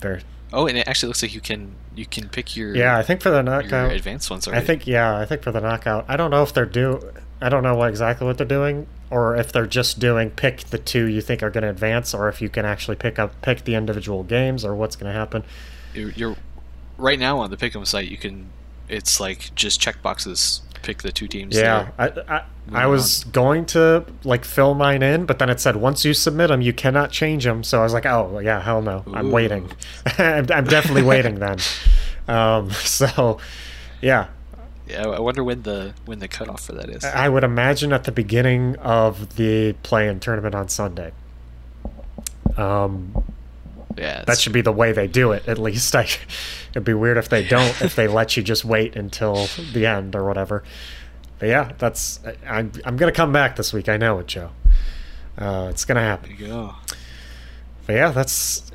there. 0.00 0.20
Oh, 0.52 0.66
and 0.66 0.78
it 0.78 0.86
actually 0.88 1.08
looks 1.08 1.22
like 1.22 1.34
you 1.34 1.40
can 1.40 1.74
you 1.94 2.06
can 2.06 2.28
pick 2.28 2.56
your 2.56 2.74
yeah. 2.74 2.96
I 2.96 3.02
think 3.02 3.20
for 3.20 3.30
the 3.30 3.42
knockout 3.42 3.92
advanced 3.92 4.30
ones. 4.30 4.46
Already. 4.46 4.62
I 4.62 4.66
think 4.66 4.86
yeah. 4.86 5.16
I 5.16 5.24
think 5.24 5.42
for 5.42 5.52
the 5.52 5.60
knockout. 5.60 6.04
I 6.08 6.16
don't 6.16 6.30
know 6.30 6.42
if 6.42 6.52
they're 6.52 6.66
do. 6.66 7.12
I 7.40 7.48
don't 7.48 7.62
know 7.62 7.74
what 7.74 7.90
exactly 7.90 8.26
what 8.26 8.38
they're 8.38 8.46
doing, 8.46 8.86
or 9.10 9.36
if 9.36 9.52
they're 9.52 9.66
just 9.66 9.98
doing 9.98 10.30
pick 10.30 10.60
the 10.64 10.78
two 10.78 11.06
you 11.06 11.20
think 11.20 11.42
are 11.42 11.50
going 11.50 11.62
to 11.62 11.70
advance, 11.70 12.14
or 12.14 12.28
if 12.28 12.40
you 12.40 12.48
can 12.48 12.64
actually 12.64 12.96
pick 12.96 13.18
up 13.18 13.40
pick 13.42 13.64
the 13.64 13.74
individual 13.74 14.22
games, 14.22 14.64
or 14.64 14.74
what's 14.74 14.96
going 14.96 15.12
to 15.12 15.18
happen. 15.18 15.44
You're, 15.94 16.10
you're 16.10 16.36
right 16.98 17.18
now 17.18 17.38
on 17.38 17.50
the 17.50 17.56
Pick'em 17.56 17.86
site. 17.86 18.08
You 18.08 18.16
can. 18.16 18.50
It's 18.88 19.18
like 19.20 19.54
just 19.54 19.80
check 19.80 20.02
boxes. 20.02 20.62
Pick 20.82 21.02
the 21.02 21.10
two 21.10 21.26
teams. 21.26 21.56
Yeah, 21.56 21.90
I 21.98 22.08
I, 22.28 22.42
I 22.72 22.86
was 22.86 23.24
on. 23.24 23.30
going 23.32 23.66
to 23.66 24.04
like 24.24 24.44
fill 24.44 24.74
mine 24.74 25.02
in, 25.02 25.26
but 25.26 25.38
then 25.38 25.50
it 25.50 25.58
said 25.60 25.76
once 25.76 26.04
you 26.04 26.14
submit 26.14 26.48
them, 26.48 26.60
you 26.60 26.72
cannot 26.72 27.10
change 27.10 27.44
them. 27.44 27.64
So 27.64 27.80
I 27.80 27.82
was 27.82 27.92
like, 27.92 28.06
oh 28.06 28.38
yeah, 28.38 28.60
hell 28.60 28.82
no, 28.82 29.02
Ooh. 29.08 29.14
I'm 29.14 29.30
waiting. 29.32 29.70
I'm, 30.18 30.46
I'm 30.50 30.64
definitely 30.64 31.02
waiting 31.02 31.36
then. 31.36 31.58
Um, 32.28 32.70
so 32.72 33.38
yeah, 34.00 34.26
yeah, 34.86 35.06
I 35.08 35.20
wonder 35.20 35.42
when 35.42 35.62
the 35.62 35.94
when 36.04 36.18
the 36.20 36.28
cutoff 36.28 36.62
for 36.66 36.72
that 36.72 36.88
is. 36.88 37.04
I 37.04 37.28
would 37.28 37.44
imagine 37.44 37.92
at 37.92 38.04
the 38.04 38.12
beginning 38.12 38.76
of 38.76 39.36
the 39.36 39.72
play-in 39.82 40.20
tournament 40.20 40.54
on 40.54 40.68
Sunday. 40.68 41.12
Um, 42.56 43.24
yeah, 43.96 44.24
that 44.26 44.38
should 44.38 44.52
be 44.52 44.60
the 44.60 44.72
way 44.72 44.92
they 44.92 45.06
do 45.06 45.32
it. 45.32 45.46
At 45.48 45.58
least, 45.58 45.94
I, 45.96 46.06
it'd 46.70 46.84
be 46.84 46.94
weird 46.94 47.16
if 47.16 47.28
they 47.28 47.44
don't. 47.48 47.80
if 47.82 47.96
they 47.96 48.08
let 48.08 48.36
you 48.36 48.42
just 48.42 48.64
wait 48.64 48.96
until 48.96 49.46
the 49.72 49.86
end 49.86 50.14
or 50.14 50.24
whatever. 50.24 50.62
but 51.38 51.46
yeah, 51.48 51.72
that's 51.78 52.20
I'm 52.46 52.72
I'm 52.84 52.96
gonna 52.96 53.12
come 53.12 53.32
back 53.32 53.56
this 53.56 53.72
week. 53.72 53.88
I 53.88 53.96
know 53.96 54.18
it, 54.20 54.26
Joe. 54.26 54.50
Uh, 55.36 55.68
it's 55.70 55.84
gonna 55.84 56.00
happen. 56.00 56.30
There 56.30 56.46
you 56.48 56.54
go. 56.54 56.74
But 57.86 57.92
yeah, 57.94 58.10
that's 58.10 58.70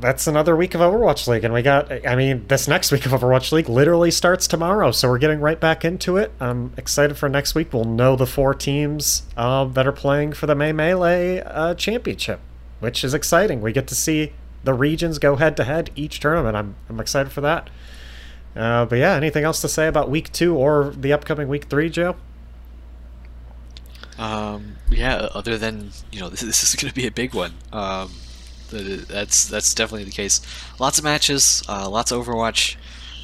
that's 0.00 0.26
another 0.26 0.56
week 0.56 0.74
of 0.74 0.80
Overwatch 0.80 1.26
League, 1.26 1.44
and 1.44 1.52
we 1.52 1.62
got. 1.62 2.06
I 2.06 2.14
mean, 2.16 2.46
this 2.48 2.68
next 2.68 2.92
week 2.92 3.06
of 3.06 3.12
Overwatch 3.12 3.52
League 3.52 3.68
literally 3.68 4.10
starts 4.10 4.46
tomorrow, 4.46 4.90
so 4.92 5.08
we're 5.08 5.18
getting 5.18 5.40
right 5.40 5.58
back 5.58 5.84
into 5.84 6.16
it. 6.16 6.32
I'm 6.40 6.72
excited 6.76 7.16
for 7.16 7.28
next 7.28 7.54
week. 7.54 7.72
We'll 7.72 7.84
know 7.84 8.16
the 8.16 8.26
four 8.26 8.54
teams 8.54 9.22
uh, 9.36 9.64
that 9.64 9.86
are 9.86 9.92
playing 9.92 10.32
for 10.32 10.46
the 10.46 10.54
May 10.54 10.72
Melee 10.72 11.40
uh, 11.40 11.74
Championship, 11.74 12.40
which 12.80 13.04
is 13.04 13.14
exciting. 13.14 13.60
We 13.60 13.72
get 13.72 13.86
to 13.88 13.94
see 13.94 14.32
the 14.64 14.74
regions 14.74 15.18
go 15.18 15.36
head 15.36 15.56
to 15.56 15.64
head 15.64 15.90
each 15.96 16.20
tournament. 16.20 16.56
I'm 16.56 16.76
I'm 16.88 17.00
excited 17.00 17.32
for 17.32 17.40
that. 17.42 17.70
Uh, 18.56 18.84
but 18.86 18.96
yeah, 18.96 19.14
anything 19.14 19.44
else 19.44 19.60
to 19.60 19.68
say 19.68 19.86
about 19.86 20.10
week 20.10 20.32
two 20.32 20.56
or 20.56 20.92
the 20.96 21.12
upcoming 21.12 21.48
week 21.48 21.64
three, 21.64 21.88
Joe? 21.88 22.16
Um, 24.18 24.76
yeah, 24.90 25.28
other 25.32 25.56
than 25.56 25.90
you 26.10 26.20
know, 26.20 26.28
this, 26.28 26.40
this 26.40 26.62
is 26.62 26.74
going 26.74 26.88
to 26.88 26.94
be 26.94 27.06
a 27.06 27.10
big 27.10 27.34
one. 27.34 27.54
Um, 27.72 28.10
that's 28.70 29.48
that's 29.48 29.74
definitely 29.74 30.04
the 30.04 30.10
case. 30.10 30.40
Lots 30.78 30.98
of 30.98 31.04
matches, 31.04 31.62
uh, 31.68 31.88
lots 31.88 32.10
of 32.12 32.24
Overwatch, 32.24 32.76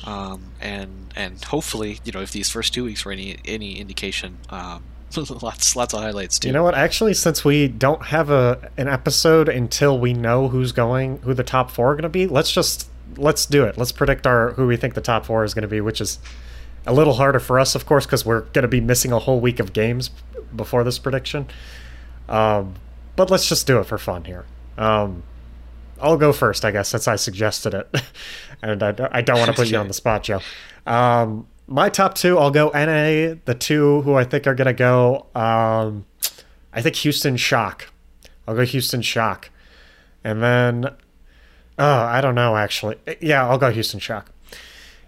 um, 0.05 0.53
and 0.61 1.13
and 1.17 1.43
hopefully, 1.45 2.01
you 2.05 2.13
know, 2.13 2.21
if 2.21 2.33
these 2.33 2.51
first 2.51 2.75
two 2.75 2.85
weeks 2.85 3.05
were 3.05 3.13
any 3.13 3.37
any 3.45 3.79
indication, 3.79 4.39
um, 4.51 4.85
lots 5.43 5.77
lots 5.77 5.95
of 5.95 6.01
highlights 6.01 6.39
too. 6.39 6.49
You 6.49 6.55
know 6.55 6.63
what? 6.63 6.75
Actually, 6.75 7.15
since 7.15 7.45
we 7.45 7.69
don't 7.69 8.07
have 8.07 8.31
a 8.31 8.71
an 8.77 8.89
episode 8.89 9.49
until 9.49 9.99
we 9.99 10.13
know 10.13 10.49
who's 10.49 10.73
going, 10.73 11.19
who 11.19 11.35
the 11.35 11.45
top 11.45 11.71
four 11.71 11.93
are 11.93 11.95
going 11.95 12.03
to 12.03 12.09
be, 12.09 12.27
let's 12.27 12.53
just 12.53 12.89
let's 13.17 13.47
do 13.47 13.65
it. 13.65 13.79
Let's 13.79 13.93
predict 13.93 14.27
our 14.27 14.53
who 14.53 14.67
we 14.67 14.77
think 14.77 14.95
the 14.95 15.01
top 15.01 15.27
four 15.27 15.45
is 15.45 15.55
going 15.55 15.63
to 15.63 15.69
be, 15.69 15.81
which 15.81 16.01
is 16.01 16.19
a 16.87 16.93
little 16.93 17.15
harder 17.15 17.41
for 17.41 17.59
us, 17.59 17.75
of 17.75 17.87
course, 17.87 18.07
because 18.07 18.27
we're 18.27 18.43
going 18.43 18.63
to 18.63 18.69
be 18.69 18.81
missing 18.81 19.13
a 19.13 19.19
whole 19.19 19.41
week 19.41 19.61
of 19.61 19.73
games 19.73 20.11
before 20.55 20.85
this 20.85 20.99
prediction. 20.99 21.47
Um, 22.29 22.75
but 23.17 23.31
let's 23.31 23.49
just 23.49 23.67
do 23.67 23.79
it 23.79 23.85
for 23.85 23.99
fun 23.99 24.25
here. 24.25 24.45
Um, 24.77 25.23
I'll 26.05 26.19
go 26.19 26.33
first, 26.33 26.65
I 26.65 26.71
guess, 26.71 26.91
since 26.91 27.09
I 27.09 27.17
suggested 27.17 27.75
it, 27.75 28.03
and 28.63 28.83
I, 28.83 28.95
I 29.11 29.23
don't 29.23 29.39
want 29.39 29.51
to 29.51 29.57
put 29.57 29.71
you 29.71 29.79
on 29.79 29.89
the 29.89 29.95
spot, 29.95 30.25
Joe. 30.25 30.41
Um, 30.87 31.47
my 31.67 31.89
top 31.89 32.15
two, 32.15 32.39
I'll 32.39 32.51
go 32.51 32.69
NA. 32.69 33.37
The 33.45 33.57
two 33.59 34.03
who 34.03 34.15
I 34.15 34.25
think 34.25 34.47
are 34.47 34.55
to 34.55 34.73
go, 34.73 35.27
um, 35.35 36.05
I 36.73 36.83
think 36.83 36.97
Houston 36.97 37.37
Shock. 37.37 37.91
I'll 38.47 38.55
go 38.55 38.65
Houston 38.65 39.01
Shock. 39.01 39.51
And 40.23 40.43
then, 40.43 40.87
oh, 41.79 42.03
I 42.03 42.21
don't 42.21 42.35
know, 42.35 42.57
actually. 42.57 42.97
Yeah, 43.21 43.49
I'll 43.49 43.59
go 43.59 43.71
Houston 43.71 44.01
Shock. 44.01 44.31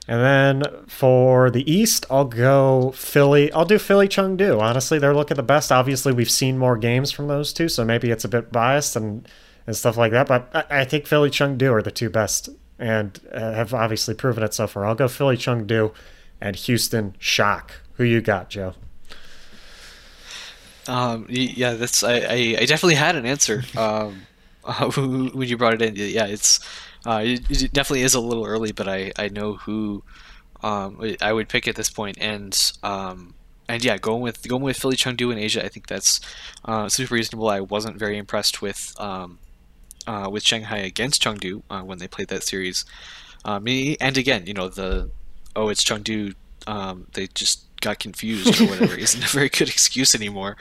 And 0.09 0.21
then 0.21 0.87
for 0.87 1.51
the 1.51 1.71
East, 1.71 2.07
I'll 2.09 2.27
go 2.27 2.93
Philly. 2.93 3.53
I'll 3.53 3.65
do 3.65 3.79
Philly 3.79 4.09
Chengdu. 4.09 4.61
Honestly, 4.61 4.99
they're 4.99 5.15
looking 5.15 5.37
the 5.37 5.43
best. 5.43 5.73
Obviously, 5.73 6.13
we've 6.13 6.31
seen 6.31 6.57
more 6.57 6.79
games 6.79 7.11
from 7.11 7.27
those 7.27 7.53
two, 7.53 7.69
so 7.69 7.85
maybe 7.85 8.11
it's 8.11 8.25
a 8.25 8.29
bit 8.29 8.53
biased 8.53 8.95
and, 8.97 9.29
and 9.67 9.77
stuff 9.77 9.97
like 9.97 10.13
that. 10.13 10.29
But 10.29 10.67
I, 10.71 10.85
think 10.85 11.07
Philly 11.07 11.31
Chengdu 11.31 11.71
are 11.73 11.83
the 11.83 11.91
two 11.91 12.11
best 12.11 12.49
and 12.79 13.19
uh, 13.33 13.53
have 13.53 13.75
obviously 13.75 14.15
proven 14.15 14.43
it 14.43 14.55
so 14.55 14.67
far. 14.67 14.85
I'll 14.85 14.95
go 14.95 15.09
Philly 15.09 15.37
Chengdu 15.37 15.93
and 16.41 16.57
Houston 16.57 17.15
Shock. 17.19 17.81
Who 17.95 18.05
you 18.05 18.21
got, 18.21 18.51
Joe? 18.51 18.75
Um, 20.89 21.27
yeah, 21.29 21.75
that's 21.75 22.05
I, 22.05 22.19
I, 22.19 22.57
I 22.61 22.67
definitely 22.67 22.95
had 22.95 23.17
an 23.17 23.27
answer 23.27 23.65
um, 23.77 24.23
uh, 24.65 24.91
when 24.91 25.49
you 25.49 25.57
brought 25.57 25.75
it 25.75 25.83
in. 25.83 25.97
Yeah, 25.97 26.27
it's 26.27 26.61
uh, 27.05 27.23
it, 27.25 27.51
it, 27.51 27.73
definitely 27.73 28.03
is 28.03 28.15
a 28.15 28.21
little 28.21 28.45
early, 28.45 28.73
but 28.73 28.87
I, 28.87 29.13
I 29.19 29.29
know 29.29 29.55
who 29.55 30.05
um, 30.63 31.01
I 31.21 31.33
would 31.33 31.49
pick 31.49 31.67
at 31.67 31.75
this 31.75 31.91
point, 31.91 32.19
and 32.21 32.57
um, 32.83 33.35
and 33.69 33.85
yeah, 33.85 33.99
going 33.99 34.23
with 34.23 34.47
going 34.47 34.63
with 34.63 34.77
Philly 34.77 34.97
Chengdu 34.97 35.33
in 35.33 35.39
Asia, 35.39 35.65
I 35.65 35.69
think 35.69 35.87
that's 35.87 36.21
uh, 36.65 36.89
super 36.89 37.15
reasonable. 37.15 37.49
I 37.49 37.61
wasn't 37.61 37.97
very 37.97 38.19
impressed 38.19 38.63
with 38.63 38.95
um, 38.99 39.39
uh, 40.07 40.29
with 40.31 40.43
Shanghai 40.43 40.79
against 40.79 41.23
Chengdu 41.23 41.63
uh, 41.71 41.83
when 41.83 41.99
they 41.99 42.09
played 42.09 42.29
that 42.29 42.43
series. 42.43 42.85
Um, 43.45 43.65
me 43.65 43.97
and 44.01 44.17
again, 44.17 44.47
you 44.47 44.55
know 44.55 44.69
the 44.69 45.11
oh 45.55 45.69
it's 45.69 45.85
Chengdu, 45.85 46.35
um, 46.67 47.07
they 47.13 47.27
just 47.29 47.65
got 47.81 47.99
confused 47.99 48.61
or 48.61 48.67
whatever 48.67 48.95
isn't 48.99 49.25
a 49.25 49.29
very 49.29 49.49
good 49.49 49.69
excuse 49.69 50.15
anymore. 50.15 50.57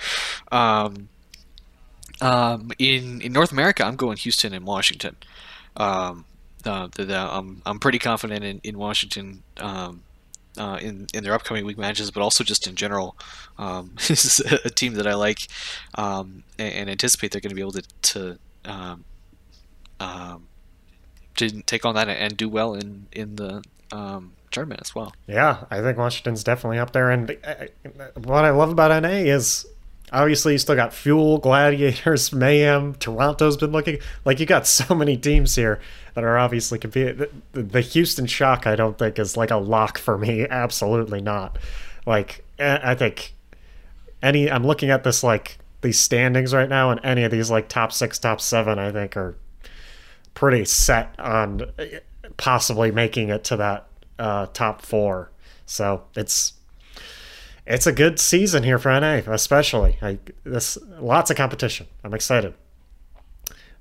Um, 0.51 1.09
um, 2.21 2.71
in 2.79 3.21
in 3.21 3.33
North 3.33 3.51
America, 3.51 3.83
I'm 3.83 3.95
going 3.95 4.17
Houston 4.17 4.53
and 4.53 4.65
Washington. 4.65 5.15
Um, 5.77 6.25
uh, 6.65 6.87
that 6.95 7.11
I'm 7.11 7.61
I'm 7.65 7.79
pretty 7.79 7.99
confident 7.99 8.43
in 8.43 8.61
in 8.63 8.77
Washington. 8.77 9.43
Um, 9.57 10.03
uh, 10.57 10.79
in 10.81 11.05
in 11.13 11.23
their 11.23 11.33
upcoming 11.33 11.65
week 11.65 11.77
matches, 11.77 12.11
but 12.11 12.21
also 12.21 12.41
just 12.43 12.65
in 12.65 12.75
general, 12.75 13.17
um, 13.57 13.91
this 14.07 14.23
is 14.25 14.39
a 14.63 14.69
team 14.69 14.93
that 14.93 15.05
I 15.05 15.13
like 15.15 15.47
um, 15.95 16.43
and, 16.57 16.73
and, 16.73 16.89
anticipate 16.89 17.31
they're 17.31 17.41
going 17.41 17.49
to 17.49 17.55
be 17.55 17.61
able 17.61 17.73
to 17.73 17.83
to, 18.13 18.39
um, 18.63 19.03
um, 19.99 20.47
to 21.37 21.61
take 21.63 21.85
on 21.85 21.95
that 21.95 22.09
and 22.09 22.35
do 22.37 22.49
well 22.49 22.73
in 22.73 23.07
in 23.11 23.35
the 23.35 23.63
um, 23.91 24.33
tournament 24.51 24.81
as 24.81 24.95
well. 24.95 25.13
Yeah, 25.27 25.65
I 25.69 25.81
think 25.81 25.97
Washington's 25.97 26.43
definitely 26.43 26.79
up 26.79 26.91
there. 26.91 27.11
And 27.11 27.37
uh, 27.43 27.65
what 28.15 28.45
I 28.45 28.49
love 28.51 28.71
about 28.71 29.03
NA 29.03 29.09
is 29.09 29.65
obviously 30.11 30.53
you 30.53 30.57
still 30.57 30.75
got 30.75 30.93
Fuel, 30.93 31.37
Gladiators, 31.37 32.31
Mayhem, 32.33 32.95
Toronto's 32.95 33.57
been 33.57 33.71
looking 33.71 33.99
like 34.23 34.39
you 34.39 34.45
got 34.45 34.65
so 34.79 34.95
many 34.95 35.17
teams 35.17 35.55
here 35.55 35.79
that 36.13 36.23
are 36.23 36.37
obviously 36.37 36.79
competing. 36.79 37.27
The, 37.51 37.63
the 37.63 37.81
Houston 37.81 38.25
Shock, 38.25 38.65
I 38.65 38.75
don't 38.75 38.97
think, 38.97 39.19
is 39.19 39.37
like 39.37 39.51
a 39.51 39.57
lock 39.57 39.97
for 39.97 40.17
me. 40.17 40.47
Absolutely 40.49 41.21
not. 41.21 41.57
Like, 42.05 42.45
I 42.59 42.95
think 42.95 43.33
any, 44.21 44.49
I'm 44.49 44.65
looking 44.65 44.89
at 44.89 45.03
this 45.03 45.23
like 45.23 45.57
these 45.81 45.99
standings 45.99 46.53
right 46.53 46.69
now, 46.69 46.91
and 46.91 46.99
any 47.03 47.23
of 47.23 47.31
these 47.31 47.51
like 47.51 47.67
top 47.67 47.91
six, 47.91 48.17
top 48.17 48.39
seven, 48.39 48.79
I 48.79 48.91
think 48.91 49.17
are 49.17 49.35
pretty 50.35 50.65
set 50.65 51.19
on 51.19 51.71
possibly 52.37 52.91
making 52.91 53.29
it 53.29 53.43
to 53.45 53.57
that 53.57 53.87
uh, 54.19 54.45
top 54.47 54.81
four. 54.83 55.31
So 55.65 56.03
it's 56.15 56.53
it's 57.65 57.87
a 57.87 57.91
good 57.91 58.19
season 58.19 58.61
here 58.61 58.77
for 58.77 58.89
NA, 58.99 59.21
especially. 59.25 59.97
I, 60.01 60.19
this 60.43 60.77
lots 60.99 61.31
of 61.31 61.37
competition. 61.37 61.87
I'm 62.03 62.13
excited. 62.13 62.53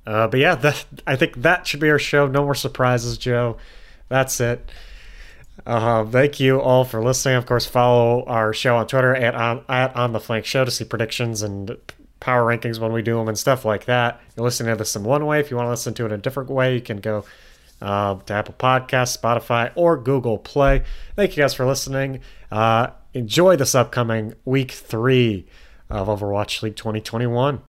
Uh, 0.06 0.28
but 0.28 0.40
yeah, 0.40 0.54
the, 0.54 0.82
I 1.06 1.16
think 1.16 1.42
that 1.42 1.66
should 1.66 1.80
be 1.80 1.90
our 1.90 1.98
show. 1.98 2.26
No 2.26 2.44
more 2.44 2.54
surprises, 2.54 3.18
Joe. 3.18 3.58
That's 4.08 4.40
it. 4.40 4.70
Uh, 5.66 6.04
thank 6.04 6.40
you 6.40 6.60
all 6.60 6.84
for 6.84 7.02
listening. 7.02 7.36
Of 7.36 7.46
course, 7.46 7.66
follow 7.66 8.24
our 8.24 8.52
show 8.52 8.76
on 8.76 8.86
Twitter 8.86 9.14
at 9.14 9.34
on, 9.34 9.64
at 9.68 9.94
on 9.94 10.12
the 10.12 10.20
flank 10.20 10.44
show 10.44 10.64
to 10.64 10.70
see 10.70 10.84
predictions 10.84 11.42
and 11.42 11.76
power 12.20 12.42
rankings 12.42 12.78
when 12.78 12.92
we 12.92 13.02
do 13.02 13.16
them 13.16 13.28
and 13.28 13.38
stuff 13.38 13.64
like 13.64 13.84
that. 13.86 14.20
You're 14.36 14.44
listening 14.44 14.72
to 14.72 14.78
this 14.78 14.96
in 14.96 15.04
one 15.04 15.26
way. 15.26 15.40
If 15.40 15.50
you 15.50 15.56
want 15.56 15.66
to 15.66 15.70
listen 15.70 15.94
to 15.94 16.04
it 16.04 16.06
in 16.06 16.12
a 16.12 16.18
different 16.18 16.50
way, 16.50 16.74
you 16.74 16.80
can 16.80 16.98
go 16.98 17.24
uh, 17.82 18.16
to 18.16 18.32
Apple 18.32 18.54
Podcasts, 18.58 19.18
Spotify, 19.18 19.72
or 19.74 19.96
Google 19.96 20.38
Play. 20.38 20.82
Thank 21.16 21.36
you 21.36 21.42
guys 21.42 21.54
for 21.54 21.66
listening. 21.66 22.20
Uh, 22.50 22.88
enjoy 23.12 23.56
this 23.56 23.74
upcoming 23.74 24.34
week 24.44 24.72
three 24.72 25.46
of 25.90 26.08
Overwatch 26.08 26.62
League 26.62 26.76
2021. 26.76 27.60